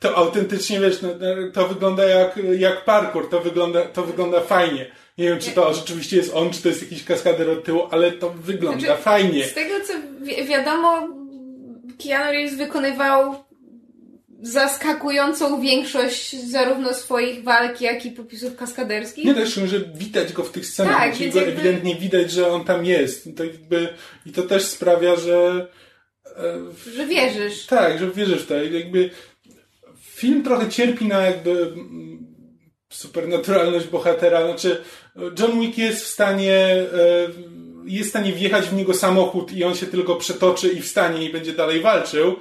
To 0.00 0.16
autentycznie, 0.16 0.80
wiesz, 0.80 1.02
no, 1.02 1.08
no, 1.08 1.52
to 1.52 1.68
wygląda 1.68 2.04
jak, 2.04 2.36
jak 2.58 2.84
parkour, 2.84 3.30
to 3.30 3.40
wygląda, 3.40 3.84
to 3.84 4.02
wygląda 4.02 4.40
fajnie. 4.40 4.86
Nie 5.18 5.28
wiem, 5.28 5.38
czy 5.38 5.50
to 5.50 5.74
rzeczywiście 5.74 6.16
jest 6.16 6.34
on, 6.34 6.50
czy 6.50 6.62
to 6.62 6.68
jest 6.68 6.82
jakiś 6.82 7.04
kaskader 7.04 7.50
od 7.50 7.64
tyłu, 7.64 7.88
ale 7.90 8.12
to 8.12 8.30
wygląda 8.30 8.80
znaczy, 8.80 9.02
fajnie. 9.02 9.44
Z 9.44 9.54
tego, 9.54 9.74
co 9.86 9.92
wi 10.20 10.44
wiadomo, 10.44 11.08
Keanu 12.04 12.32
Reeves 12.32 12.58
wykonywał 12.58 13.45
zaskakującą 14.46 15.60
większość 15.60 16.36
zarówno 16.50 16.94
swoich 16.94 17.44
walk, 17.44 17.80
jak 17.80 18.06
i 18.06 18.10
popisów 18.10 18.56
kaskaderskich. 18.56 19.24
Nie 19.24 19.34
też, 19.34 19.54
że 19.54 19.80
widać 19.80 20.32
go 20.32 20.44
w 20.44 20.52
tych 20.52 20.66
scenach. 20.66 20.96
Tak, 20.96 21.20
jakby... 21.20 21.46
ewidentnie 21.46 21.94
widać, 21.94 22.30
że 22.30 22.48
on 22.48 22.64
tam 22.64 22.84
jest. 22.84 23.26
I 23.26 23.34
to, 23.34 23.44
jakby, 23.44 23.88
I 24.26 24.32
to 24.32 24.42
też 24.42 24.64
sprawia, 24.64 25.16
że... 25.16 25.68
E, 26.36 26.92
że 26.92 27.06
wierzysz. 27.06 27.66
Tak, 27.66 27.98
że 27.98 28.10
wierzysz 28.10 28.42
w 28.42 28.46
to. 28.46 28.54
Jakby 28.64 29.10
film 30.00 30.42
trochę 30.42 30.68
cierpi 30.68 31.04
na 31.04 31.22
jakby 31.22 31.50
mm, 31.50 32.26
supernaturalność 32.90 33.86
bohatera. 33.86 34.46
Znaczy, 34.46 34.82
John 35.38 35.60
Wick 35.60 35.78
jest 35.78 36.04
w 36.04 36.06
stanie 36.06 36.54
e, 36.54 37.28
jest 37.86 38.08
w 38.08 38.10
stanie 38.10 38.32
wjechać 38.32 38.66
w 38.66 38.74
niego 38.74 38.94
samochód 38.94 39.52
i 39.52 39.64
on 39.64 39.74
się 39.74 39.86
tylko 39.86 40.16
przetoczy 40.16 40.68
i 40.68 40.82
wstanie 40.82 41.24
i 41.24 41.32
będzie 41.32 41.52
dalej 41.52 41.80
walczył. 41.80 42.36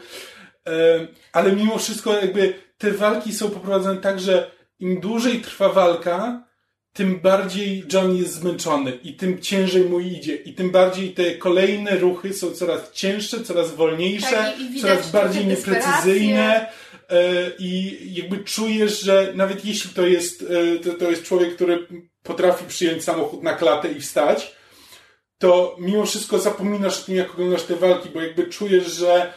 Ale 1.32 1.52
mimo 1.52 1.78
wszystko 1.78 2.14
jakby 2.14 2.54
te 2.78 2.92
walki 2.92 3.34
są 3.34 3.50
poprowadzone 3.50 4.02
tak, 4.02 4.20
że 4.20 4.52
im 4.80 5.00
dłużej 5.00 5.42
trwa 5.42 5.70
walka, 5.70 6.44
tym 6.94 7.20
bardziej 7.20 7.84
John 7.94 8.16
jest 8.16 8.34
zmęczony 8.34 8.92
i 9.04 9.14
tym 9.14 9.42
ciężej 9.42 9.84
mu 9.84 10.00
idzie 10.00 10.36
i 10.36 10.54
tym 10.54 10.72
bardziej 10.72 11.10
te 11.14 11.36
kolejne 11.36 11.96
ruchy 11.98 12.34
są 12.34 12.52
coraz 12.52 12.92
cięższe, 12.92 13.44
coraz 13.44 13.76
wolniejsze, 13.76 14.30
Tak, 14.32 14.60
i- 14.60 14.78
i 14.78 14.82
coraz 14.82 15.12
bardziej 15.12 15.46
nieprecyzyjne. 15.46 16.70
e, 17.10 17.52
i 17.60 17.98
jakby 18.16 18.38
czujesz, 18.44 19.02
że 19.02 19.32
nawet 19.36 19.66
jeśli 19.66 19.90
to 19.90 20.08
jest, 20.08 20.42
e, 20.76 20.80
to, 20.80 20.94
to 20.94 21.10
jest 21.10 21.24
człowiek, 21.24 21.56
który 21.56 21.88
potrafi 22.24 22.66
przyjąć 22.66 23.04
samochód 23.04 23.44
na 23.44 23.54
klatę 23.54 23.92
i 23.92 24.02
wstać, 24.02 24.56
to 25.38 25.76
mimo 25.80 26.06
wszystko 26.06 26.40
zapominasz 26.40 27.02
o 27.02 27.06
tym, 27.06 27.16
jak 27.16 27.32
oglądasz 27.34 27.64
te 27.64 27.76
walki, 27.76 28.10
bo 28.10 28.22
jakby 28.22 28.48
czujesz, 28.48 28.88
że 28.94 29.34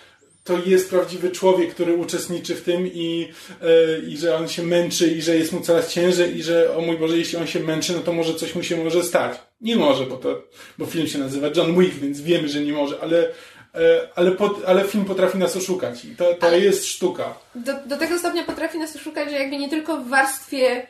to 0.49 0.59
jest 0.67 0.91
prawdziwy 0.91 1.31
człowiek, 1.31 1.75
który 1.75 1.95
uczestniczy 1.95 2.55
w 2.55 2.63
tym 2.63 2.87
i, 2.87 3.29
e, 3.63 3.99
i 4.09 4.17
że 4.17 4.37
on 4.37 4.49
się 4.49 4.63
męczy 4.63 5.11
i 5.11 5.23
że 5.23 5.37
jest 5.37 5.53
mu 5.53 5.61
coraz 5.61 5.93
ciężej 5.93 6.37
i 6.37 6.43
że 6.43 6.77
o 6.77 6.81
mój 6.81 6.99
Boże, 6.99 7.19
jeśli 7.19 7.39
on 7.39 7.47
się 7.47 7.61
męczy, 7.61 7.93
no 7.93 8.01
to 8.01 8.13
może 8.13 8.35
coś 8.35 8.55
mu 8.55 8.63
się 8.63 8.85
może 8.85 9.03
stać. 9.03 9.39
Nie 9.61 9.77
może, 9.77 10.07
bo 10.07 10.17
to, 10.17 10.43
bo 10.79 10.87
film 10.87 11.07
się 11.07 11.19
nazywa 11.19 11.49
John 11.57 11.81
Wick, 11.81 11.95
więc 11.95 12.21
wiemy, 12.21 12.49
że 12.49 12.61
nie 12.61 12.73
może, 12.73 13.01
ale, 13.01 13.29
e, 13.75 14.09
ale, 14.15 14.31
pot, 14.31 14.63
ale 14.67 14.85
film 14.85 15.05
potrafi 15.05 15.39
nas 15.39 15.57
oszukać 15.57 16.05
i 16.05 16.17
to, 16.17 16.35
to 16.35 16.57
jest 16.57 16.87
sztuka. 16.87 17.35
Do, 17.55 17.73
do 17.87 17.97
tego 17.97 18.19
stopnia 18.19 18.45
potrafi 18.45 18.79
nas 18.79 18.97
oszukać, 18.97 19.31
że 19.31 19.37
jakby 19.37 19.57
nie 19.57 19.69
tylko 19.69 19.97
w 19.97 20.09
warstwie 20.09 20.87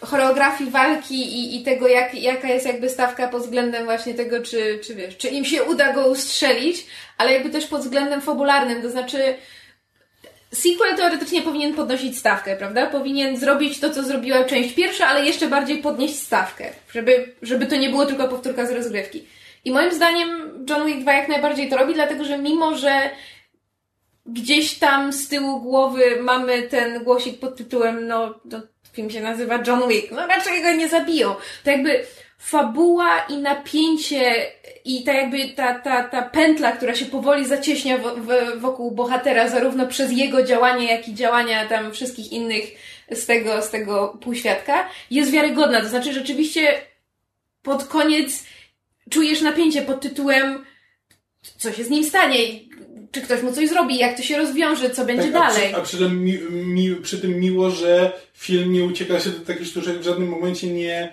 choreografii 0.00 0.70
walki 0.70 1.14
i, 1.14 1.56
i 1.56 1.62
tego, 1.64 1.88
jak, 1.88 2.14
jaka 2.14 2.48
jest 2.48 2.66
jakby 2.66 2.88
stawka 2.88 3.28
pod 3.28 3.42
względem 3.42 3.84
właśnie 3.84 4.14
tego, 4.14 4.42
czy, 4.42 4.78
czy 4.82 4.94
wiesz, 4.94 5.16
czy 5.16 5.28
im 5.28 5.44
się 5.44 5.62
uda 5.62 5.92
go 5.92 6.06
ustrzelić, 6.06 6.86
ale 7.18 7.32
jakby 7.32 7.50
też 7.50 7.66
pod 7.66 7.80
względem 7.80 8.20
fabularnym, 8.20 8.82
to 8.82 8.90
znaczy 8.90 9.34
sequel 10.52 10.96
teoretycznie 10.96 11.42
powinien 11.42 11.74
podnosić 11.74 12.18
stawkę, 12.18 12.56
prawda? 12.56 12.86
Powinien 12.86 13.36
zrobić 13.36 13.80
to, 13.80 13.90
co 13.90 14.02
zrobiła 14.02 14.44
część 14.44 14.74
pierwsza, 14.74 15.06
ale 15.06 15.24
jeszcze 15.26 15.48
bardziej 15.48 15.78
podnieść 15.78 16.18
stawkę, 16.18 16.70
żeby, 16.92 17.34
żeby 17.42 17.66
to 17.66 17.76
nie 17.76 17.90
było 17.90 18.06
tylko 18.06 18.28
powtórka 18.28 18.66
z 18.66 18.70
rozgrywki. 18.70 19.26
I 19.64 19.72
moim 19.72 19.92
zdaniem 19.92 20.28
John 20.70 20.86
Wick 20.86 21.00
2 21.00 21.12
jak 21.12 21.28
najbardziej 21.28 21.70
to 21.70 21.76
robi, 21.76 21.94
dlatego 21.94 22.24
że 22.24 22.38
mimo, 22.38 22.76
że 22.76 23.10
gdzieś 24.26 24.78
tam 24.78 25.12
z 25.12 25.28
tyłu 25.28 25.60
głowy 25.60 26.18
mamy 26.20 26.62
ten 26.62 27.04
głosik 27.04 27.40
pod 27.40 27.56
tytułem, 27.56 28.06
no, 28.06 28.34
no 28.44 28.60
film 28.92 29.10
się 29.10 29.20
nazywa 29.20 29.62
John 29.66 29.88
Wick, 29.88 30.10
no 30.10 30.26
raczej 30.26 30.62
go 30.62 30.72
nie 30.72 30.88
zabiją. 30.88 31.34
To 31.64 31.70
jakby 31.70 32.04
fabuła 32.38 33.18
i 33.18 33.36
napięcie 33.36 34.52
i 34.84 35.04
ta 35.04 35.12
jakby 35.12 35.48
ta, 35.48 35.74
ta, 35.78 36.04
ta 36.04 36.22
pętla, 36.22 36.72
która 36.72 36.94
się 36.94 37.06
powoli 37.06 37.46
zacieśnia 37.46 37.98
w, 37.98 38.02
w, 38.02 38.60
wokół 38.60 38.90
bohatera, 38.90 39.48
zarówno 39.48 39.86
przez 39.86 40.12
jego 40.12 40.42
działanie, 40.42 40.86
jak 40.86 41.08
i 41.08 41.14
działania 41.14 41.66
tam 41.66 41.92
wszystkich 41.92 42.32
innych 42.32 42.64
z 43.10 43.26
tego, 43.26 43.62
z 43.62 43.70
tego 43.70 44.18
półświadka, 44.20 44.88
jest 45.10 45.30
wiarygodna. 45.30 45.80
To 45.80 45.88
znaczy 45.88 46.12
rzeczywiście 46.12 46.80
pod 47.62 47.84
koniec 47.84 48.44
czujesz 49.10 49.40
napięcie 49.40 49.82
pod 49.82 50.00
tytułem 50.00 50.64
co 51.58 51.72
się 51.72 51.84
z 51.84 51.90
nim 51.90 52.04
stanie, 52.04 52.38
czy 53.12 53.20
ktoś 53.20 53.42
mu 53.42 53.52
coś 53.52 53.68
zrobi, 53.68 53.98
jak 53.98 54.16
to 54.16 54.22
się 54.22 54.38
rozwiąże, 54.38 54.90
co 54.90 55.04
będzie 55.04 55.32
Tak, 55.32 55.42
a 55.42 55.48
dalej. 55.54 55.68
Przy, 55.68 55.76
a 55.76 55.80
przy, 55.80 55.96
tym 55.98 56.24
mi, 56.24 56.38
mi, 56.50 56.96
przy 56.96 57.18
tym 57.18 57.40
miło, 57.40 57.70
że 57.70 58.12
film 58.34 58.72
nie 58.72 58.84
ucieka 58.84 59.20
się 59.20 59.30
do 59.30 59.46
takich 59.46 59.66
sztuczek, 59.66 59.98
w 59.98 60.02
żadnym 60.04 60.28
momencie 60.28 60.66
nie. 60.66 61.12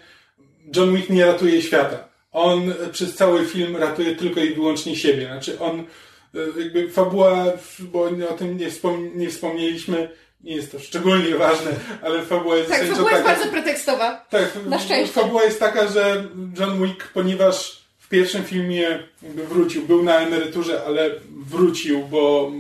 John 0.76 0.96
Wick 0.96 1.10
nie 1.10 1.26
ratuje 1.26 1.62
świata. 1.62 2.08
On 2.32 2.74
przez 2.92 3.16
cały 3.16 3.46
film 3.46 3.76
ratuje 3.76 4.16
tylko 4.16 4.40
i 4.40 4.54
wyłącznie 4.54 4.96
siebie. 4.96 5.26
Znaczy 5.26 5.60
on, 5.60 5.80
e, 5.80 6.62
jakby 6.62 6.90
fabuła, 6.90 7.46
bo 7.80 8.02
o 8.30 8.34
tym 8.38 8.58
nie, 8.58 8.70
wspom, 8.70 9.12
nie 9.16 9.30
wspomnieliśmy, 9.30 10.10
nie 10.44 10.56
jest 10.56 10.72
to 10.72 10.80
szczególnie 10.80 11.36
ważne, 11.36 11.72
ale 12.02 12.22
fabuła 12.24 12.58
jest 12.58 12.70
Tak, 12.70 12.80
fabuła 12.88 13.12
jest 13.12 13.24
taka- 13.24 13.36
bardzo 13.36 13.52
pretekstowa. 13.52 14.26
tak, 14.30 14.52
Na 14.66 14.80
szczęście. 14.80 15.14
fabuła 15.14 15.44
jest 15.44 15.60
taka, 15.60 15.88
że 15.88 16.24
John 16.60 16.84
Wick, 16.84 17.08
ponieważ 17.14 17.79
pierwszym 18.10 18.44
filmie 18.44 19.00
jakby 19.24 19.44
wrócił, 19.48 19.82
był 19.82 20.04
na 20.04 20.20
emeryturze, 20.20 20.84
ale 20.88 21.10
wrócił, 21.50 22.00
bo, 22.08 22.52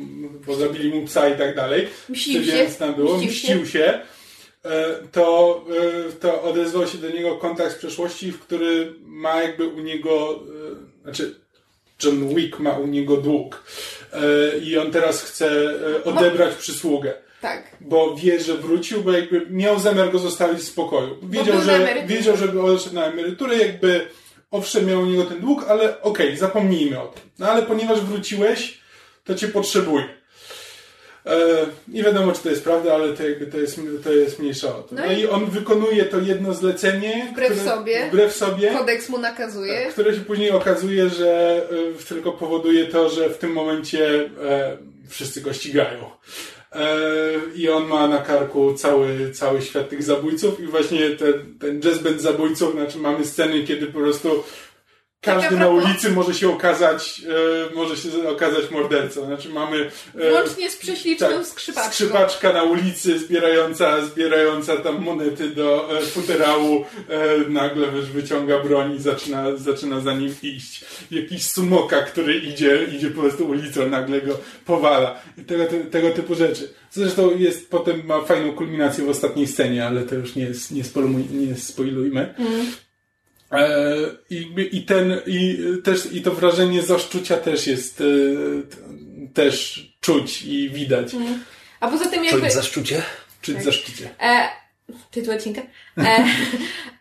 bo 0.47 0.55
zabili 0.55 0.89
mu 0.89 1.05
psa 1.07 1.29
i 1.29 1.37
tak 1.37 1.55
dalej. 1.55 1.87
Mścił 2.09 2.43
się. 2.43 2.51
Więc 2.51 2.77
tam 2.77 2.93
było, 2.95 3.17
Mścił 3.17 3.65
się. 3.65 3.99
e, 4.65 4.95
To, 5.11 5.65
e, 6.09 6.11
to 6.11 6.41
odezwał 6.43 6.87
się 6.87 6.97
do 6.97 7.09
niego 7.09 7.35
kontakt 7.35 7.71
z 7.75 7.77
przeszłości, 7.77 8.31
w 8.31 8.39
który 8.39 8.93
ma 9.05 9.41
jakby 9.41 9.67
u 9.67 9.79
niego, 9.79 10.39
e, 10.99 11.03
znaczy 11.03 11.35
John 12.03 12.35
Wick 12.35 12.59
ma 12.59 12.71
u 12.77 12.87
niego 12.87 13.17
dług. 13.17 13.63
I 14.65 14.77
on 14.77 14.91
teraz 14.91 15.23
chce 15.23 15.73
odebrać 16.05 16.55
przysługę 16.55 17.13
Tak. 17.41 17.77
bo 17.81 18.15
wie, 18.15 18.39
że 18.39 18.53
wrócił, 18.57 19.01
bo 19.03 19.11
jakby 19.11 19.45
miał 19.49 19.79
zamiar 19.79 20.11
go 20.11 20.19
zostawić 20.19 20.59
w 20.59 20.63
spokoju. 20.67 21.17
Wiedział, 21.23 21.61
że, 21.61 21.95
wiedział, 22.07 22.37
żeby 22.37 22.61
odszedł 22.61 22.95
na 22.95 23.05
emeryturę, 23.05 23.57
jakby 23.57 24.07
owszem 24.51 24.85
miał 24.85 25.01
u 25.01 25.05
niego 25.05 25.23
ten 25.25 25.39
dług, 25.41 25.65
ale 25.67 26.01
okej, 26.01 26.37
zapomnijmy 26.37 27.01
o 27.01 27.07
tym. 27.07 27.21
No 27.39 27.49
ale 27.51 27.61
ponieważ 27.61 28.01
wróciłeś, 28.01 28.79
to 29.23 29.35
cię 29.35 29.47
potrzebuję. 29.47 30.19
E, 31.25 31.65
nie 31.87 32.03
wiadomo, 32.03 32.31
czy 32.31 32.41
to 32.43 32.49
jest 32.49 32.63
prawda, 32.63 32.93
ale 32.95 33.13
to 33.13 33.23
jakby 33.29 33.47
to 33.47 33.57
jest, 33.57 33.79
to 34.03 34.13
jest 34.13 34.39
mniejsza 34.39 34.67
o 34.77 34.81
to. 34.81 34.95
No 34.95 35.05
No, 35.05 35.11
i- 35.11 35.27
on 35.27 35.45
wykonuje 35.49 36.05
to 36.05 36.19
jedno 36.19 36.53
zlecenie. 36.53 37.27
Wbrew 37.31 37.61
sobie. 37.61 38.07
Wbrew 38.07 38.35
sobie. 38.35 38.71
Kodeks 38.71 39.09
mu 39.09 39.17
nakazuje. 39.17 39.83
Tak, 39.83 39.93
które 39.93 40.13
się 40.13 40.21
później 40.21 40.51
okazuje, 40.51 41.09
że 41.09 41.61
y, 42.01 42.05
tylko 42.05 42.31
powoduje 42.31 42.85
to, 42.87 43.09
że 43.09 43.29
w 43.29 43.37
tym 43.37 43.51
momencie 43.51 44.29
e, 44.43 44.77
wszyscy 45.09 45.41
go 45.41 45.53
ścigają. 45.53 46.09
E, 46.71 46.95
I 47.55 47.69
on 47.69 47.87
ma 47.87 48.07
na 48.07 48.17
karku 48.17 48.73
cały, 48.73 49.31
cały 49.31 49.61
świat 49.61 49.89
tych 49.89 50.03
zabójców 50.03 50.59
i 50.59 50.67
właśnie 50.67 51.09
ten, 51.09 51.33
ten 51.59 51.81
jazz 51.81 52.21
zabójców, 52.21 52.71
znaczy 52.71 52.97
mamy 52.97 53.25
sceny, 53.25 53.63
kiedy 53.63 53.87
po 53.87 53.99
prostu 53.99 54.43
każdy 55.21 55.49
Tak 55.49 55.53
a 55.53 55.59
na 55.59 55.69
ulicy 55.69 56.11
może 56.11 56.33
się 56.33 56.49
okazać, 56.53 57.21
e, 57.71 57.75
może 57.75 57.97
się 57.97 58.29
okazać 58.29 58.71
mordercą. 58.71 59.25
Znaczy 59.25 59.49
mamy 59.49 59.91
e, 60.21 60.33
Łącznie 60.33 60.71
z 60.71 60.75
prześliczną 60.75 61.27
tak, 61.27 61.45
skrzypaczką. 61.45 61.91
Skrzypaczka 61.91 62.53
na 62.53 62.63
ulicy 62.63 63.19
zbierająca, 63.19 64.05
zbierająca 64.05 64.77
tam 64.77 65.03
monety 65.03 65.49
do 65.49 65.97
e, 65.97 66.01
futerału 66.01 66.85
e, 67.09 67.49
nagle 67.49 67.87
wyciąga 67.87 68.59
broń 68.59 68.95
i 68.95 69.01
zaczyna, 69.01 69.55
zaczyna 69.55 70.01
za 70.01 70.13
nim 70.13 70.35
iść. 70.43 70.85
Jakiś 71.11 71.45
sumoka, 71.45 72.01
który 72.01 72.35
idzie, 72.37 72.87
idzie 72.95 73.09
po 73.11 73.21
prostu 73.21 73.47
ulicą, 73.49 73.89
nagle 73.89 74.21
go 74.21 74.37
powala. 74.65 75.21
I 75.37 75.41
tego, 75.43 75.65
ty- 75.65 75.85
tego 75.85 76.09
typu 76.09 76.35
rzeczy. 76.35 76.73
Zresztą 76.91 77.37
jest, 77.37 77.69
potem 77.69 78.05
ma 78.05 78.21
fajną 78.21 78.53
kulminację 78.53 79.05
w 79.05 79.09
ostatniej 79.09 79.47
scenie, 79.47 79.85
ale 79.87 80.01
to 80.03 80.15
już 80.15 80.35
nie, 80.35 80.43
jest, 80.43 80.71
nie, 80.71 80.83
spoiluj, 80.83 81.25
nie 81.31 81.55
spoilujmy. 81.55 82.21
E, 82.21 82.88
i, 84.29 84.69
I 84.71 84.83
ten, 84.83 85.21
i 85.27 85.57
też, 85.83 86.13
i 86.13 86.21
to 86.21 86.31
wrażenie 86.31 86.81
zaszczucia 86.81 87.37
też 87.37 87.67
jest, 87.67 88.01
e, 88.01 88.03
też 89.33 89.85
czuć 90.01 90.41
i 90.41 90.69
widać. 90.69 91.11
A 91.79 91.87
poza 91.87 92.05
tym 92.05 92.25
jakby... 92.25 92.41
jest 92.41 92.55
za 92.55 92.63
szczucie? 92.63 93.01
Czuć 93.41 93.63
zaszczycie. 93.63 94.09
E, 94.21 94.49
tytuł 95.11 95.33
odcinka. 95.33 95.61
E, 95.97 96.01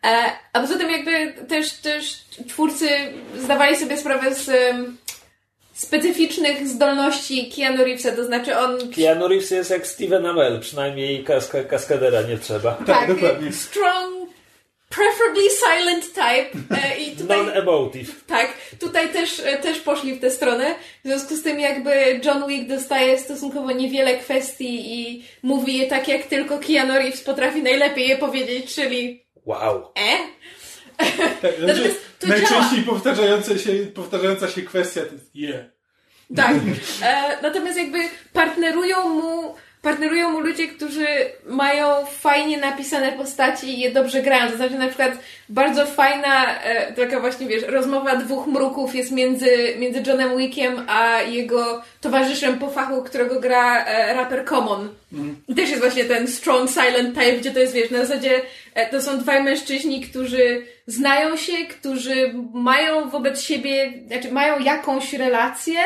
e, 0.05 0.33
a 0.53 0.61
poza 0.61 0.79
tym 0.79 0.91
jakby 0.91 1.45
też, 1.49 1.73
też 1.73 2.25
twórcy 2.49 2.89
zdawali 3.39 3.77
sobie 3.77 3.97
sprawę 3.97 4.35
z 4.35 4.49
em, 4.49 4.97
specyficznych 5.75 6.69
zdolności 6.69 7.53
Keanu 7.57 7.85
Reevesa, 7.85 8.13
to 8.13 8.25
znaczy 8.25 8.59
on 8.59 8.93
Keanu 8.93 9.29
Reeves 9.29 9.51
jest 9.51 9.71
jak 9.71 9.87
Steven 9.87 10.27
Amell, 10.27 10.61
przynajmniej 10.61 11.25
kaska, 11.25 11.65
kaskadera 11.65 12.23
nie 12.23 12.39
trzeba. 12.39 12.73
Tak, 12.73 13.09
dokładnie. 13.15 13.53
strong, 13.53 14.28
preferably 14.89 15.49
silent 15.51 16.05
type 16.15 16.77
e, 16.83 16.99
i 16.99 17.17
tutaj 17.17 17.39
Non-emotive. 17.39 18.25
tak, 18.27 18.53
tutaj 18.81 19.09
też, 19.13 19.41
e, 19.45 19.57
też 19.59 19.79
poszli 19.81 20.15
w 20.15 20.21
tę 20.21 20.31
stronę. 20.31 20.75
W 21.05 21.09
związku 21.09 21.37
z 21.37 21.43
tym 21.43 21.61
jakby 21.61 22.21
John 22.25 22.47
Wick 22.49 22.69
dostaje 22.69 23.19
stosunkowo 23.19 23.73
niewiele 23.73 24.17
kwestii 24.19 25.01
i 25.01 25.25
mówi 25.43 25.77
je 25.79 25.87
tak, 25.87 26.09
jak 26.09 26.27
tylko 26.27 26.59
Keanu 26.59 26.95
Reeves 26.95 27.21
potrafi 27.21 27.63
najlepiej 27.63 28.09
je 28.09 28.17
powiedzieć, 28.19 28.75
czyli 28.75 29.25
Wow. 29.45 29.93
e? 29.99 30.17
Tak, 31.43 31.57
znaczy, 31.59 31.67
Natomiast 31.67 32.01
to 32.19 32.27
najczęściej 32.27 32.83
powtarzające 32.87 33.59
się, 33.59 33.73
powtarzająca 33.95 34.49
się 34.49 34.63
kwestia 34.63 35.01
to 35.01 35.13
jest 35.13 35.35
yeah. 35.35 35.65
Tak. 36.37 36.57
E, 37.03 37.43
natomiast 37.43 37.79
jakby 37.79 37.99
partnerują 38.33 39.09
mu 39.09 39.55
partnerują 39.83 40.31
mu 40.31 40.41
ludzie, 40.41 40.69
którzy 40.69 41.07
mają 41.47 42.07
fajnie 42.07 42.57
napisane 42.59 43.13
postaci 43.13 43.69
i 43.69 43.81
je 43.81 43.91
dobrze 43.91 44.23
grają. 44.23 44.51
To 44.51 44.57
znaczy 44.57 44.75
na 44.75 44.87
przykład 44.87 45.13
bardzo 45.49 45.87
fajna 45.87 46.61
e, 46.61 46.93
taka 46.93 47.21
właśnie, 47.21 47.47
wiesz, 47.47 47.63
rozmowa 47.63 48.17
dwóch 48.17 48.47
mruków 48.47 48.95
jest 48.95 49.13
między, 49.13 49.75
między 49.79 50.03
Johnem 50.07 50.39
Wickiem 50.39 50.85
a 50.89 51.21
jego 51.21 51.83
towarzyszem 52.01 52.59
po 52.59 52.71
fachu, 52.71 53.03
którego 53.03 53.41
gra 53.41 53.85
e, 53.85 54.15
raper 54.15 54.45
Common. 54.45 54.89
I 55.49 55.55
też 55.55 55.69
jest 55.69 55.83
właśnie 55.83 56.05
ten 56.05 56.29
strong 56.29 56.71
silent 56.71 57.15
type, 57.15 57.33
gdzie 57.33 57.51
to 57.51 57.59
jest, 57.59 57.73
wiesz, 57.73 57.91
na 57.91 57.99
zasadzie 57.99 58.41
e, 58.75 58.91
to 58.91 59.03
są 59.03 59.19
dwaj 59.19 59.43
mężczyźni, 59.43 60.01
którzy 60.01 60.63
znają 60.87 61.37
się, 61.37 61.53
którzy 61.53 62.35
mają 62.55 63.11
wobec 63.11 63.43
siebie, 63.43 63.93
znaczy 64.07 64.33
mają 64.33 64.59
jakąś 64.59 65.13
relację, 65.13 65.81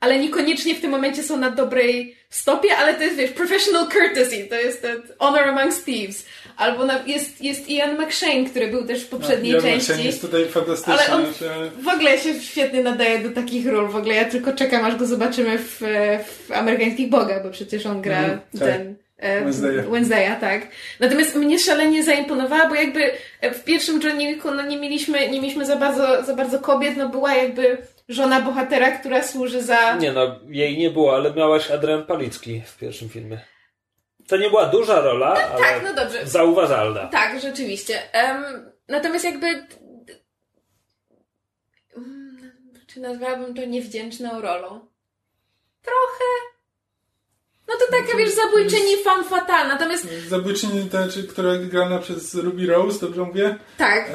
ale 0.00 0.18
niekoniecznie 0.18 0.74
w 0.74 0.80
tym 0.80 0.90
momencie 0.90 1.22
są 1.22 1.36
na 1.36 1.50
dobrej 1.50 2.16
stopie, 2.30 2.76
ale 2.76 2.94
to 2.94 3.02
jest, 3.02 3.16
wiesz, 3.16 3.30
professional 3.30 3.88
courtesy, 3.88 4.46
to 4.50 4.54
jest 4.54 4.82
ten 4.82 5.02
honor 5.18 5.48
amongst 5.48 5.84
thieves. 5.84 6.26
Albo 6.56 6.86
na, 6.86 7.02
jest, 7.06 7.40
jest 7.44 7.68
Ian 7.70 7.96
McShane, 8.02 8.44
który 8.50 8.68
był 8.68 8.86
też 8.86 9.02
w 9.02 9.08
poprzedniej 9.08 9.52
ja 9.52 9.60
części. 9.60 10.04
jest 10.04 10.20
tutaj 10.20 10.46
fantastyczny. 10.46 10.94
Ale 10.94 11.14
on 11.14 11.26
w 11.82 11.88
ogóle 11.88 12.18
się 12.18 12.40
świetnie 12.40 12.82
nadaje 12.82 13.18
do 13.18 13.30
takich 13.30 13.66
ról. 13.66 13.88
W 13.88 13.96
ogóle 13.96 14.14
ja 14.14 14.24
tylko 14.24 14.52
czekam, 14.52 14.84
aż 14.84 14.96
go 14.96 15.06
zobaczymy 15.06 15.58
w, 15.58 15.80
w 16.46 16.52
amerykańskich 16.52 17.08
bogach, 17.08 17.42
bo 17.42 17.50
przecież 17.50 17.86
on 17.86 18.02
gra 18.02 18.18
Mhm, 18.18 18.40
tak. 18.58 18.60
ten. 18.68 18.94
e, 19.18 19.38
Wednesdaya. 19.40 19.82
Wednesdaya, 19.90 20.36
tak. 20.40 20.66
Natomiast 21.00 21.34
mnie 21.34 21.58
szalenie 21.58 22.02
zaimponowała, 22.04 22.68
bo 22.68 22.74
jakby 22.74 23.10
w 23.42 23.64
pierwszym 23.64 24.00
Wicku 24.18 24.50
no 24.50 24.62
nie 24.66 24.76
mieliśmy, 24.76 25.28
nie 25.30 25.40
mieliśmy 25.40 25.66
za 25.66 25.76
bardzo, 25.76 26.24
za 26.24 26.34
bardzo 26.34 26.58
kobiet, 26.58 26.96
no 26.96 27.08
była 27.08 27.34
jakby 27.34 27.78
żona 28.10 28.40
bohatera, 28.40 28.90
która 28.98 29.22
służy 29.22 29.62
za... 29.62 29.96
Nie 29.96 30.12
no, 30.12 30.38
jej 30.48 30.78
nie 30.78 30.90
było, 30.90 31.14
ale 31.16 31.34
miałaś 31.34 31.70
Adrian 31.70 32.06
Palicki 32.06 32.62
w 32.66 32.76
pierwszym 32.76 33.08
filmie. 33.08 33.40
To 34.28 34.36
nie 34.36 34.50
była 34.50 34.66
duża 34.66 35.00
rola, 35.00 35.26
ale 35.26 35.58
Tak, 35.60 35.82
no 35.84 35.94
dobrze. 35.94 36.26
zauważalna. 36.26 37.06
Tak, 37.06 37.40
rzeczywiście. 37.40 38.12
Em, 38.14 38.44
natomiast 38.88 39.24
jakby. 39.24 39.46
Mm, 41.96 42.52
Czy 42.86 43.00
nazwałabym 43.00 43.54
to 43.54 43.64
niewdzięczną 43.64 44.40
rolą? 44.40 44.68
Trochę. 45.82 46.24
No 47.68 47.74
to 47.78 47.92
taka, 47.92 48.18
wiesz, 48.18 48.30
zabójczyni 48.30 48.96
fan 49.04 49.24
fatal. 49.24 49.68
Natomiast 49.68 50.06
Zabójczyni, 50.28 50.88
ta, 50.90 51.08
czy, 51.08 51.24
która 51.24 51.56
grana 51.56 51.98
przez 51.98 52.34
Ruby 52.34 52.66
Rose, 52.66 53.00
dobrze 53.00 53.22
mówię? 53.22 53.56
tak, 53.78 54.10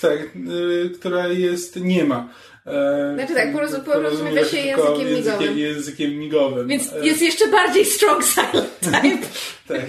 tak, 0.00 0.18
e, 0.20 0.88
która 0.98 1.26
jest 1.28 1.76
niema. 1.76 2.28
E, 2.66 3.14
Znaczy 3.14 3.34
tak, 3.34 3.52
porozum- 3.52 3.80
porozumiewa 3.80 4.44
się 4.44 4.56
tylko 4.56 4.98
językiem 5.02 5.14
migowym. 5.14 5.58
Językiem 5.58 6.10
migowym. 6.18 6.68
więc 6.68 6.92
E, 6.92 7.06
jest 7.06 7.22
jeszcze 7.22 7.48
bardziej 7.48 7.84
strong 7.84 8.24
silent 8.24 8.80
type. 8.80 9.26
Tak. 9.68 9.80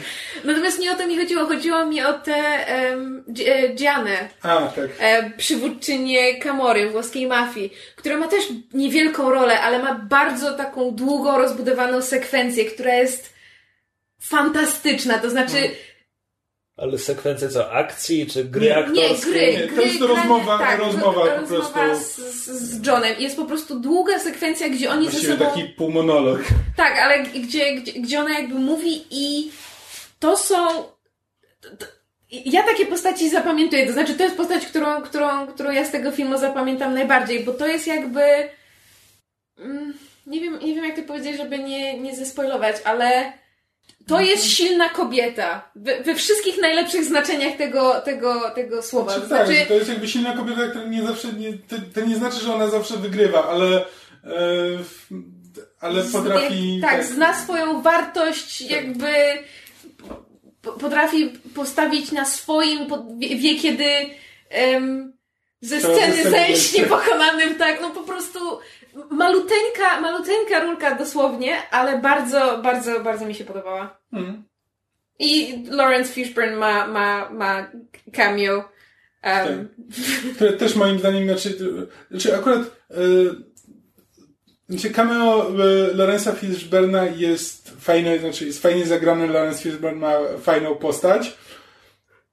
Natomiast 0.43 0.79
nie 0.79 0.91
o 0.91 0.95
to 0.95 1.07
mi 1.07 1.17
chodziło. 1.17 1.45
Chodziło 1.45 1.85
mi 1.85 2.01
o 2.03 2.13
tę 2.13 2.35
um, 2.91 3.25
Gianę. 3.75 4.29
A, 4.41 4.57
tak. 4.67 4.89
e, 4.99 5.29
przywódczynię 5.37 6.39
Kamory, 6.39 6.89
włoskiej 6.89 7.27
mafii, 7.27 7.73
która 7.95 8.17
ma 8.17 8.27
też 8.27 8.43
niewielką 8.73 9.29
rolę, 9.29 9.61
ale 9.61 9.79
ma 9.79 9.95
bardzo 9.95 10.53
taką 10.53 10.91
długo 10.91 11.37
rozbudowaną 11.37 12.01
sekwencję, 12.01 12.65
która 12.65 12.93
jest 12.95 13.33
fantastyczna. 14.21 15.17
To 15.19 15.29
znaczy, 15.29 15.55
Ale 16.77 16.97
sekwencje 16.99 17.49
co, 17.49 17.71
akcji 17.71 18.27
czy 18.27 18.43
gry 18.45 18.61
Nie, 18.61 18.67
nie, 18.67 18.77
aktorskie? 18.77 19.29
gry, 19.31 19.53
Nie, 19.53 19.67
to 19.67 19.73
gry, 19.75 19.83
jest 19.85 19.99
rozmowa- 20.01 20.59
tak, 20.59 20.79
rozmowa 20.79 21.21
po 21.21 21.41
rozmowa 21.41 21.69
prostu. 21.69 22.21
Z, 22.21 22.45
z, 22.45 22.87
Johnem. 22.87 23.15
Jest 23.19 23.35
po 23.35 23.45
prostu 23.45 23.79
długa 23.79 24.19
sekwencja, 24.19 24.69
gdzie 24.69 24.89
oni 24.91 25.05
ze 25.05 25.11
Właściwie 25.11 25.33
sobą... 25.33 25.45
taki 25.45 25.63
półmonolog. 25.63 26.39
Tak, 26.77 26.99
ale 26.99 27.23
gdzie, 27.23 27.73
gdzie, 27.75 27.91
gdzie 27.93 28.19
ona 28.19 28.39
jakby 28.39 28.55
mówi 28.55 29.05
i 29.11 29.51
to 30.19 30.37
są... 30.37 30.67
Ja 32.29 32.63
takie 32.63 32.85
postaci 32.85 33.29
zapamiętuję, 33.29 33.87
to 33.87 33.93
znaczy 33.93 34.13
to 34.15 34.23
jest 34.23 34.37
postać, 34.37 34.65
którą, 34.65 35.01
którą, 35.01 35.47
którą 35.47 35.71
ja 35.71 35.85
z 35.85 35.91
tego 35.91 36.11
filmu 36.11 36.37
zapamiętam 36.37 36.93
najbardziej, 36.93 37.43
bo 37.43 37.53
to 37.53 37.67
jest 37.67 37.87
jakby... 37.87 38.21
Mm, 39.59 39.93
Nie 40.27 40.39
wiem, 40.41 40.59
nie 40.59 40.75
wiem 40.75 40.85
jak 40.85 40.95
to 40.95 41.01
powiedzieć, 41.01 41.37
żeby 41.37 41.59
nie, 41.59 41.99
nie 41.99 42.15
zespoilować, 42.15 42.75
ale 42.83 43.33
to 44.07 44.21
jest 44.21 44.45
silna 44.45 44.89
kobieta. 44.89 45.71
We, 45.75 46.03
we 46.03 46.15
wszystkich 46.15 46.57
najlepszych 46.61 47.03
znaczeniach 47.05 47.57
tego, 47.57 48.01
tego, 48.01 48.51
tego 48.55 48.83
słowa. 48.83 49.13
Czy 49.15 49.21
To 49.21 49.27
tak, 49.27 49.47
znaczy, 49.47 49.65
to 49.67 49.73
jest 49.73 49.89
jakby 49.89 50.07
silna 50.07 50.33
kobieta, 50.37 50.67
która 50.67 50.85
nie 50.85 51.03
zawsze, 51.03 51.33
nie, 51.33 51.53
to, 51.53 51.75
to 51.93 52.01
nie 52.01 52.15
znaczy, 52.15 52.39
że 52.39 52.53
ona 52.55 52.67
zawsze 52.67 52.97
wygrywa, 52.97 53.49
ale, 53.49 53.85
e, 54.23 54.29
ale 55.79 56.03
potrafi... 56.03 56.79
Jak, 56.79 56.91
tak, 56.91 57.03
zna 57.05 57.33
swoją 57.43 57.81
wartość, 57.81 58.61
jakby 58.61 59.07
po- 60.61 60.71
potrafi 60.71 61.29
postawić 61.55 62.11
na 62.11 62.25
swoim, 62.25 62.79
wie, 63.17 63.35
wie 63.35 63.59
kiedy 63.59 63.89
em, 64.49 65.13
ze 65.61 65.79
sceny 65.79 66.29
zejść. 66.29 66.73
niepokonanym, 66.73 67.55
tak, 67.55 67.81
no 67.81 67.89
po 67.89 68.01
prostu 68.01 68.39
maluteńka, 69.09 70.01
maluteńka 70.01 70.59
rulka 70.59 70.95
dosłownie, 70.95 71.69
ale 71.71 71.99
bardzo, 71.99 72.59
bardzo, 72.63 72.99
bardzo 72.99 73.25
mi 73.25 73.35
się 73.35 73.45
podobała. 73.45 73.97
Mhm. 74.13 74.43
I 75.19 75.63
Lawrence 75.69 76.13
Fishburne 76.13 76.55
ma, 76.55 76.87
ma, 76.87 77.29
ma 77.29 77.71
cameo. 78.13 78.69
Um, 79.23 79.69
Które 80.35 80.53
też 80.53 80.75
moim 80.75 80.99
zdaniem, 80.99 81.23
znaczy, 81.23 81.57
znaczy 82.11 82.35
akurat 82.35 82.61
e, 82.91 82.95
znaczy 84.69 84.89
cameo 84.89 85.49
e, 85.49 85.93
Lorenza 85.93 86.31
Fishburna 86.31 87.05
jest 87.05 87.69
fajne, 87.79 88.19
znaczy 88.19 88.45
jest 88.45 88.61
fajnie 88.61 88.85
zagrane, 88.85 89.27
Lawrence 89.27 89.63
Fishburne 89.63 89.99
ma 89.99 90.13
fajną 90.41 90.75
postać 90.75 91.37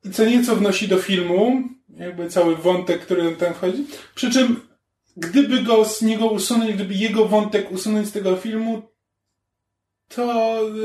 i 0.04 0.10
co 0.10 0.24
nieco 0.24 0.56
wnosi 0.56 0.88
do 0.88 0.98
filmu, 0.98 1.62
jakby 1.96 2.28
cały 2.28 2.56
wątek, 2.56 3.00
który 3.00 3.36
tam 3.36 3.54
wchodzi, 3.54 3.86
przy 4.14 4.30
czym 4.30 4.71
gdyby 5.16 5.62
go 5.62 5.84
z 5.84 6.02
niego 6.02 6.26
usunąć, 6.26 6.72
gdyby 6.72 6.94
jego 6.94 7.24
wątek 7.24 7.70
usunąć 7.72 8.08
z 8.08 8.12
tego 8.12 8.36
filmu, 8.36 8.82
to... 10.08 10.22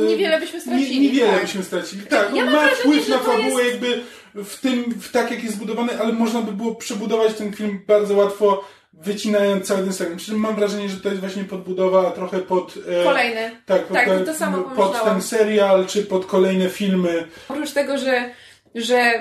e, 0.03 0.05
Niewiele 0.07 0.39
byśmy 0.39 0.61
stracili, 0.61 0.99
Nie, 0.99 1.07
niewiele 1.07 1.31
tak. 1.33 1.41
byśmy 1.41 1.63
stracili. 1.63 2.01
Tak, 2.05 2.35
Ja 2.35 2.43
on 2.43 2.51
ma 2.51 2.67
wpływ 2.67 3.09
na 3.09 3.17
fabułę 3.19 3.63
jest- 3.63 3.71
jakby 3.81 4.01
w 4.43 4.59
tym, 4.61 4.83
w 5.01 5.11
tak 5.11 5.31
jak 5.31 5.43
jest 5.43 5.55
zbudowany, 5.55 5.99
ale 5.99 6.13
można 6.13 6.41
by 6.41 6.51
było 6.51 6.75
przebudować 6.75 7.33
ten 7.33 7.53
film 7.53 7.79
bardzo 7.87 8.13
łatwo, 8.15 8.63
wycinając 8.93 9.67
cały 9.67 9.83
ten 9.83 9.93
segment. 9.93 10.21
Przy 10.21 10.31
czym 10.31 10.39
mam 10.39 10.55
wrażenie, 10.55 10.89
że 10.89 10.97
to 10.97 11.09
jest 11.09 11.21
właśnie 11.21 11.43
podbudowa 11.43 12.11
trochę 12.11 12.39
pod... 12.39 12.73
e, 13.01 13.03
kolejny. 13.03 13.51
Tak, 13.65 13.85
pod, 13.85 13.97
Tak, 13.97 14.25
to 14.25 14.33
samo 14.33 14.57
pod 14.57 14.73
pomyślałam. 14.75 15.09
ten 15.13 15.21
serial, 15.21 15.85
czy 15.87 16.03
pod 16.03 16.25
kolejne 16.25 16.69
filmy. 16.69 17.27
Oprócz 17.49 17.71
tego, 17.71 17.97
że, 17.97 18.29
że 18.75 19.13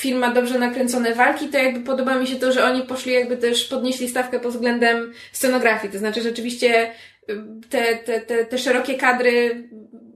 film 0.00 0.18
ma 0.18 0.30
dobrze 0.30 0.58
nakręcone 0.58 1.14
walki, 1.14 1.48
to 1.48 1.58
jakby 1.58 1.80
podoba 1.80 2.14
mi 2.14 2.26
się 2.26 2.36
to, 2.36 2.52
że 2.52 2.64
oni 2.64 2.82
poszli 2.82 3.12
jakby 3.12 3.36
też, 3.36 3.64
podnieśli 3.64 4.08
stawkę 4.08 4.40
pod 4.40 4.52
względem 4.52 5.12
scenografii. 5.32 5.92
To 5.92 5.98
znaczy 5.98 6.22
rzeczywiście 6.22 6.90
y, 7.30 7.36
te, 7.70 7.96
te, 7.96 8.20
te, 8.20 8.44
te 8.44 8.58
szerokie 8.58 8.94
kadry 8.94 9.68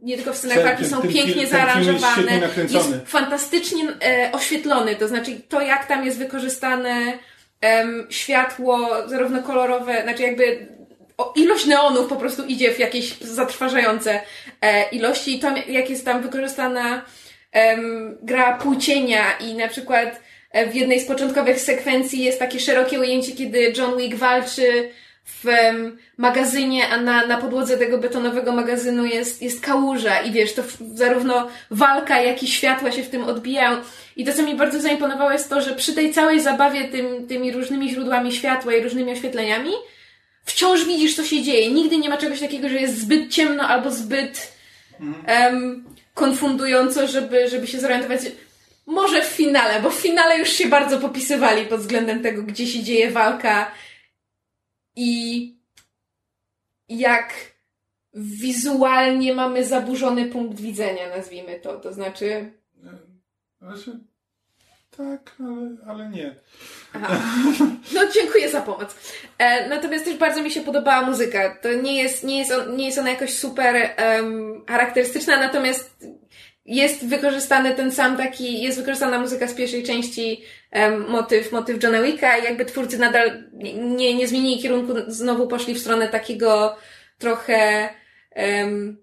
nie 0.02 0.16
tylko 0.16 0.32
w 0.32 0.36
scenach 0.36 0.64
walki 0.64 0.86
są 0.86 1.02
pięknie 1.02 1.24
ten 1.24 1.40
jest 1.40 1.52
zaaranżowane. 1.52 2.40
nakręcony. 2.40 2.96
jest 2.96 3.10
fantastycznie 3.10 3.84
e, 4.04 4.32
oświetlony. 4.32 4.96
To 4.96 5.08
znaczy 5.08 5.40
to, 5.48 5.60
jak 5.60 5.86
tam 5.86 6.04
jest 6.04 6.18
wykorzystane 6.18 7.18
em, 7.60 8.06
światło, 8.10 8.88
zarówno 9.06 9.42
kolorowe, 9.42 10.02
znaczy 10.02 10.22
jakby 10.22 10.66
o, 11.18 11.32
ilość 11.36 11.66
neonów 11.66 12.08
po 12.08 12.16
prostu 12.16 12.44
idzie 12.44 12.74
w 12.74 12.78
jakieś 12.78 13.18
zatrważające 13.18 14.20
e, 14.60 14.88
ilości 14.88 15.36
i 15.36 15.40
to, 15.40 15.48
jak 15.68 15.90
jest 15.90 16.04
tam 16.04 16.22
wykorzystana 16.22 17.02
em, 17.54 18.18
gra 18.22 18.58
półcienia 18.58 19.32
i 19.40 19.54
na 19.54 19.68
przykład 19.68 20.20
e, 20.50 20.66
w 20.66 20.74
jednej 20.74 21.00
z 21.00 21.06
początkowych 21.06 21.60
sekwencji 21.60 22.24
jest 22.24 22.38
takie 22.38 22.60
szerokie 22.60 23.00
ujęcie, 23.00 23.32
kiedy 23.32 23.72
John 23.76 23.98
Wick 23.98 24.16
walczy 24.16 24.90
w 25.24 25.48
em, 25.48 25.98
magazynie, 26.16 26.88
a 26.88 27.00
na, 27.00 27.26
na 27.26 27.36
podłodze 27.36 27.78
tego 27.78 27.98
betonowego 27.98 28.52
magazynu 28.52 29.06
jest, 29.06 29.42
jest 29.42 29.60
kałuża 29.60 30.20
i 30.20 30.32
wiesz, 30.32 30.52
to 30.54 30.62
w, 30.62 30.76
zarówno 30.94 31.48
walka, 31.70 32.20
jak 32.20 32.42
i 32.42 32.48
światła 32.48 32.92
się 32.92 33.02
w 33.02 33.10
tym 33.10 33.24
odbijają. 33.24 33.76
I 34.16 34.24
to, 34.24 34.32
co 34.32 34.42
mi 34.42 34.54
bardzo 34.54 34.80
zaimponowało 34.80 35.32
jest 35.32 35.50
to, 35.50 35.60
że 35.60 35.74
przy 35.74 35.94
tej 35.94 36.12
całej 36.12 36.40
zabawie 36.40 36.84
tym, 36.84 37.26
tymi 37.28 37.52
różnymi 37.52 37.90
źródłami 37.90 38.32
światła 38.32 38.74
i 38.74 38.82
różnymi 38.82 39.12
oświetleniami 39.12 39.70
wciąż 40.44 40.84
widzisz, 40.84 41.16
co 41.16 41.24
się 41.24 41.42
dzieje. 41.42 41.70
Nigdy 41.70 41.98
nie 41.98 42.08
ma 42.08 42.16
czegoś 42.16 42.40
takiego, 42.40 42.68
że 42.68 42.80
jest 42.80 42.98
zbyt 42.98 43.32
ciemno 43.32 43.68
albo 43.68 43.90
zbyt 43.90 44.52
em, 45.26 45.84
konfundująco, 46.14 47.06
żeby, 47.06 47.48
żeby 47.48 47.66
się 47.66 47.80
zorientować. 47.80 48.20
Może 48.86 49.22
w 49.22 49.26
finale, 49.26 49.82
bo 49.82 49.90
w 49.90 49.94
finale 49.94 50.38
już 50.38 50.48
się 50.48 50.68
bardzo 50.68 51.00
popisywali 51.00 51.66
pod 51.66 51.80
względem 51.80 52.22
tego, 52.22 52.42
gdzie 52.42 52.66
się 52.66 52.82
dzieje 52.82 53.10
walka 53.10 53.70
i 54.96 55.54
jak 56.88 57.34
wizualnie 58.14 59.34
mamy 59.34 59.64
zaburzony 59.64 60.26
punkt 60.26 60.60
widzenia, 60.60 61.16
nazwijmy 61.16 61.60
to. 61.60 61.80
To 61.80 61.92
znaczy, 61.92 62.52
Znaczy, 63.64 64.00
Tak, 64.96 65.36
ale, 65.40 65.76
ale 65.86 66.08
nie. 66.08 66.34
Aha. 66.92 67.18
No 67.94 68.00
dziękuję 68.14 68.50
za 68.50 68.60
pomoc. 68.60 68.96
E, 69.38 69.68
natomiast 69.68 70.04
też 70.04 70.16
bardzo 70.16 70.42
mi 70.42 70.50
się 70.50 70.60
podobała 70.60 71.02
muzyka. 71.02 71.58
To 71.62 71.72
nie 71.72 72.02
jest, 72.02 72.24
nie 72.24 72.38
jest, 72.38 72.52
on, 72.52 72.76
nie 72.76 72.86
jest 72.86 72.98
ona 72.98 73.10
jakoś 73.10 73.34
super 73.34 73.90
um, 73.98 74.64
charakterystyczna, 74.68 75.36
natomiast 75.36 76.06
jest 76.66 77.06
wykorzystany 77.06 77.74
ten 77.74 77.92
sam 77.92 78.16
taki, 78.16 78.62
jest 78.62 78.78
wykorzystana 78.78 79.18
muzyka 79.18 79.48
z 79.48 79.54
pierwszej 79.54 79.82
części, 79.82 80.44
um, 80.72 81.08
motyw, 81.08 81.52
motyw 81.52 81.82
Johna 81.82 82.02
Wicka 82.02 82.38
i 82.38 82.44
jakby 82.44 82.64
twórcy 82.64 82.98
nadal 82.98 83.42
nie, 83.76 84.14
nie 84.14 84.28
zmienili 84.28 84.62
kierunku, 84.62 84.92
znowu 85.06 85.46
poszli 85.46 85.74
w 85.74 85.80
stronę 85.80 86.08
takiego 86.08 86.76
trochę 87.18 87.88
um, 88.36 88.96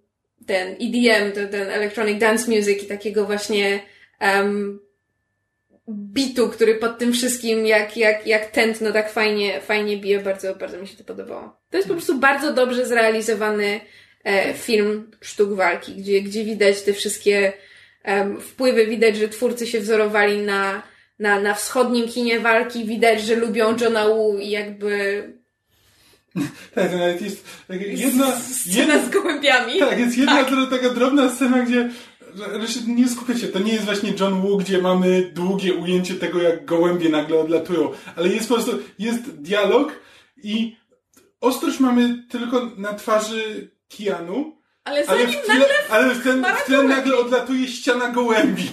ten 0.45 0.67
EDM, 0.67 1.31
ten, 1.31 1.49
ten 1.49 1.69
Electronic 1.69 2.19
Dance 2.19 2.51
Music 2.51 2.83
i 2.83 2.87
takiego 2.87 3.25
właśnie 3.25 3.79
um, 4.21 4.79
bitu, 5.89 6.49
który 6.49 6.75
pod 6.75 6.97
tym 6.97 7.13
wszystkim 7.13 7.65
jak, 7.65 7.97
jak, 7.97 8.27
jak 8.27 8.51
tętno 8.51 8.91
tak 8.91 9.11
fajnie, 9.11 9.61
fajnie 9.61 9.97
bije, 9.97 10.19
bardzo, 10.19 10.55
bardzo 10.55 10.77
mi 10.77 10.87
się 10.87 10.97
to 10.97 11.03
podobało. 11.03 11.61
To 11.69 11.77
jest 11.77 11.87
po 11.87 11.93
prostu 11.93 12.17
bardzo 12.19 12.53
dobrze 12.53 12.85
zrealizowany 12.85 13.79
e, 14.23 14.53
film 14.53 15.11
sztuk 15.21 15.53
walki, 15.53 15.95
gdzie, 15.95 16.21
gdzie 16.21 16.45
widać 16.45 16.81
te 16.81 16.93
wszystkie 16.93 17.53
um, 18.05 18.41
wpływy, 18.41 18.87
widać, 18.87 19.17
że 19.17 19.29
twórcy 19.29 19.67
się 19.67 19.79
wzorowali 19.79 20.37
na, 20.37 20.83
na, 21.19 21.39
na 21.39 21.53
wschodnim 21.53 22.07
kinie 22.07 22.39
walki, 22.39 22.85
widać, 22.85 23.21
że 23.21 23.35
lubią 23.35 23.77
Johna 23.77 24.07
Woo 24.07 24.37
i 24.37 24.49
jakby 24.49 25.23
tak, 26.75 26.91
to 26.91 26.97
nawet 26.97 27.21
jest 27.21 27.45
jedna... 27.79 28.31
Scena 28.31 28.77
jedna, 28.77 29.05
z 29.05 29.09
gołębiami. 29.09 29.79
Tak, 29.79 29.99
jest 29.99 30.17
jedna 30.17 30.43
tak. 30.43 30.69
taka 30.69 30.89
drobna 30.89 31.29
scena, 31.29 31.59
gdzie 31.63 31.89
nie 32.87 33.09
skupię 33.09 33.33
to 33.47 33.59
nie 33.59 33.73
jest 33.73 33.85
właśnie 33.85 34.13
John 34.19 34.41
Woo, 34.41 34.57
gdzie 34.57 34.81
mamy 34.81 35.31
długie 35.33 35.73
ujęcie 35.73 36.15
tego, 36.15 36.41
jak 36.41 36.65
gołębie 36.65 37.09
nagle 37.09 37.39
odlatują, 37.39 37.91
ale 38.15 38.27
jest 38.27 38.49
po 38.49 38.53
prostu, 38.53 38.79
jest 38.99 39.31
dialog 39.31 39.91
i 40.43 40.75
ostrość 41.41 41.79
mamy 41.79 42.23
tylko 42.29 42.71
na 42.77 42.93
twarzy 42.93 43.71
Kianu, 43.87 44.61
ale, 44.83 45.05
ale 45.07 45.27
w 45.27 45.45
tle, 45.45 45.65
ale 45.89 46.15
w 46.15 46.23
ten, 46.23 46.45
w 46.63 46.65
tle 46.65 46.83
nagle 46.83 47.17
odlatuje 47.17 47.67
ściana 47.67 48.07
gołębi. 48.07 48.69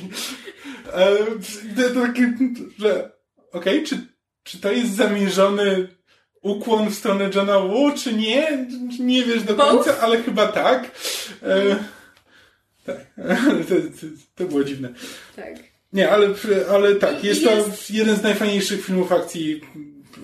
E, 0.93 1.17
to, 1.95 2.01
takie, 2.01 2.35
że 2.79 3.13
okej, 3.53 3.79
okay, 3.79 3.83
czy, 3.87 4.07
czy 4.43 4.59
to 4.59 4.73
jest 4.73 4.97
zamierzony 4.97 5.89
ukłon 6.43 6.91
w 6.91 6.95
stronę 6.95 7.31
Johna 7.35 7.59
Woo, 7.59 7.93
czy 7.97 8.13
nie? 8.13 8.67
Nie 8.99 9.25
wiesz 9.25 9.43
do 9.43 9.55
końca, 9.55 10.01
ale 10.01 10.23
chyba 10.23 10.47
tak. 10.47 10.85
E, 11.43 11.77
tak, 11.77 11.79
to, 13.69 13.75
to, 13.75 14.07
to 14.35 14.45
było 14.45 14.65
dziwne. 14.65 14.89
Tak. 15.37 15.55
Nie, 15.93 16.11
ale, 16.11 16.29
ale 16.71 16.95
tak, 16.95 17.25
jest, 17.25 17.43
jest 17.43 17.89
to 17.89 17.93
jeden 17.95 18.17
z 18.17 18.23
najfajniejszych 18.23 18.85
filmów 18.85 19.13
akcji 19.13 19.61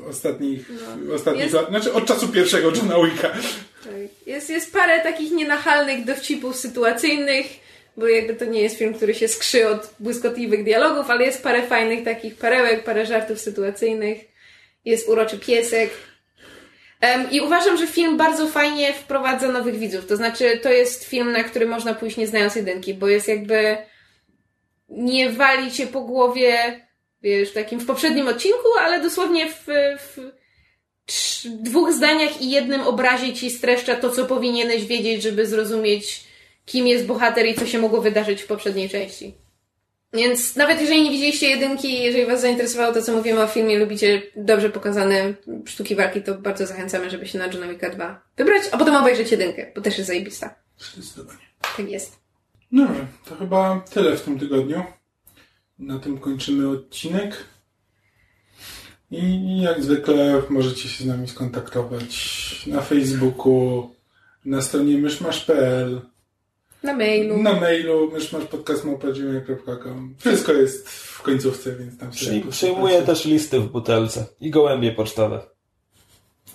ostatnich, 0.08 0.70
no. 1.06 1.14
ostatnich 1.14 1.42
jest... 1.42 1.54
lat. 1.54 1.68
Znaczy 1.68 1.92
od 1.92 2.06
czasu 2.06 2.28
pierwszego 2.28 2.70
Johna 2.70 2.94
Wicka. 3.04 3.28
Tak. 3.28 3.92
Jest, 4.26 4.50
jest 4.50 4.72
parę 4.72 5.00
takich 5.00 5.32
nienachalnych 5.32 6.04
dowcipów 6.04 6.56
sytuacyjnych, 6.56 7.46
bo 7.96 8.08
jakby 8.08 8.34
to 8.34 8.44
nie 8.44 8.60
jest 8.60 8.78
film, 8.78 8.94
który 8.94 9.14
się 9.14 9.28
skrzy 9.28 9.68
od 9.68 9.94
błyskotliwych 10.00 10.64
dialogów, 10.64 11.10
ale 11.10 11.24
jest 11.24 11.42
parę 11.42 11.66
fajnych 11.66 12.04
takich 12.04 12.36
perełek, 12.36 12.84
parę 12.84 13.06
żartów 13.06 13.40
sytuacyjnych. 13.40 14.18
Jest 14.84 15.08
uroczy 15.08 15.38
piesek. 15.38 15.90
I 17.30 17.40
uważam, 17.40 17.76
że 17.76 17.86
film 17.86 18.16
bardzo 18.16 18.48
fajnie 18.48 18.92
wprowadza 18.92 19.48
nowych 19.48 19.78
widzów. 19.78 20.06
To 20.06 20.16
znaczy, 20.16 20.60
to 20.62 20.72
jest 20.72 21.04
film, 21.04 21.32
na 21.32 21.44
który 21.44 21.66
można 21.66 21.94
pójść 21.94 22.16
nie 22.16 22.26
znając 22.26 22.54
jedynki, 22.54 22.94
bo 22.94 23.08
jest 23.08 23.28
jakby 23.28 23.76
nie 24.88 25.30
wali 25.30 25.72
cię 25.72 25.86
po 25.86 26.00
głowie, 26.00 26.80
wiesz, 27.22 27.52
takim 27.52 27.80
w 27.80 27.86
poprzednim 27.86 28.28
odcinku, 28.28 28.68
ale 28.80 29.00
dosłownie 29.00 29.50
w, 29.50 29.66
w 29.98 30.18
dwóch 31.46 31.92
zdaniach 31.92 32.42
i 32.42 32.50
jednym 32.50 32.80
obrazie 32.80 33.32
ci 33.32 33.50
streszcza 33.50 33.94
to, 33.94 34.10
co 34.10 34.24
powinieneś 34.24 34.84
wiedzieć, 34.84 35.22
żeby 35.22 35.46
zrozumieć, 35.46 36.24
kim 36.66 36.86
jest 36.86 37.06
bohater 37.06 37.46
i 37.46 37.54
co 37.54 37.66
się 37.66 37.78
mogło 37.78 38.00
wydarzyć 38.00 38.42
w 38.42 38.46
poprzedniej 38.46 38.88
części. 38.88 39.43
Więc 40.14 40.56
nawet 40.56 40.80
jeżeli 40.80 41.02
nie 41.02 41.10
widzieliście 41.10 41.48
jedynki, 41.48 42.02
jeżeli 42.02 42.26
Was 42.26 42.40
zainteresowało 42.40 42.94
to, 42.94 43.02
co 43.02 43.12
mówimy 43.12 43.42
o 43.42 43.46
filmie, 43.46 43.78
lubicie 43.78 44.22
dobrze 44.36 44.70
pokazane 44.70 45.34
sztuki 45.64 45.96
walki, 45.96 46.22
to 46.22 46.34
bardzo 46.34 46.66
zachęcamy, 46.66 47.10
żeby 47.10 47.26
się 47.26 47.38
na 47.38 47.46
John 47.46 47.68
Wicka 47.68 47.90
2 47.90 48.22
wybrać, 48.36 48.62
a 48.72 48.78
potem 48.78 48.96
obejrzeć 48.96 49.30
jedynkę, 49.30 49.72
bo 49.74 49.80
też 49.80 49.98
jest 49.98 50.08
zajebista. 50.08 50.54
Zdecydowanie. 50.78 51.38
Tak 51.76 51.90
jest. 51.90 52.18
No, 52.72 52.88
to 53.28 53.36
chyba 53.36 53.84
tyle 53.90 54.16
w 54.16 54.22
tym 54.22 54.38
tygodniu. 54.38 54.84
Na 55.78 55.98
tym 55.98 56.18
kończymy 56.18 56.68
odcinek. 56.68 57.44
I 59.10 59.60
jak 59.62 59.82
zwykle 59.82 60.42
możecie 60.48 60.88
się 60.88 61.04
z 61.04 61.06
nami 61.06 61.28
skontaktować 61.28 62.66
na 62.66 62.80
Facebooku, 62.80 63.90
na 64.44 64.62
stronie 64.62 64.98
myszmasz.pl 64.98 66.00
na 66.84 66.96
mailu. 66.96 67.42
Na 67.42 67.60
mailu 67.60 68.10
myszmaszpodcast.com 68.10 70.14
Wszystko 70.18 70.52
jest 70.52 70.88
w 70.88 71.22
końcówce, 71.22 71.76
więc 71.76 71.98
tam 71.98 72.14
sobie... 72.14 72.42
Przyjmuję 72.50 73.02
też 73.02 73.24
listy 73.24 73.60
w 73.60 73.70
butelce 73.70 74.26
i 74.40 74.50
gołębie 74.50 74.92
pocztowe. 74.92 75.46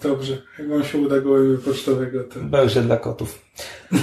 Dobrze. 0.02 0.42
Jak 0.60 0.70
wam 0.70 0.84
się 0.84 0.98
uda 0.98 1.22
gołębie 1.22 1.58
pocztowego, 1.58 2.24
to... 2.24 2.40
Będzie 2.40 2.82
dla 2.82 2.98
kotów. 2.98 3.42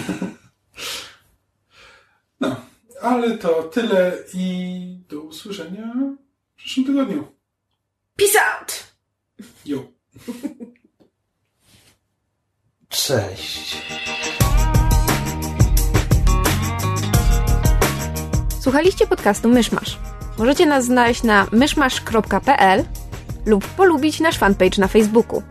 no, 2.41 2.57
ale 3.03 3.39
to 3.39 3.63
tyle 3.63 4.19
i 4.35 4.99
do 5.09 5.21
usłyszenia 5.21 5.95
w 6.55 6.57
przyszłym 6.57 6.87
tygodniu. 6.87 7.25
Peace 8.17 8.39
out! 8.41 8.87
Jo. 9.67 9.85
Cześć. 12.89 13.77
Słuchaliście 18.67 19.07
podcastu 19.07 19.49
Myszmasz. 19.49 19.99
Możecie 20.39 20.67
nas 20.67 20.85
znaleźć 20.85 21.23
na 21.23 21.47
myszmasz.pl 21.53 22.85
lub 23.47 23.67
polubić 23.67 24.21
nasz 24.21 24.39
fanpage 24.39 24.79
na 24.79 24.89
Facebooku. 24.89 25.43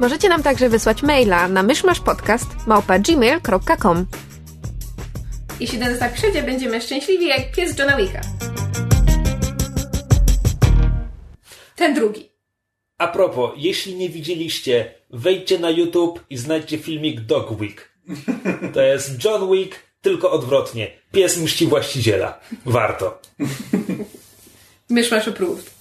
Możecie 0.00 0.28
nam 0.28 0.42
także 0.42 0.68
wysłać 0.68 1.02
maila 1.02 1.48
na 1.48 1.62
myszmaszpodcast.gmail.com 1.62 4.06
Jeśli 5.60 5.78
ten 5.78 5.98
tak 5.98 6.12
przyjdzie, 6.12 6.42
będziemy 6.42 6.80
szczęśliwi 6.80 7.28
jak 7.28 7.52
pies 7.52 7.78
Johna 7.78 7.96
Wicka. 7.96 8.20
Ten 11.76 11.94
drugi. 11.94 12.30
A 12.98 13.08
propos, 13.08 13.50
jeśli 13.56 13.94
nie 13.94 14.08
widzieliście, 14.08 14.94
wejdźcie 15.10 15.58
na 15.58 15.70
YouTube 15.70 16.24
i 16.30 16.36
znajdźcie 16.36 16.78
filmik 16.78 17.20
Dog 17.20 17.60
Week. 17.60 17.92
To 18.74 18.82
jest 18.82 19.24
John 19.24 19.52
Wick 19.52 19.91
tylko 20.02 20.30
odwrotnie. 20.30 20.90
Pies 21.12 21.38
mści 21.38 21.66
właściciela. 21.66 22.40
Warto. 22.66 23.20
Mysz 24.90 25.10
masz 25.10 25.28
approved. 25.28 25.71